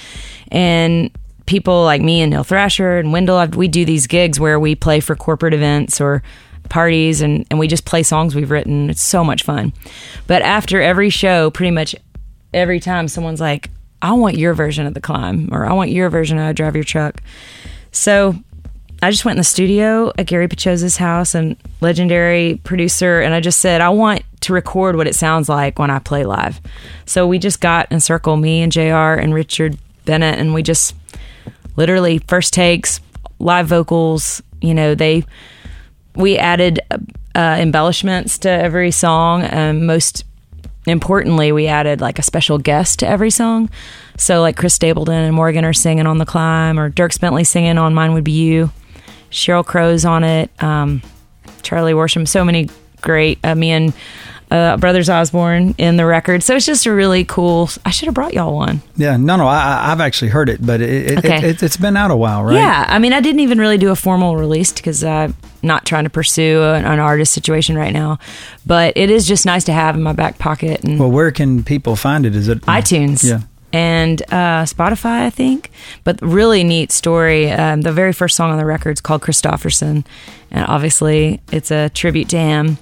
and 0.53 1.11
people 1.47 1.85
like 1.85 2.03
me 2.03 2.21
and 2.21 2.31
Neil 2.31 2.45
Thrasher 2.45 2.99
and 2.99 3.13
Wendell. 3.13 3.37
I've, 3.37 3.55
we 3.57 3.69
do 3.69 3.85
these 3.85 4.07
gigs 4.07 4.39
where 4.41 4.59
we 4.61 4.75
play 4.75 5.01
for 5.01 5.15
corporate 5.17 5.55
events 5.55 6.01
or 6.01 6.23
parties, 6.69 7.21
and 7.21 7.47
and 7.51 7.59
we 7.59 7.69
just 7.69 7.85
play 7.85 8.03
songs 8.03 8.35
we've 8.35 8.51
written. 8.51 8.91
It's 8.91 9.03
so 9.03 9.23
much 9.25 9.45
fun. 9.45 9.73
But 10.27 10.43
after 10.43 10.81
every 10.83 11.11
show, 11.11 11.51
pretty 11.51 11.71
much 11.71 11.95
every 12.53 12.81
time, 12.81 13.09
someone's 13.09 13.41
like, 13.41 13.71
"I 14.03 14.13
want 14.13 14.37
your 14.37 14.55
version 14.55 14.87
of 14.87 14.95
the 14.95 15.01
climb," 15.01 15.49
or 15.53 15.65
"I 15.67 15.73
want 15.73 15.91
your 15.91 16.11
version 16.11 16.39
of 16.39 16.45
I 16.47 16.53
Drive 16.53 16.75
Your 16.75 16.85
Truck." 16.85 17.23
So 17.93 18.35
I 19.03 19.11
just 19.11 19.25
went 19.25 19.37
in 19.37 19.39
the 19.39 19.45
studio 19.45 20.13
at 20.19 20.27
Gary 20.27 20.49
Paczosa's 20.49 20.97
house 20.97 21.35
and 21.35 21.57
legendary 21.81 22.61
producer, 22.65 23.21
and 23.21 23.35
I 23.35 23.41
just 23.41 23.61
said, 23.61 23.81
I 23.81 23.91
want 23.91 24.23
to 24.41 24.53
record 24.53 24.97
what 24.97 25.07
it 25.07 25.15
sounds 25.15 25.49
like 25.49 25.79
when 25.79 25.91
I 25.91 25.99
play 25.99 26.25
live. 26.25 26.61
So 27.05 27.27
we 27.27 27.39
just 27.39 27.61
got 27.61 27.91
in 27.93 28.01
circle, 28.01 28.37
me 28.37 28.63
and 28.63 28.73
JR 28.73 29.15
and 29.15 29.35
Richard 29.35 29.79
Bennett, 30.05 30.39
and 30.39 30.55
we 30.55 30.63
just 30.63 30.95
literally 31.77 32.19
first 32.27 32.53
takes, 32.55 33.01
live 33.39 33.67
vocals, 33.67 34.43
you 34.61 34.73
know, 34.75 34.95
they, 34.95 35.25
we 36.15 36.39
added 36.39 36.81
uh, 37.35 37.57
embellishments 37.61 38.39
to 38.39 38.49
every 38.49 38.91
song. 38.91 39.47
Um, 39.53 39.85
most 39.85 40.25
importantly, 40.87 41.53
we 41.53 41.67
added 41.67 42.01
like 42.01 42.19
a 42.19 42.23
special 42.23 42.59
guest 42.59 43.01
to 43.01 43.07
every 43.09 43.31
song. 43.31 43.69
So 44.17 44.41
like 44.41 44.57
Chris 44.57 44.75
Stapleton 44.75 45.15
and 45.15 45.35
Morgan 45.35 45.65
are 45.65 45.73
singing 45.73 46.07
on 46.07 46.19
the 46.19 46.27
climb, 46.27 46.79
or 46.79 46.91
Dierks 46.91 47.21
Bentley 47.21 47.45
singing 47.45 47.79
on 47.79 47.95
"Mine 47.95 48.15
Would 48.15 48.25
Be 48.25 48.33
You." 48.33 48.71
Sheryl 49.31 49.65
Crow's 49.67 50.05
on 50.05 50.25
it. 50.25 50.51
Um, 50.63 51.03
Charlie 51.63 51.93
Worsham. 51.93 52.27
So 52.27 52.45
many 52.45 52.69
great. 53.03 53.39
Uh, 53.45 53.55
me 53.55 53.71
and 53.73 53.93
uh, 54.51 54.77
Brothers 54.77 55.11
Osborne 55.11 55.75
in 55.79 55.97
the 55.97 56.07
record. 56.07 56.43
So 56.45 56.55
it's 56.55 56.65
just 56.65 56.87
a 56.87 56.93
really 56.93 57.25
cool. 57.25 57.69
I 57.85 57.91
should 57.91 58.07
have 58.07 58.15
brought 58.15 58.33
y'all 58.33 58.55
one. 58.55 58.81
Yeah, 58.97 59.17
no, 59.17 59.37
no, 59.37 59.47
I, 59.49 59.57
I- 59.59 59.93
I've 59.93 60.01
actually 60.01 60.29
heard 60.29 60.49
it, 60.49 60.65
but 60.65 60.81
it, 60.81 61.11
it, 61.11 61.19
Okay. 61.19 61.39
it, 61.39 61.45
it, 61.45 61.63
it's 61.65 61.77
been 61.77 61.97
out 61.97 62.11
a 62.13 62.17
while, 62.17 62.45
right? 62.45 62.55
Yeah, 62.55 62.85
I 62.89 63.01
mean, 63.01 63.13
I 63.13 63.21
didn't 63.21 63.41
even 63.41 63.59
really 63.59 63.77
do 63.79 63.91
a 63.91 63.97
formal 63.97 64.37
release 64.37 64.73
because 64.73 65.03
I'm 65.03 65.35
not 65.67 65.85
trying 65.85 66.05
to 66.05 66.11
pursue 66.11 66.63
an, 66.63 66.85
an 66.85 66.99
artist 66.99 67.33
situation 67.33 67.77
right 67.77 67.93
now. 67.93 68.19
But 68.65 68.97
it 68.97 69.11
is 69.11 69.27
just 69.27 69.45
nice 69.47 69.65
to 69.65 69.73
have 69.73 69.95
in 69.97 70.03
my 70.03 70.13
back 70.13 70.39
pocket 70.39 70.85
and 70.85 70.99
Well, 70.99 71.11
where 71.11 71.31
can 71.31 71.65
people 71.65 71.97
find 71.97 72.25
it? 72.25 72.35
Is 72.35 72.49
it 72.49 72.61
iTunes. 72.63 73.25
Yeah. 73.25 73.41
And 73.73 74.23
uh, 74.33 74.65
Spotify, 74.65 75.23
I 75.27 75.31
think. 75.31 75.71
But 76.05 76.21
really 76.23 76.65
neat 76.65 76.93
story. 76.93 77.51
Um, 77.51 77.83
the 77.83 77.93
very 77.93 78.13
first 78.13 78.37
song 78.37 78.51
on 78.51 78.59
the 78.59 78.65
record 78.65 78.93
is 78.93 79.01
called 79.01 79.23
Kristofferson. 79.23 80.07
And 80.51 80.67
obviously, 80.67 81.43
it's 81.53 81.71
a 81.71 81.91
tribute 81.91 82.29
to 82.31 82.39
him. 82.39 82.79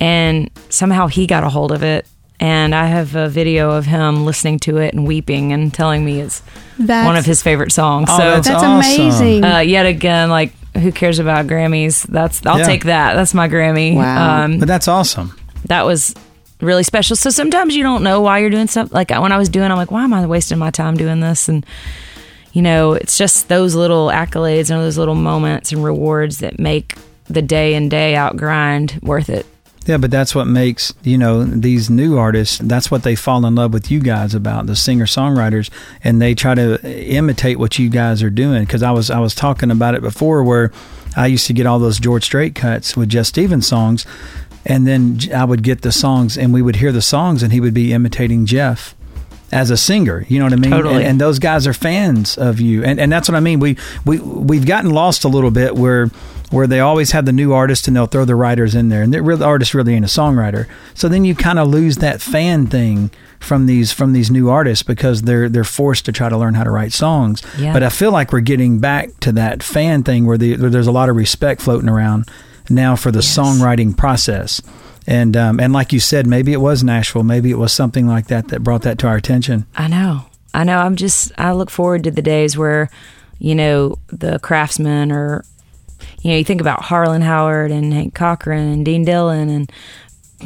And 0.00 0.50
somehow 0.68 1.06
he 1.06 1.26
got 1.26 1.44
a 1.44 1.48
hold 1.48 1.72
of 1.72 1.82
it 1.82 2.06
and 2.40 2.74
I 2.74 2.86
have 2.86 3.14
a 3.14 3.28
video 3.28 3.70
of 3.70 3.86
him 3.86 4.26
listening 4.26 4.58
to 4.60 4.78
it 4.78 4.92
and 4.92 5.06
weeping 5.06 5.52
and 5.52 5.72
telling 5.72 6.04
me 6.04 6.20
it's 6.20 6.42
That's, 6.78 7.06
one 7.06 7.16
of 7.16 7.24
his 7.24 7.42
favorite 7.42 7.72
songs. 7.72 8.08
Oh, 8.10 8.18
so 8.18 8.22
that's 8.22 8.48
That's 8.48 8.62
awesome. 8.62 9.00
amazing. 9.00 9.44
uh, 9.44 9.58
yet 9.60 9.86
again, 9.86 10.30
like 10.30 10.52
who 10.80 10.92
cares 10.92 11.18
about 11.18 11.46
Grammys? 11.46 12.02
That's 12.06 12.44
I'll 12.46 12.58
Yeah. 12.58 12.64
take 12.66 12.84
that. 12.84 13.14
That's 13.14 13.34
my 13.34 13.48
Grammy. 13.48 13.96
Wow. 13.96 14.44
Um, 14.44 14.58
But 14.58 14.68
that's 14.68 14.88
awesome. 14.88 15.36
that 15.66 15.86
was 15.86 16.14
really 16.60 16.82
special. 16.82 17.16
So 17.16 17.30
sometimes 17.30 17.76
you 17.76 17.82
don't 17.82 18.02
know 18.02 18.20
why 18.20 18.38
you're 18.38 18.50
doing 18.50 18.66
stuff. 18.68 18.92
Like 18.92 19.10
when 19.10 19.32
I 19.32 19.38
was 19.38 19.48
doing, 19.48 19.70
I'm 19.70 19.76
like, 19.76 19.90
why 19.90 20.04
am 20.04 20.14
I 20.14 20.26
wasting 20.26 20.58
my 20.58 20.70
time 20.70 20.96
doing 20.96 21.20
this? 21.20 21.48
And 21.48 21.64
you 22.52 22.62
know, 22.62 22.92
it's 22.92 23.18
just 23.18 23.48
those 23.48 23.74
little 23.74 24.08
accolades 24.08 24.70
and 24.70 24.80
those 24.80 24.96
little 24.96 25.16
moments 25.16 25.72
and 25.72 25.82
rewards 25.84 26.38
that 26.38 26.58
make 26.60 26.94
the 27.28 27.42
day 27.42 27.74
in 27.74 27.88
day 27.88 28.14
out 28.14 28.36
grind 28.36 28.98
worth 29.02 29.28
it. 29.28 29.44
Yeah, 29.86 29.98
but 29.98 30.10
that's 30.10 30.34
what 30.34 30.46
makes, 30.46 30.94
you 31.02 31.18
know, 31.18 31.44
these 31.44 31.90
new 31.90 32.16
artists, 32.16 32.58
that's 32.58 32.90
what 32.90 33.02
they 33.02 33.14
fall 33.14 33.44
in 33.44 33.54
love 33.54 33.72
with 33.74 33.90
you 33.90 34.00
guys 34.00 34.34
about, 34.34 34.66
the 34.66 34.76
singer 34.76 35.04
songwriters, 35.04 35.68
and 36.02 36.22
they 36.22 36.34
try 36.34 36.54
to 36.54 36.80
imitate 36.84 37.58
what 37.58 37.78
you 37.78 37.90
guys 37.90 38.22
are 38.22 38.30
doing. 38.30 38.64
Because 38.64 38.82
I 38.82 38.92
was, 38.92 39.10
I 39.10 39.18
was 39.18 39.34
talking 39.34 39.70
about 39.70 39.94
it 39.94 40.00
before 40.00 40.42
where 40.42 40.72
I 41.16 41.26
used 41.26 41.46
to 41.48 41.52
get 41.52 41.66
all 41.66 41.78
those 41.78 41.98
George 41.98 42.24
Strait 42.24 42.54
cuts 42.54 42.96
with 42.96 43.10
Jeff 43.10 43.26
Stevens 43.26 43.68
songs, 43.68 44.06
and 44.64 44.86
then 44.86 45.18
I 45.34 45.44
would 45.44 45.62
get 45.62 45.82
the 45.82 45.92
songs 45.92 46.38
and 46.38 46.54
we 46.54 46.62
would 46.62 46.76
hear 46.76 46.90
the 46.90 47.02
songs 47.02 47.42
and 47.42 47.52
he 47.52 47.60
would 47.60 47.74
be 47.74 47.92
imitating 47.92 48.46
Jeff 48.46 48.94
as 49.54 49.70
a 49.70 49.76
singer. 49.76 50.26
You 50.28 50.40
know 50.40 50.46
what 50.46 50.52
I 50.52 50.56
mean? 50.56 50.70
Totally. 50.70 50.96
And, 50.96 51.04
and 51.04 51.20
those 51.20 51.38
guys 51.38 51.66
are 51.66 51.72
fans 51.72 52.36
of 52.36 52.60
you, 52.60 52.84
and 52.84 53.00
and 53.00 53.10
that's 53.10 53.28
what 53.28 53.36
I 53.36 53.40
mean. 53.40 53.60
We 53.60 53.78
we 54.04 54.18
we've 54.18 54.66
gotten 54.66 54.90
lost 54.90 55.24
a 55.24 55.28
little 55.28 55.52
bit 55.52 55.76
where 55.76 56.08
where 56.50 56.66
they 56.66 56.80
always 56.80 57.12
have 57.12 57.24
the 57.24 57.32
new 57.32 57.52
artist 57.52 57.88
and 57.88 57.96
they'll 57.96 58.06
throw 58.06 58.24
the 58.24 58.34
writers 58.34 58.74
in 58.74 58.88
there, 58.88 59.02
and 59.02 59.14
the 59.14 59.22
real 59.22 59.42
artist 59.42 59.72
really 59.72 59.94
ain't 59.94 60.04
a 60.04 60.08
songwriter. 60.08 60.68
So 60.92 61.08
then 61.08 61.24
you 61.24 61.34
kind 61.34 61.58
of 61.58 61.68
lose 61.68 61.96
that 61.98 62.20
fan 62.20 62.66
thing 62.66 63.10
from 63.38 63.66
these 63.66 63.92
from 63.92 64.12
these 64.12 64.30
new 64.30 64.50
artists 64.50 64.82
because 64.82 65.22
they're 65.22 65.48
they're 65.48 65.64
forced 65.64 66.04
to 66.06 66.12
try 66.12 66.28
to 66.28 66.36
learn 66.36 66.54
how 66.54 66.64
to 66.64 66.70
write 66.70 66.92
songs. 66.92 67.40
Yeah. 67.56 67.72
But 67.72 67.84
I 67.84 67.88
feel 67.90 68.10
like 68.10 68.32
we're 68.32 68.40
getting 68.40 68.80
back 68.80 69.08
to 69.20 69.32
that 69.32 69.62
fan 69.62 70.02
thing 70.02 70.26
where, 70.26 70.38
the, 70.38 70.56
where 70.56 70.70
there's 70.70 70.88
a 70.88 70.92
lot 70.92 71.08
of 71.08 71.16
respect 71.16 71.62
floating 71.62 71.88
around 71.88 72.28
now 72.68 72.96
for 72.96 73.12
the 73.12 73.20
songwriting 73.20 73.96
process. 73.96 74.60
And 75.06 75.36
um, 75.36 75.60
and 75.60 75.72
like 75.72 75.92
you 75.92 76.00
said, 76.00 76.26
maybe 76.26 76.52
it 76.52 76.60
was 76.60 76.82
Nashville, 76.82 77.24
maybe 77.24 77.50
it 77.50 77.58
was 77.58 77.72
something 77.72 78.06
like 78.06 78.28
that 78.28 78.48
that 78.48 78.62
brought 78.62 78.82
that 78.82 78.98
to 79.00 79.06
our 79.06 79.16
attention. 79.16 79.66
I 79.76 79.88
know. 79.88 80.26
I 80.54 80.64
know. 80.64 80.78
I'm 80.78 80.96
just, 80.96 81.32
I 81.36 81.52
look 81.52 81.68
forward 81.68 82.04
to 82.04 82.10
the 82.10 82.22
days 82.22 82.56
where, 82.56 82.88
you 83.38 83.54
know, 83.54 83.98
the 84.06 84.38
craftsmen 84.38 85.10
or, 85.10 85.44
you 86.22 86.30
know, 86.30 86.36
you 86.38 86.44
think 86.44 86.60
about 86.60 86.82
Harlan 86.82 87.22
Howard 87.22 87.72
and 87.72 87.92
Hank 87.92 88.14
Cochran 88.14 88.72
and 88.72 88.84
Dean 88.84 89.04
Dillon 89.04 89.48
and, 89.48 89.72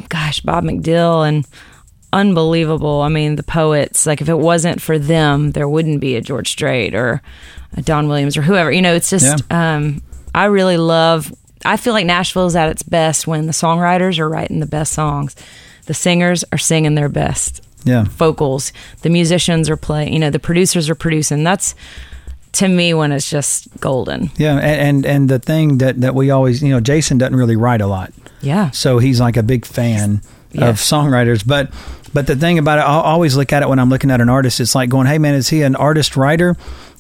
gosh, 0.09 0.41
Bob 0.41 0.65
McDill 0.65 1.29
and 1.29 1.47
unbelievable. 2.11 3.03
I 3.03 3.11
mean, 3.11 3.37
the 3.37 3.43
poets, 3.43 4.07
like 4.07 4.23
if 4.23 4.31
it 4.31 4.39
wasn't 4.39 4.81
for 4.81 4.99
them, 4.99 5.53
there 5.53 5.69
wouldn't 5.69 6.01
be 6.01 6.17
a 6.17 6.23
George 6.23 6.49
Strait 6.49 6.95
or 6.95 7.21
a 7.77 7.83
Don 7.83 8.09
Williams 8.09 8.39
or 8.39 8.43
whoever. 8.43 8.73
You 8.73 8.81
know, 8.81 8.95
it's 8.95 9.11
just, 9.11 9.45
um, 9.53 10.03
I 10.35 10.47
really 10.47 10.79
love, 10.79 11.31
I 11.65 11.77
feel 11.77 11.93
like 11.93 12.07
Nashville 12.07 12.47
is 12.47 12.57
at 12.57 12.69
its 12.71 12.83
best 12.83 13.27
when 13.27 13.47
the 13.47 13.53
songwriters 13.53 14.19
are 14.19 14.29
writing 14.29 14.61
the 14.61 14.67
best 14.67 14.93
songs. 14.93 15.35
The 15.87 15.95
singers 15.95 16.45
are 16.53 16.59
singing 16.59 16.95
their 16.95 17.09
best 17.09 17.61
Yeah. 17.85 18.05
vocals. 18.05 18.73
The 19.03 19.11
musicians 19.11 19.71
are 19.71 19.77
playing, 19.77 20.13
you 20.13 20.19
know, 20.19 20.31
the 20.31 20.39
producers 20.39 20.89
are 20.91 20.95
producing. 20.95 21.45
That's 21.45 21.75
to 22.53 22.69
me 22.69 22.95
when 22.95 23.13
it's 23.13 23.29
just 23.31 23.69
golden. 23.81 24.31
Yeah, 24.37 24.57
and, 24.57 24.65
and 24.65 25.07
and 25.07 25.29
the 25.29 25.39
thing 25.39 25.79
that 25.79 26.01
that 26.01 26.15
we 26.15 26.31
always, 26.31 26.63
you 26.63 26.71
know, 26.71 26.81
Jason 26.81 27.19
doesn't 27.19 27.37
really 27.37 27.57
write 27.57 27.81
a 27.81 27.87
lot, 27.87 28.13
Yeah. 28.41 28.71
so 28.71 28.99
he's 28.99 29.21
like 29.21 29.37
a 29.37 29.43
big 29.43 29.65
fan 29.67 30.23
Yeah. 30.53 30.69
of 30.69 30.77
songwriters. 30.77 31.47
But 31.47 31.71
but 32.15 32.27
the 32.27 32.35
thing 32.37 32.59
about 32.59 32.79
it, 32.79 32.83
I 32.83 33.01
always 33.03 33.37
look 33.37 33.53
at 33.53 33.63
it 33.63 33.69
when 33.69 33.79
I'm 33.79 33.91
looking 33.91 34.11
at 34.11 34.21
an 34.23 34.31
artist. 34.31 34.61
It's 34.61 34.75
like 34.75 34.89
going, 34.89 35.07
"Hey, 35.07 35.19
man, 35.19 35.35
is 35.35 35.49
he 35.51 35.61
an 35.63 35.77
artist 35.77 36.17
writer?" 36.17 36.57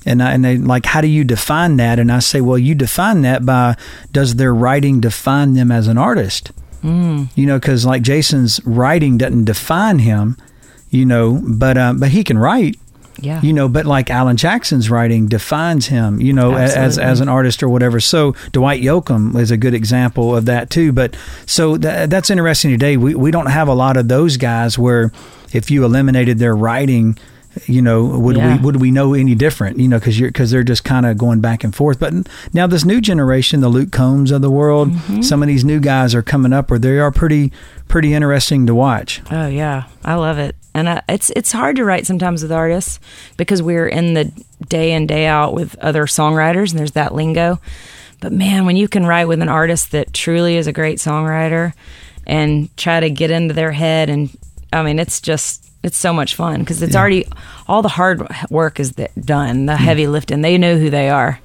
And 0.06 0.22
I, 0.22 0.32
and 0.32 0.44
they 0.44 0.56
like, 0.56 0.86
"How 0.86 1.00
do 1.00 1.08
you 1.08 1.24
define 1.24 1.76
that?" 1.76 1.98
And 1.98 2.10
I 2.10 2.20
say, 2.20 2.40
"Well, 2.40 2.58
you 2.58 2.74
define 2.74 3.22
that 3.22 3.44
by 3.44 3.76
does 4.12 4.36
their 4.36 4.54
writing 4.54 5.00
define 5.00 5.54
them 5.54 5.70
as 5.70 5.88
an 5.88 5.98
artist?" 5.98 6.52
Mm. 6.82 7.28
You 7.34 7.46
know, 7.46 7.58
because 7.58 7.84
like 7.84 8.02
Jason's 8.02 8.64
writing 8.64 9.18
doesn't 9.18 9.44
define 9.44 9.98
him, 9.98 10.36
you 10.90 11.04
know, 11.04 11.40
but 11.44 11.76
uh, 11.76 11.94
but 11.94 12.10
he 12.10 12.24
can 12.24 12.38
write. 12.38 12.78
Yeah. 13.20 13.42
You 13.42 13.52
know, 13.52 13.68
but 13.68 13.84
like 13.84 14.10
Alan 14.10 14.36
Jackson's 14.36 14.90
writing 14.90 15.26
defines 15.26 15.86
him, 15.88 16.20
you 16.20 16.32
know, 16.32 16.54
as 16.54 16.98
as 16.98 17.20
an 17.20 17.28
artist 17.28 17.62
or 17.62 17.68
whatever. 17.68 17.98
So 17.98 18.32
Dwight 18.52 18.80
Yoakam 18.80 19.36
is 19.36 19.50
a 19.50 19.56
good 19.56 19.74
example 19.74 20.36
of 20.36 20.44
that 20.44 20.70
too. 20.70 20.92
But 20.92 21.16
so 21.44 21.76
th- 21.76 22.08
that's 22.08 22.30
interesting 22.30 22.70
today. 22.70 22.96
We 22.96 23.14
we 23.14 23.30
don't 23.30 23.46
have 23.46 23.66
a 23.66 23.74
lot 23.74 23.96
of 23.96 24.06
those 24.06 24.36
guys 24.36 24.78
where 24.78 25.10
if 25.52 25.70
you 25.70 25.84
eliminated 25.84 26.38
their 26.38 26.54
writing, 26.54 27.18
you 27.66 27.80
know, 27.82 28.04
would 28.04 28.36
Yeah. 28.36 28.56
we 28.56 28.62
would 28.62 28.76
we 28.80 28.90
know 28.90 29.14
any 29.14 29.34
different? 29.34 29.78
You 29.78 29.88
know, 29.88 29.98
because 29.98 30.18
you're 30.20 30.28
because 30.30 30.50
they're 30.50 30.62
just 30.64 30.84
kind 30.84 31.06
of 31.06 31.16
going 31.16 31.40
back 31.40 31.64
and 31.64 31.74
forth. 31.74 31.98
But 31.98 32.12
now 32.52 32.66
this 32.66 32.84
new 32.84 33.00
generation, 33.00 33.60
the 33.60 33.68
Luke 33.68 33.90
Combs 33.92 34.30
of 34.30 34.42
the 34.42 34.50
world, 34.50 34.92
Mm-hmm. 34.92 35.22
some 35.22 35.42
of 35.42 35.48
these 35.48 35.64
new 35.64 35.80
guys 35.80 36.14
are 36.14 36.22
coming 36.22 36.52
up 36.52 36.70
where 36.70 36.78
they 36.78 36.98
are 36.98 37.10
pretty 37.10 37.52
pretty 37.88 38.12
interesting 38.14 38.66
to 38.66 38.74
watch. 38.74 39.22
Oh 39.30 39.46
yeah, 39.48 39.84
I 40.04 40.14
love 40.16 40.38
it, 40.38 40.54
and 40.74 40.88
I, 40.88 41.02
it's 41.08 41.30
it's 41.36 41.52
hard 41.52 41.76
to 41.76 41.84
write 41.84 42.06
sometimes 42.06 42.42
with 42.42 42.52
artists 42.52 43.00
because 43.36 43.62
we're 43.62 43.86
in 43.88 44.14
the 44.14 44.30
day 44.68 44.92
in 44.92 45.06
day 45.06 45.26
out 45.26 45.54
with 45.54 45.76
other 45.78 46.04
songwriters, 46.06 46.70
and 46.70 46.78
there's 46.78 46.92
that 46.92 47.14
lingo. 47.14 47.58
But 48.20 48.32
man, 48.32 48.66
when 48.66 48.76
you 48.76 48.88
can 48.88 49.06
write 49.06 49.26
with 49.28 49.40
an 49.40 49.48
artist 49.48 49.92
that 49.92 50.12
truly 50.12 50.56
is 50.56 50.66
a 50.66 50.72
great 50.72 50.98
songwriter, 50.98 51.72
and 52.26 52.68
try 52.76 53.00
to 53.00 53.08
get 53.10 53.30
into 53.30 53.54
their 53.54 53.72
head, 53.72 54.10
and 54.10 54.28
I 54.72 54.82
mean, 54.82 54.98
it's 54.98 55.20
just 55.20 55.70
it's 55.82 55.96
so 55.96 56.12
much 56.12 56.34
fun 56.34 56.60
because 56.60 56.82
it's 56.82 56.96
already 56.96 57.26
all 57.66 57.82
the 57.82 57.88
hard 57.88 58.26
work 58.50 58.80
is 58.80 58.92
done, 58.92 59.66
the 59.66 59.76
heavy 59.76 60.06
lifting. 60.06 60.40
They 60.40 60.58
know 60.58 60.76
who 60.76 60.90
they 60.90 61.08
are. 61.08 61.40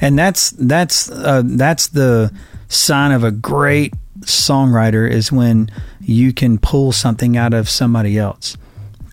and 0.00 0.18
that's 0.18 0.50
that's 0.50 1.10
uh, 1.10 1.42
that's 1.44 1.88
the 1.88 2.32
sign 2.68 3.12
of 3.12 3.22
a 3.24 3.30
great 3.30 3.94
songwriter 4.20 5.08
is 5.08 5.30
when 5.30 5.70
you 6.00 6.32
can 6.32 6.58
pull 6.58 6.92
something 6.92 7.36
out 7.36 7.52
of 7.52 7.68
somebody 7.68 8.18
else 8.18 8.56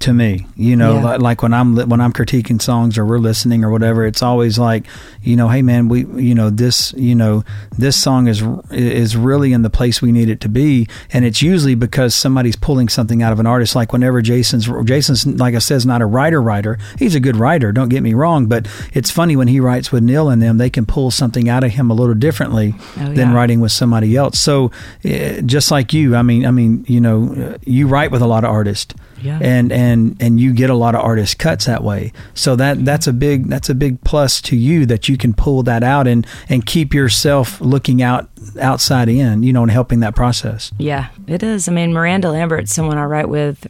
to 0.02 0.14
me 0.14 0.46
you 0.56 0.76
know 0.76 0.96
Yeah. 0.96 1.12
li- 1.14 1.18
like 1.18 1.42
when 1.44 1.54
i'm 1.54 1.76
li- 1.76 1.86
when 1.86 2.02
i'm 2.02 2.12
critiquing 2.12 2.62
songs 2.62 2.98
or 2.98 3.06
we're 3.06 3.20
listening 3.20 3.64
or 3.64 3.70
whatever 3.72 4.06
it's 4.06 4.22
always 4.24 4.58
like 4.60 4.86
you 5.22 5.36
know 5.36 5.48
hey 5.50 5.62
man 5.62 5.88
we 5.88 6.06
you 6.22 6.34
know 6.36 6.50
this 6.50 6.94
you 6.98 7.16
know 7.16 7.44
this 7.78 8.02
song 8.02 8.28
is 8.28 8.44
is 8.72 9.16
really 9.16 9.54
in 9.54 9.62
the 9.62 9.70
place 9.70 10.02
we 10.02 10.12
need 10.12 10.30
it 10.30 10.42
to 10.42 10.50
be. 10.50 10.88
And 11.14 11.24
it's 11.26 11.42
usually 11.42 11.76
because 11.76 12.14
somebody's 12.14 12.56
pulling 12.56 12.90
something 12.90 13.22
out 13.24 13.32
of 13.34 13.40
an 13.40 13.46
artist. 13.48 13.76
Like 13.76 13.94
whenever 13.94 14.22
jason's 14.22 14.68
jason's 14.86 15.26
like 15.26 15.56
i 15.56 15.60
said 15.60 15.78
is 15.78 15.86
not 15.86 16.02
a 16.02 16.06
writer 16.06 16.42
writer. 16.42 16.78
He's 17.00 17.16
a 17.16 17.20
good 17.20 17.36
writer 17.36 17.72
don't 17.72 17.90
get 17.90 18.04
me 18.04 18.14
wrong. 18.14 18.48
But 18.48 18.68
it's 18.94 19.10
funny 19.12 19.36
when 19.36 19.48
he 19.48 19.60
writes 19.60 19.92
with 19.92 20.04
neil 20.04 20.30
and 20.30 20.42
them 20.42 20.58
they 20.58 20.70
can 20.70 20.86
pull 20.86 21.12
something 21.12 21.48
out 21.50 21.64
of 21.64 21.72
him 21.72 21.90
a 21.90 21.94
little 21.94 22.16
differently 22.16 22.74
Oh, 22.98 23.06
than 23.14 23.30
yeah. 23.30 23.34
writing 23.34 23.60
with 23.62 23.72
somebody 23.72 24.16
else. 24.16 24.40
So 24.40 24.72
uh, 25.06 25.42
just 25.46 25.72
like 25.72 25.94
you 25.94 26.16
i 26.16 26.22
mean 26.22 26.46
i 26.46 26.52
mean 26.52 26.84
you 26.88 27.00
know 27.02 27.34
uh, 27.54 27.58
you 27.66 27.88
write 27.88 28.12
with 28.12 28.22
a 28.22 28.28
lot 28.28 28.44
of 28.44 28.50
artists 28.52 28.94
Yeah. 29.22 29.40
and 29.42 29.72
and 29.72 30.18
and 30.20 30.40
you 30.40 30.54
get 30.54 30.70
a 30.70 30.76
lot 30.76 30.96
of 30.96 31.02
artist 31.02 31.38
cuts 31.38 31.66
that 31.66 31.84
way 31.84 32.12
so 32.34 32.56
that 32.56 32.78
mm-hmm. 32.78 32.86
that's 32.86 33.08
a 33.08 33.14
big 33.14 33.48
that's 33.48 33.70
a 33.70 33.76
big 33.76 34.04
plus 34.04 34.42
to 34.44 34.56
you 34.56 34.86
that 34.88 35.08
you 35.08 35.18
can 35.18 35.34
pull 35.34 35.64
that 35.64 35.84
out 35.84 36.08
and 36.08 36.26
and 36.50 36.66
keep 36.66 36.94
yourself 36.94 37.62
looking 37.62 38.02
out 38.02 38.30
outside 38.60 39.08
in 39.08 39.44
you 39.44 39.54
know 39.54 39.62
and 39.62 39.72
helping 39.72 40.00
that 40.00 40.16
process 40.16 40.72
Yeah, 40.78 41.10
it 41.28 41.44
is. 41.44 41.68
I 41.68 41.72
mean, 41.72 41.94
Miranda 41.94 42.32
Lambert's 42.32 42.74
someone 42.74 42.98
I 42.98 43.06
write 43.06 43.30
with 43.30 43.68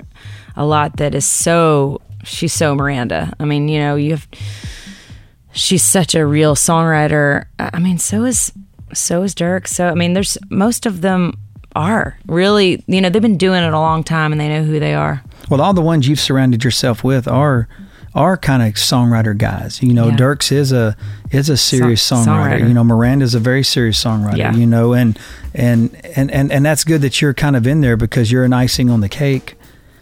a 0.56 0.66
lot 0.66 0.98
that 0.98 1.16
is 1.16 1.26
so 1.26 2.02
she's 2.24 2.54
so 2.54 2.76
Miranda. 2.76 3.34
I 3.40 3.46
mean, 3.46 3.68
you 3.68 3.80
know, 3.80 3.96
you 3.96 4.12
have 4.12 4.28
she's 5.52 5.84
such 5.84 6.16
a 6.16 6.26
real 6.26 6.56
songwriter. 6.56 7.46
I 7.60 7.80
mean, 7.80 7.98
so 7.98 8.24
is 8.24 8.52
so 8.94 9.24
is 9.24 9.36
Dierks. 9.36 9.70
So 9.70 9.88
I 9.88 9.94
mean, 9.94 10.14
there's 10.14 10.38
most 10.50 10.86
of 10.86 11.02
them 11.02 11.38
are 11.76 12.18
really, 12.28 12.84
you 12.88 13.02
know, 13.02 13.10
they've 13.10 13.22
been 13.22 13.38
doing 13.38 13.64
it 13.64 13.74
a 13.74 13.80
long 13.80 14.04
time 14.04 14.32
and 14.32 14.42
they 14.42 14.50
know 14.50 14.64
who 14.64 14.80
they 14.80 14.94
are. 14.94 15.24
Well 15.52 15.62
all 15.62 15.74
the 15.76 15.82
ones 15.82 16.08
you've 16.08 16.20
surrounded 16.20 16.64
yourself 16.64 17.04
with 17.04 17.28
are 17.28 17.68
are 18.16 18.36
kind 18.38 18.62
of 18.64 18.74
songwriter 18.74 19.38
guys 19.38 19.82
you 19.84 19.94
know 19.94 20.08
Yeah. 20.08 20.16
Dierks 20.16 20.52
is 20.52 20.72
a 20.72 20.98
is 21.32 21.48
a 21.50 21.56
serious 21.58 22.02
Song- 22.02 22.26
songwriter. 22.26 22.60
songwriter. 22.62 22.68
you 22.68 22.74
know 22.74 22.84
miranda's 22.84 23.36
a 23.36 23.40
very 23.40 23.64
serious 23.64 24.04
songwriter 24.04 24.38
Yeah. 24.38 24.54
you 24.56 24.66
know 24.66 24.94
and, 24.94 25.18
and 25.54 25.96
and 26.16 26.32
and 26.32 26.52
and 26.52 26.66
that's 26.66 26.84
good 26.84 27.02
that 27.02 27.22
you're 27.22 27.34
kind 27.34 27.56
of 27.56 27.68
in 27.68 27.82
there 27.82 27.96
because 27.98 28.32
you're 28.32 28.44
an 28.44 28.54
icing 28.54 28.90
on 28.90 29.00
the 29.02 29.08
cake 29.10 29.56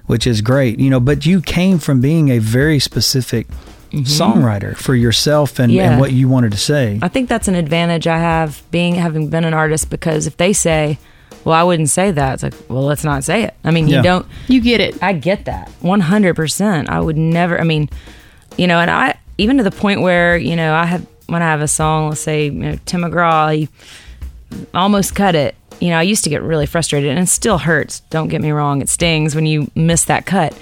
which 0.07 0.25
is 0.25 0.41
great 0.41 0.79
you 0.79 0.89
know 0.89 0.99
but 0.99 1.25
you 1.27 1.39
came 1.41 1.77
from 1.77 1.99
being 2.01 2.29
a 2.29 2.39
very 2.39 2.79
specific 2.79 3.45
songwriter 3.91 4.75
for 4.75 4.95
yourself 4.95 5.59
and, 5.59 5.69
Mm-hmm. 5.71 5.77
Yeah. 5.77 5.91
and 5.91 5.99
what 5.99 6.12
you 6.12 6.27
wanted 6.29 6.51
to 6.51 6.57
say 6.57 6.99
I 7.01 7.07
think 7.09 7.29
that's 7.29 7.47
an 7.47 7.55
advantage 7.55 8.07
I 8.07 8.17
have 8.19 8.62
being 8.71 8.95
having 8.95 9.29
been 9.29 9.43
an 9.45 9.53
artist 9.53 9.89
because 9.89 10.25
if 10.27 10.38
they 10.38 10.53
say, 10.53 10.97
"Well, 11.45 11.56
I 11.56 11.63
wouldn't 11.63 11.90
say 11.90 12.12
that," 12.12 12.33
it's 12.35 12.44
like, 12.44 12.54
"Well, 12.69 12.83
let's 12.83 13.04
not 13.04 13.23
say 13.23 13.44
it." 13.44 13.54
I 13.63 13.71
mean, 13.71 13.87
Yeah. 13.87 13.98
you 13.98 14.04
don't 14.04 14.25
You 14.48 14.62
get 14.62 14.79
it. 14.81 15.02
I 15.02 15.13
get 15.13 15.46
that 15.46 15.69
100%. 15.81 16.90
I 16.90 17.00
would 17.00 17.17
never, 17.17 17.60
I 17.60 17.63
mean, 17.63 17.90
you 18.58 18.67
know, 18.67 18.79
and 18.79 18.90
I, 18.92 19.15
even 19.37 19.58
to 19.58 19.63
the 19.63 19.71
point 19.71 20.02
where, 20.02 20.37
you 20.37 20.56
know, 20.56 20.73
I 20.73 20.85
have, 20.85 21.06
when 21.27 21.42
I 21.42 21.46
have 21.46 21.62
a 21.62 21.67
song, 21.67 22.10
let's 22.10 22.21
say, 22.21 22.46
you 22.46 22.52
know, 22.52 22.75
Tim 22.85 23.02
McGraw, 23.02 23.56
he 23.56 23.69
almost 24.73 25.15
cut 25.15 25.35
it. 25.35 25.56
you 25.79 25.90
know, 25.92 25.98
I 25.98 26.02
used 26.02 26.25
to 26.25 26.29
get 26.29 26.42
really 26.42 26.65
frustrated 26.65 27.10
and 27.10 27.19
it 27.19 27.27
still 27.29 27.58
hurts. 27.60 28.02
Don't 28.10 28.27
get 28.27 28.42
me 28.42 28.52
wrong. 28.52 28.81
It 28.81 28.90
stings 28.90 29.33
when 29.33 29.46
you 29.46 29.71
miss 29.75 30.04
that 30.06 30.25
cut. 30.25 30.54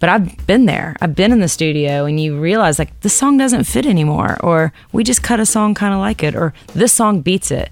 But 0.00 0.10
I've 0.10 0.46
been 0.46 0.66
there. 0.66 0.94
I've 1.00 1.14
been 1.14 1.32
in 1.32 1.40
the 1.40 1.48
studio 1.48 2.04
and 2.04 2.20
you 2.20 2.38
realize 2.38 2.78
like 2.78 3.00
this 3.00 3.14
song 3.14 3.38
doesn't 3.38 3.64
fit 3.64 3.86
anymore 3.86 4.36
or 4.42 4.74
we 4.92 5.02
just 5.02 5.22
cut 5.22 5.40
a 5.40 5.46
song 5.46 5.72
kind 5.74 5.94
of 5.94 6.00
like 6.00 6.22
it 6.22 6.34
or 6.36 6.52
this 6.74 6.92
song 6.92 7.22
beats 7.22 7.50
it. 7.50 7.70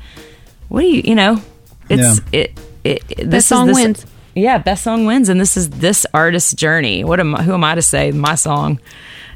What 0.69 0.81
do 0.81 0.87
you, 0.87 1.03
you 1.05 1.15
know, 1.15 1.43
it's 1.89 2.21
Yeah. 2.33 2.41
it, 2.41 2.61
it, 2.85 3.03
it 3.09 3.17
this 3.19 3.27
Best 3.29 3.49
song 3.49 3.67
this- 3.69 3.75
wins. 3.77 4.07
Yeah, 4.37 4.59
best 4.59 4.83
song 4.83 5.07
wins 5.07 5.29
and 5.29 5.41
this 5.41 5.57
is 5.57 5.71
this 5.71 6.05
artist's 6.13 6.55
journey. 6.55 7.05
What 7.05 7.21
am 7.21 7.35
who 7.35 7.53
am 7.55 7.63
I 7.63 7.77
to 7.77 7.83
say 7.83 8.11
my 8.11 8.35
song? 8.35 8.81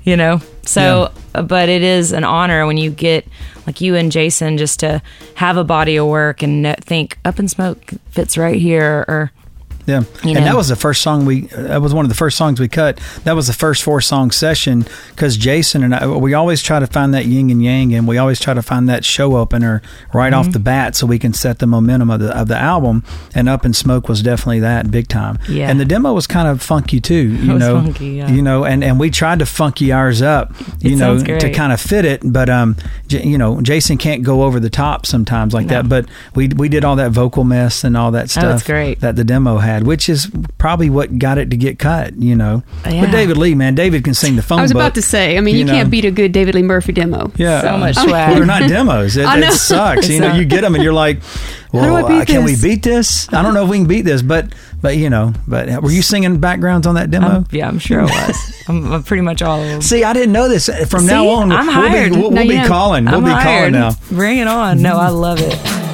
You 0.02 0.16
know. 0.16 0.40
So, 0.64 1.12
uh, 1.34 1.42
but 1.42 1.68
it 1.68 1.82
is 1.82 2.12
an 2.12 2.24
honor 2.24 2.66
when 2.66 2.76
you 2.78 2.90
get 2.90 3.24
like 3.66 3.80
you 3.80 3.94
and 3.94 4.10
Jason 4.10 4.58
just 4.58 4.80
to 4.80 5.00
have 5.36 5.56
a 5.56 5.62
body 5.64 5.96
of 5.96 6.06
work 6.08 6.42
and 6.42 6.74
think 6.80 7.16
Up 7.24 7.38
in 7.38 7.46
Smoke 7.48 7.92
fits 8.10 8.36
right 8.36 8.60
here 8.60 9.04
or 9.06 9.30
Yeah, 9.88 10.00
You 10.22 10.36
and 10.36 10.40
know? 10.40 10.44
that 10.44 10.56
was 10.56 10.68
the 10.68 10.76
first 10.76 11.02
song 11.02 11.24
we. 11.24 11.42
That 11.48 11.80
was 11.80 11.94
one 11.94 12.04
of 12.04 12.08
the 12.10 12.14
first 12.14 12.36
songs 12.36 12.60
we 12.60 12.68
cut. 12.68 12.98
That 13.24 13.32
was 13.34 13.46
the 13.46 13.52
first 13.54 13.82
four 13.82 14.00
song 14.00 14.30
session 14.30 14.84
because 15.10 15.36
Jason 15.36 15.82
and 15.82 15.94
I. 15.94 16.06
We 16.06 16.34
always 16.34 16.62
try 16.62 16.78
to 16.78 16.86
find 16.86 17.14
that 17.14 17.24
yin 17.26 17.50
and 17.50 17.62
yang, 17.62 17.94
and 17.94 18.06
we 18.06 18.18
always 18.18 18.38
try 18.38 18.52
to 18.54 18.62
find 18.62 18.88
that 18.88 19.04
show 19.04 19.36
opener 19.36 19.80
right 20.12 20.28
Mm-hmm. 20.32 20.40
off 20.48 20.52
the 20.52 20.58
bat, 20.58 20.94
so 20.94 21.06
we 21.06 21.18
can 21.18 21.32
set 21.32 21.58
the 21.58 21.66
momentum 21.66 22.10
of 22.10 22.20
the 22.20 22.38
of 22.38 22.48
the 22.48 22.56
album. 22.58 23.02
And 23.34 23.48
Up 23.48 23.64
in 23.64 23.72
Smoke 23.72 24.08
was 24.08 24.22
definitely 24.22 24.60
that 24.60 24.90
big 24.90 25.08
time. 25.08 25.38
Yeah. 25.48 25.70
and 25.70 25.80
the 25.80 25.84
demo 25.86 26.12
was 26.12 26.26
kind 26.26 26.46
of 26.48 26.60
funky 26.60 27.00
too. 27.00 27.14
You 27.14 27.54
was 27.54 27.60
know, 27.60 27.80
funky, 27.80 28.10
yeah. 28.10 28.28
you 28.30 28.42
know, 28.42 28.64
and 28.64 28.84
and 28.84 29.00
we 29.00 29.08
tried 29.10 29.38
to 29.38 29.46
funky 29.46 29.90
ours 29.90 30.20
up. 30.20 30.52
You 30.80 30.92
It 30.92 30.96
know, 30.98 31.18
to 31.18 31.50
kind 31.50 31.72
of 31.72 31.80
fit 31.80 32.04
it, 32.04 32.20
but 32.24 32.50
um, 32.50 32.76
J- 33.06 33.24
you 33.26 33.38
know, 33.38 33.60
Jason 33.62 33.96
can't 33.96 34.22
go 34.22 34.42
over 34.42 34.60
the 34.60 34.68
top 34.70 35.06
sometimes 35.06 35.54
like 35.54 35.68
that. 35.68 35.88
But 35.88 36.06
we 36.34 36.48
we 36.48 36.68
did 36.68 36.84
all 36.84 36.96
that 36.96 37.12
vocal 37.12 37.44
mess 37.44 37.84
and 37.84 37.96
all 37.96 38.10
that 38.10 38.28
stuff 38.28 38.44
Oh, 38.44 38.48
that's 38.48 38.62
great. 38.64 39.00
that 39.00 39.16
the 39.16 39.24
demo 39.24 39.56
had, 39.58 39.77
which 39.84 40.08
is 40.08 40.30
probably 40.58 40.90
what 40.90 41.18
got 41.18 41.38
it 41.38 41.50
to 41.50 41.56
get 41.56 41.78
cut, 41.78 42.16
you 42.20 42.34
know. 42.36 42.62
Yeah. 42.84 43.02
But 43.04 43.10
David 43.12 43.36
Lee, 43.36 43.54
man, 43.54 43.74
David 43.74 44.04
can 44.04 44.14
sing 44.14 44.36
the 44.36 44.42
phone 44.42 44.58
I 44.60 44.62
was 44.62 44.72
book. 44.72 44.80
about 44.82 44.94
to 44.96 45.02
say. 45.02 45.36
I 45.36 45.40
mean, 45.40 45.54
you, 45.54 45.60
you 45.60 45.64
know. 45.66 45.72
can't 45.72 45.90
beat 45.90 46.04
a 46.04 46.10
good 46.10 46.32
David 46.32 46.54
Lee 46.54 46.62
Murphy 46.62 46.92
demo. 46.92 47.30
yeah, 47.36 47.60
So 47.60 47.76
much 47.78 47.94
swag. 47.96 48.08
Well, 48.30 48.34
they're 48.36 48.46
not 48.46 48.68
demos. 48.68 49.16
It, 49.18 49.24
I 49.26 49.38
it 49.38 49.40
know. 49.40 49.50
sucks. 49.50 50.08
you 50.08 50.20
know, 50.20 50.34
you 50.34 50.44
get 50.44 50.60
them 50.62 50.74
and 50.74 50.82
you're 50.84 50.92
like, 50.92 51.20
well, 51.72 51.84
do 52.00 52.06
I 52.06 52.08
beat 52.08 52.22
uh, 52.22 52.24
can 52.24 52.44
we 52.44 52.56
beat 52.60 52.82
this? 52.82 53.32
I 53.32 53.42
don't 53.42 53.54
know 53.54 53.64
if 53.64 53.70
we 53.70 53.78
can 53.78 53.86
beat 53.86 54.02
this, 54.02 54.22
but 54.22 54.52
but 54.80 54.96
you 54.96 55.10
know, 55.10 55.32
but 55.46 55.82
were 55.82 55.90
you 55.90 56.02
singing 56.02 56.38
backgrounds 56.38 56.86
on 56.86 56.94
that 56.94 57.10
demo? 57.10 57.28
Um, 57.28 57.46
yeah, 57.50 57.66
I'm 57.68 57.78
sure 57.78 58.00
I 58.00 58.04
was. 58.04 58.62
I'm, 58.68 58.92
I'm 58.92 59.02
pretty 59.02 59.22
much 59.22 59.42
all 59.42 59.60
of 59.60 59.66
them. 59.66 59.82
See, 59.82 60.04
I 60.04 60.12
didn't 60.12 60.32
know 60.32 60.48
this. 60.48 60.68
From 60.88 61.06
now 61.06 61.26
on, 61.28 61.50
I'm 61.50 61.66
we'll 61.66 61.74
hired. 61.74 62.12
be, 62.12 62.18
we'll, 62.18 62.30
we'll 62.30 62.48
be 62.48 62.62
calling. 62.64 63.06
We'll 63.06 63.16
I'm 63.16 63.24
be 63.24 63.30
hired. 63.30 63.72
calling 63.72 63.72
now. 63.72 63.90
Bring 64.10 64.38
it 64.38 64.46
on. 64.46 64.80
No, 64.82 64.96
I 64.98 65.08
love 65.08 65.38
it. 65.40 65.87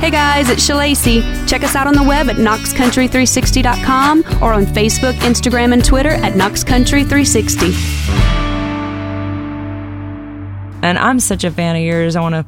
Hey 0.00 0.10
guys, 0.12 0.48
it's 0.48 0.66
Shalacy. 0.66 1.48
Check 1.48 1.64
us 1.64 1.74
out 1.74 1.88
on 1.88 1.94
the 1.94 2.04
web 2.04 2.28
at 2.28 2.36
knoxcountry360.com 2.36 4.20
or 4.40 4.52
on 4.52 4.64
Facebook, 4.64 5.14
Instagram, 5.14 5.72
and 5.72 5.84
Twitter 5.84 6.10
at 6.10 6.34
knoxcountry360. 6.34 8.18
and 10.84 10.98
I'm 10.98 11.18
such 11.18 11.42
a 11.42 11.50
fan 11.50 11.74
of 11.74 11.82
yours. 11.82 12.14
I 12.14 12.20
want 12.20 12.34
to 12.36 12.46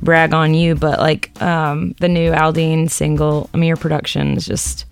brag 0.00 0.32
on 0.32 0.54
you, 0.54 0.76
but 0.76 1.00
like 1.00 1.42
um, 1.42 1.96
the 1.98 2.08
new 2.08 2.30
Aldean 2.30 2.88
single, 2.88 3.50
I 3.52 3.56
mean, 3.56 3.76
production 3.76 4.36
is 4.36 4.46
just 4.46 4.86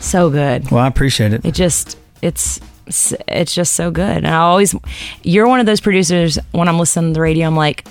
so 0.00 0.30
good. 0.30 0.70
Well, 0.70 0.82
I 0.82 0.88
appreciate 0.88 1.34
it. 1.34 1.44
It 1.44 1.52
just 1.54 1.98
it's 2.22 2.60
it's 3.28 3.54
just 3.54 3.74
so 3.74 3.90
good. 3.90 4.16
And 4.16 4.26
I 4.26 4.38
always, 4.38 4.74
you're 5.22 5.46
one 5.46 5.60
of 5.60 5.66
those 5.66 5.80
producers. 5.80 6.38
When 6.52 6.66
I'm 6.66 6.78
listening 6.78 7.12
to 7.12 7.14
the 7.14 7.20
radio, 7.20 7.46
I'm 7.46 7.56
like, 7.56 7.86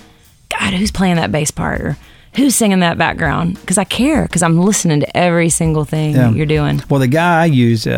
God, 0.49 0.73
who's 0.73 0.91
playing 0.91 1.17
that 1.17 1.31
bass 1.31 1.51
part 1.51 1.81
or 1.81 1.97
who's 2.35 2.55
singing 2.55 2.79
that 2.79 2.97
background? 2.97 3.59
Because 3.61 3.77
I 3.77 3.83
care. 3.83 4.23
Because 4.23 4.41
I'm 4.43 4.59
listening 4.59 5.01
to 5.01 5.17
every 5.17 5.49
single 5.49 5.85
thing 5.85 6.15
Yeah. 6.15 6.27
that 6.29 6.35
you're 6.35 6.45
doing. 6.45 6.81
Well, 6.89 6.99
the 6.99 7.07
guy 7.07 7.41
I 7.41 7.45
use, 7.45 7.85
uh, 7.87 7.91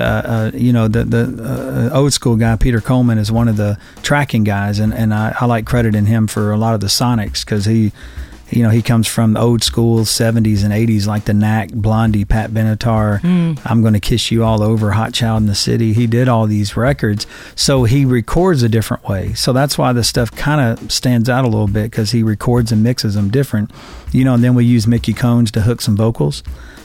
uh, 0.53 0.57
you 0.57 0.73
know, 0.73 0.87
the 0.87 1.03
the 1.03 1.89
uh, 1.93 1.97
old 1.97 2.13
school 2.13 2.35
guy, 2.35 2.55
Peter 2.55 2.81
Coleman, 2.81 3.17
is 3.17 3.31
one 3.31 3.47
of 3.47 3.57
the 3.57 3.77
tracking 4.01 4.43
guys, 4.43 4.79
and 4.79 4.93
and 4.93 5.13
I, 5.13 5.35
I 5.39 5.45
like 5.45 5.65
crediting 5.65 6.05
him 6.07 6.27
for 6.27 6.51
a 6.51 6.57
lot 6.57 6.73
of 6.73 6.79
the 6.81 6.87
sonics 6.87 7.45
because 7.45 7.65
he, 7.65 7.91
you 8.55 8.63
know, 8.63 8.69
he 8.69 8.81
comes 8.81 9.07
from 9.07 9.35
old 9.35 9.63
school 9.63 9.99
'70s 9.99 10.63
and 10.63 10.73
'80s, 10.73 11.07
like 11.07 11.25
the 11.25 11.33
Knack, 11.33 11.71
Blondie, 11.71 12.25
Pat 12.25 12.51
Benatar, 12.51 13.19
hmm. 13.21 13.53
I'm 13.65 13.81
going 13.81 13.93
to 13.93 13.99
kiss 13.99 14.31
you 14.31 14.43
all 14.43 14.61
over, 14.61 14.91
Hot 14.91 15.13
Child 15.13 15.43
in 15.43 15.47
the 15.47 15.55
City. 15.55 15.93
He 15.93 16.07
did 16.07 16.27
all 16.27 16.45
these 16.45 16.77
records, 16.77 17.25
so 17.55 17.83
he 17.85 18.05
records 18.05 18.63
a 18.63 18.69
different 18.69 19.03
way. 19.07 19.33
So 19.33 19.53
that's 19.53 19.77
why 19.77 19.93
the 19.93 20.03
stuff 20.03 20.31
kind 20.31 20.61
of 20.61 20.91
stands 20.91 21.29
out 21.29 21.45
a 21.45 21.47
little 21.47 21.67
bit 21.67 21.91
because 21.91 22.11
he 22.11 22.23
records 22.23 22.71
and 22.71 22.83
mixes 22.83 23.15
them 23.15 23.29
different, 23.29 23.71
you 24.11 24.23
know. 24.23 24.35
And 24.35 24.43
then 24.43 24.55
we 24.55 24.65
use 24.65 24.87
Mickey 24.87 25.13
Cones 25.13 25.51
to 25.51 25.61
hook 25.61 25.81
some 25.81 25.95
vocals 25.95 26.43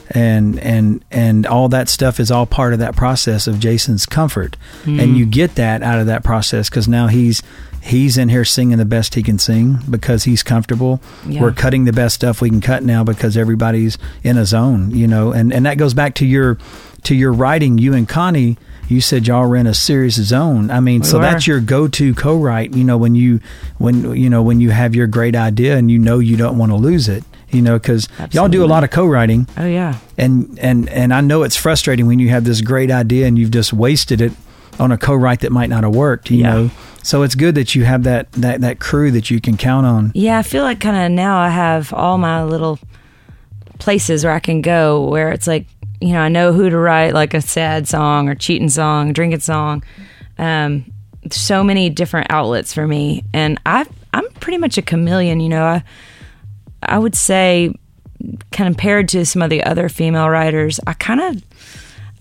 and 0.09 0.59
and 0.59 1.03
and 1.11 1.45
all 1.45 1.69
that 1.69 1.89
stuff 1.89 2.19
is 2.19 2.31
all 2.31 2.45
part 2.45 2.73
of 2.73 2.79
that 2.79 2.95
process 2.95 3.47
of 3.47 3.59
Jason's 3.59 4.05
comfort, 4.05 4.57
and 4.85 5.17
you 5.17 5.25
mm. 5.25 5.31
get 5.31 5.55
that 5.55 5.83
out 5.83 5.99
of 5.99 6.07
that 6.07 6.23
process 6.23 6.69
because 6.69 6.87
now 6.87 7.07
he's 7.07 7.43
he's 7.81 8.17
in 8.17 8.29
here 8.29 8.45
singing 8.45 8.77
the 8.77 8.85
best 8.85 9.15
he 9.15 9.23
can 9.23 9.39
sing 9.39 9.79
because 9.89 10.23
he's 10.23 10.43
comfortable. 10.43 11.01
Yeah. 11.25 11.41
We're 11.41 11.51
cutting 11.51 11.85
the 11.85 11.93
best 11.93 12.15
stuff 12.15 12.41
we 12.41 12.49
can 12.49 12.61
cut 12.61 12.83
now 12.83 13.03
because 13.03 13.37
everybody's 13.37 13.97
in 14.23 14.37
a 14.37 14.45
zone, 14.45 14.91
you 14.91 15.07
know, 15.07 15.31
and 15.31 15.53
and 15.53 15.65
that 15.65 15.77
goes 15.77 15.93
back 15.93 16.15
to 16.15 16.25
your 16.25 16.57
to 17.03 17.15
your 17.15 17.31
writing. 17.31 17.77
You 17.77 17.93
and 17.93 18.07
Connie. 18.07 18.57
You 18.87 19.01
said 19.01 19.27
y'all 19.27 19.47
were 19.47 19.55
in 19.55 19.67
a 19.67 19.73
serious 19.75 20.15
zone. 20.15 20.71
I 20.71 20.79
mean, 20.79 21.01
We 21.01 21.05
so 21.05 21.17
were. 21.17 21.21
that's 21.21 21.45
your 21.45 21.59
go-to 21.59 22.15
co-write. 22.15 22.73
You 22.73 22.83
know, 22.83 22.97
when 22.97 23.13
you 23.13 23.39
when 23.77 24.15
you 24.15 24.31
know 24.31 24.41
when 24.41 24.61
you 24.61 24.71
have 24.71 24.95
your 24.95 25.05
great 25.05 25.35
idea 25.35 25.77
and 25.77 25.91
you 25.91 25.99
know 25.99 26.17
you 26.17 26.35
don't 26.35 26.57
want 26.57 26.71
to 26.71 26.75
lose 26.75 27.07
it. 27.07 27.23
You 27.51 27.61
know, 27.61 27.79
because 27.79 28.07
y'all 28.31 28.47
do 28.49 28.63
a 28.63 28.67
lot 28.67 28.83
of 28.83 28.91
co-writing 28.91 29.47
Oh 29.57 29.65
yeah. 29.65 29.95
and 30.17 30.57
and 30.61 30.87
and 30.89 31.13
I 31.13 31.21
know 31.21 31.43
it's 31.43 31.55
frustrating 31.55 32.05
when 32.07 32.19
you 32.19 32.29
have 32.29 32.43
this 32.43 32.61
great 32.61 32.91
idea 32.91 33.25
and 33.27 33.37
you've 33.39 33.51
just 33.51 33.73
wasted 33.73 34.21
it 34.21 34.31
on 34.79 34.91
a 34.91 34.97
co-write 34.97 35.39
that 35.41 35.51
might 35.51 35.69
not 35.69 35.83
have 35.83 35.95
worked. 35.95 36.29
You 36.31 36.37
Yeah. 36.37 36.53
know, 36.53 36.71
so 37.03 37.23
it's 37.23 37.35
good 37.35 37.55
that 37.55 37.73
you 37.75 37.85
have 37.85 38.03
that 38.03 38.31
that 38.33 38.61
that 38.61 38.79
crew 38.79 39.09
that 39.11 39.29
you 39.31 39.41
can 39.41 39.57
count 39.57 39.85
on. 39.87 40.11
Yeah, 40.13 40.37
I 40.37 40.43
feel 40.43 40.63
like 40.63 40.79
kind 40.79 40.95
of 40.97 41.11
now 41.11 41.39
I 41.39 41.49
have 41.49 41.91
all 41.93 42.17
my 42.17 42.43
little 42.43 42.77
places 43.79 44.23
where 44.23 44.33
I 44.33 44.39
can 44.39 44.61
go 44.61 45.07
where 45.09 45.31
it's 45.31 45.47
like, 45.47 45.65
you 46.01 46.13
know, 46.13 46.19
I 46.19 46.29
know 46.29 46.53
who 46.53 46.69
to 46.69 46.77
write 46.77 47.13
like 47.13 47.33
a 47.33 47.41
sad 47.41 47.87
song 47.87 48.29
or 48.29 48.35
cheating 48.35 48.69
song, 48.69 49.13
drinking 49.13 49.39
song. 49.41 49.83
Um, 50.37 50.85
so 51.31 51.63
many 51.63 51.89
different 51.89 52.27
outlets 52.29 52.73
for 52.73 52.87
me, 52.87 53.23
and 53.33 53.59
I 53.65 53.85
I'm 54.13 54.27
pretty 54.39 54.57
much 54.57 54.77
a 54.77 54.81
chameleon. 54.81 55.39
You 55.41 55.49
know, 55.49 55.63
I 55.65 55.83
I 56.83 56.97
would 56.99 57.15
say 57.15 57.73
compared 58.51 59.07
to 59.09 59.25
some 59.25 59.41
of 59.41 59.49
the 59.49 59.63
other 59.63 59.89
female 59.89 60.29
writers, 60.29 60.79
I 60.87 60.93
kind 60.93 61.21
of. 61.21 61.43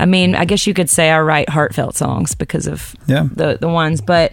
I 0.00 0.06
mean, 0.06 0.34
I 0.36 0.44
guess 0.44 0.66
you 0.66 0.74
could 0.74 0.88
say 0.88 1.10
I 1.10 1.20
write 1.20 1.48
heartfelt 1.48 1.96
songs 1.96 2.34
because 2.34 2.66
of 2.68 2.94
Yeah. 3.06 3.26
the 3.32 3.58
the 3.60 3.68
ones, 3.68 4.00
but 4.00 4.32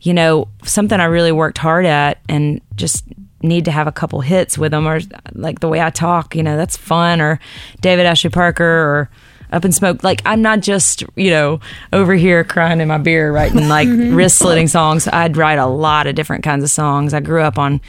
you 0.00 0.12
know, 0.14 0.48
something 0.64 1.00
I 1.00 1.04
really 1.06 1.32
worked 1.32 1.58
hard 1.58 1.86
at 1.86 2.18
and 2.28 2.60
just 2.76 3.04
need 3.42 3.64
to 3.64 3.70
have 3.70 3.86
a 3.86 3.92
couple 3.92 4.20
hits 4.20 4.58
with 4.58 4.70
them 4.72 4.86
or 4.86 5.00
like 5.32 5.60
the 5.60 5.68
way 5.68 5.80
I 5.80 5.90
talk, 5.90 6.34
you 6.36 6.42
know, 6.42 6.56
that's 6.56 6.76
fun 6.76 7.20
or 7.20 7.40
David 7.80 8.04
Ashley 8.06 8.30
Parker 8.30 8.64
or 8.64 9.10
up 9.50 9.64
in 9.64 9.72
smoke. 9.72 10.04
Like 10.04 10.20
I'm 10.26 10.42
not 10.42 10.60
just, 10.60 11.02
you 11.16 11.30
know, 11.30 11.58
over 11.92 12.14
here 12.14 12.44
crying 12.44 12.80
in 12.80 12.88
my 12.88 12.98
beer 12.98 13.32
writing 13.32 13.66
like 13.68 13.88
wrist 13.90 14.38
slitting 14.38 14.68
songs. 14.68 15.08
I'd 15.08 15.36
write 15.36 15.58
a 15.58 15.66
lot 15.66 16.06
of 16.06 16.14
different 16.14 16.44
kinds 16.44 16.62
of 16.64 16.70
songs. 16.70 17.14
I 17.14 17.20
grew 17.20 17.42
up 17.42 17.58
on 17.58 17.80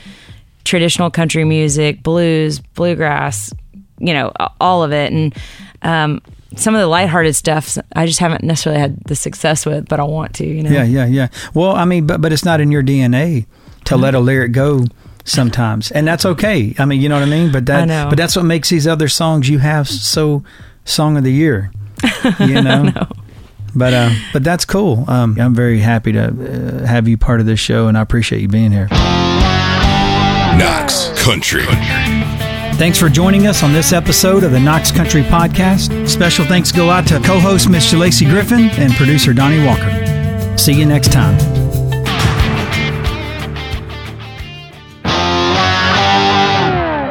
traditional 0.64 1.10
country 1.10 1.44
music, 1.44 2.04
blues, 2.04 2.60
bluegrass, 2.60 3.52
you 4.00 4.14
know, 4.14 4.32
all 4.60 4.84
of 4.84 4.92
it. 4.92 5.12
And 5.12 5.36
um, 5.82 6.22
some 6.56 6.76
of 6.76 6.82
the 6.82 6.88
lighthearted 6.88 7.36
stuff 7.36 7.78
I 7.96 8.06
just 8.06 8.20
haven't 8.20 8.44
necessarily 8.44 8.80
had 8.82 9.04
the 9.04 9.16
success 9.16 9.66
with, 9.66 9.88
but 9.88 10.00
I 10.00 10.04
want 10.04 10.36
to, 10.36 10.46
you 10.46 10.64
know. 10.64 10.70
Yeah, 10.70 10.84
yeah, 10.84 11.06
yeah. 11.06 11.28
Well, 11.54 11.76
I 11.76 11.86
mean, 11.86 12.08
but 12.08 12.22
but 12.22 12.34
it's 12.34 12.46
not 12.46 12.62
in 12.62 12.72
your 12.72 12.84
DNA 12.84 13.46
to 13.86 13.98
let 13.98 14.14
a 14.16 14.20
lyric 14.20 14.52
go 14.52 14.86
sometimes, 15.26 15.92
and 15.92 16.08
that's 16.08 16.26
okay. 16.26 16.76
I 16.78 16.86
mean, 16.86 17.02
you 17.02 17.10
know 17.10 17.16
what 17.16 17.28
I 17.28 17.32
mean. 17.32 17.52
But 17.52 17.66
that, 17.68 18.10
but 18.10 18.18
that's 18.18 18.36
what 18.36 18.46
makes 18.46 18.70
these 18.70 18.88
other 18.88 19.08
songs 19.08 19.48
you 19.50 19.60
have 19.60 19.88
so 19.88 20.44
song 20.86 21.18
of 21.18 21.24
the 21.24 21.34
year. 21.34 21.72
You 22.40 22.62
know. 22.62 22.92
But 23.76 23.94
uh, 23.94 24.10
but 24.34 24.44
that's 24.44 24.66
cool. 24.66 25.06
Um, 25.08 25.40
I'm 25.40 25.54
very 25.54 25.80
happy 25.80 26.12
to 26.14 26.24
uh, 26.24 26.86
have 26.86 27.08
you 27.08 27.18
part 27.18 27.40
of 27.40 27.46
this 27.46 27.60
show, 27.60 27.88
and 27.88 27.98
I 27.98 28.02
appreciate 28.02 28.42
you 28.42 28.48
being 28.48 28.72
here. 28.72 28.88
Knox 30.60 31.10
Country. 31.24 31.64
Thanks 32.76 32.98
for 33.00 33.08
joining 33.08 33.48
us 33.48 33.64
on 33.64 33.72
this 33.72 33.94
episode 33.94 34.44
of 34.44 34.52
the 34.52 34.60
Knox 34.60 34.92
Country 34.92 35.22
Podcast. 35.24 36.08
Special 36.08 36.44
thanks 36.46 36.70
go 36.72 36.90
out 36.90 37.08
to 37.08 37.20
co-host 37.22 37.70
Miss 37.70 37.94
Lacey 37.94 38.26
Griffin 38.26 38.70
and 38.72 38.92
producer 38.94 39.34
Donnie 39.34 39.66
Walker. 39.66 40.58
See 40.58 40.74
you 40.74 40.86
next 40.86 41.14
time. 41.14 41.38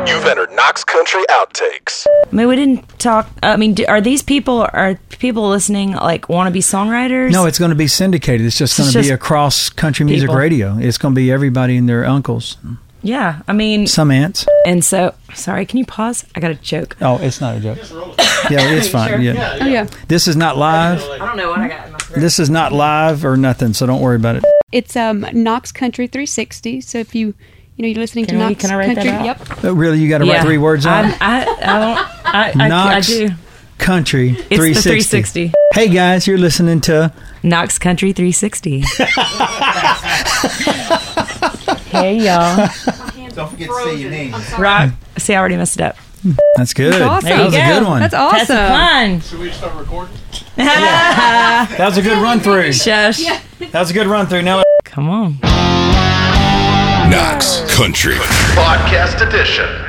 You've 0.08 0.24
entered 0.24 0.50
Knox 0.52 0.84
Country 0.84 1.22
Outtakes. 1.28 2.06
I 2.08 2.34
mean, 2.34 2.48
we 2.48 2.56
didn't 2.56 2.98
talk. 2.98 3.28
I 3.42 3.56
mean, 3.58 3.74
do, 3.74 3.84
are 3.86 4.00
these 4.00 4.22
people 4.22 4.66
are 4.72 4.94
people 5.18 5.48
listening 5.50 5.92
like 5.92 6.30
want 6.30 6.46
to 6.46 6.50
be 6.50 6.60
songwriters? 6.60 7.30
No, 7.30 7.44
it's 7.44 7.58
going 7.58 7.68
to 7.70 7.74
be 7.74 7.86
syndicated. 7.88 8.46
It's 8.46 8.56
just 8.56 8.78
going 8.78 8.86
It's 8.86 8.94
to 8.94 9.02
be 9.02 9.10
across 9.10 9.68
country 9.68 10.06
music 10.06 10.28
people. 10.28 10.36
radio. 10.36 10.78
It's 10.78 10.96
going 10.96 11.14
to 11.14 11.18
be 11.18 11.30
everybody 11.30 11.76
and 11.76 11.86
their 11.88 12.06
uncles. 12.06 12.56
Yeah, 13.02 13.42
I 13.46 13.52
mean, 13.52 13.86
Some 13.86 14.10
ants. 14.10 14.44
and 14.66 14.84
so 14.84 15.14
sorry. 15.34 15.64
Can 15.66 15.78
you 15.78 15.84
pause? 15.86 16.24
I 16.34 16.40
got 16.40 16.48
to 16.48 16.54
joke. 16.56 16.96
Oh, 17.00 17.18
it's 17.18 17.40
not 17.40 17.56
a 17.56 17.60
joke. 17.60 17.78
Yeah, 18.50 18.60
it's 18.70 18.88
fine. 18.88 19.20
Yeah. 19.20 19.58
Oh 19.60 19.66
yeah. 19.66 19.88
This 20.06 20.28
is 20.28 20.36
not 20.36 20.56
live. 20.56 21.02
I 21.02 21.18
don't 21.18 21.36
know 21.36 21.50
what 21.50 21.58
I 21.58 21.66
got 21.68 21.86
in 21.86 21.92
my 21.92 21.98
throat. 21.98 22.20
This 22.20 22.38
is 22.38 22.48
not 22.48 22.72
live 22.72 23.24
or 23.24 23.36
nothing, 23.36 23.74
so 23.74 23.84
don't 23.84 24.00
worry 24.00 24.14
about 24.14 24.36
it. 24.36 24.44
It's 24.70 24.94
um 24.96 25.26
Knox 25.32 25.72
Country 25.72 26.06
360. 26.06 26.80
So 26.80 26.98
if 26.98 27.16
you 27.16 27.34
you 27.76 27.82
know 27.82 27.88
you're 27.88 27.98
listening 27.98 28.26
Can 28.26 28.38
to 28.38 28.44
we- 28.44 28.48
Knox 28.50 28.60
can 28.62 28.70
I 28.70 28.76
write 28.76 28.94
that 28.94 29.04
Country, 29.04 29.28
out? 29.28 29.38
yep. 29.40 29.60
But 29.60 29.74
really, 29.74 29.98
you 29.98 30.08
got 30.08 30.18
to 30.18 30.24
write 30.24 30.42
three 30.42 30.56
words 30.56 30.86
on 30.86 31.06
I, 31.06 31.10
it. 31.10 31.16
I, 31.20 31.40
I 31.40 31.44
don't. 31.80 31.98
I, 32.24 32.52
I, 32.62 32.64
I 32.64 32.68
Knox 32.68 33.06
do. 33.08 33.30
Country 33.78 34.30
It's 34.30 34.56
360. 34.56 34.74
the 34.74 34.80
360. 35.50 35.52
Hey 35.74 35.88
guys, 35.88 36.26
you're 36.28 36.38
listening 36.38 36.80
to 36.82 37.12
Knox 37.42 37.76
Country 37.78 38.12
360. 38.12 38.82
hey 42.02 42.16
y'all. 42.18 42.68
Don't 43.34 43.50
forget 43.50 43.68
to 43.68 43.74
say 43.84 43.94
your 43.96 44.10
name. 44.10 44.32
Right. 44.58 44.92
See, 45.16 45.34
I 45.34 45.38
already 45.38 45.56
messed 45.56 45.76
it 45.76 45.82
up. 45.82 45.96
That's 46.56 46.74
good. 46.74 46.94
That's 46.94 47.02
awesome. 47.04 47.28
That 47.28 47.44
was 47.44 47.52
There 47.54 47.70
a 47.76 47.78
good 47.78 47.86
one. 47.86 48.00
That's 48.00 48.14
awesome. 48.14 48.46
That's 48.48 48.72
fun. 48.74 49.20
Should 49.20 49.38
we 49.40 49.50
start 49.52 49.74
recording? 49.76 50.14
That 50.56 51.76
was 51.80 51.96
a 51.98 52.02
good 52.02 52.20
run 52.20 52.40
through. 52.40 52.72
Shush. 52.72 53.24
That 53.24 53.72
was 53.74 53.90
a 53.90 53.94
good 53.94 54.06
run 54.08 54.26
through. 54.26 54.42
Now 54.42 54.62
Come 54.84 55.08
on. 55.10 55.38
Knox 57.10 57.60
Country. 57.76 58.14
Podcast 58.56 59.26
Edition. 59.26 59.87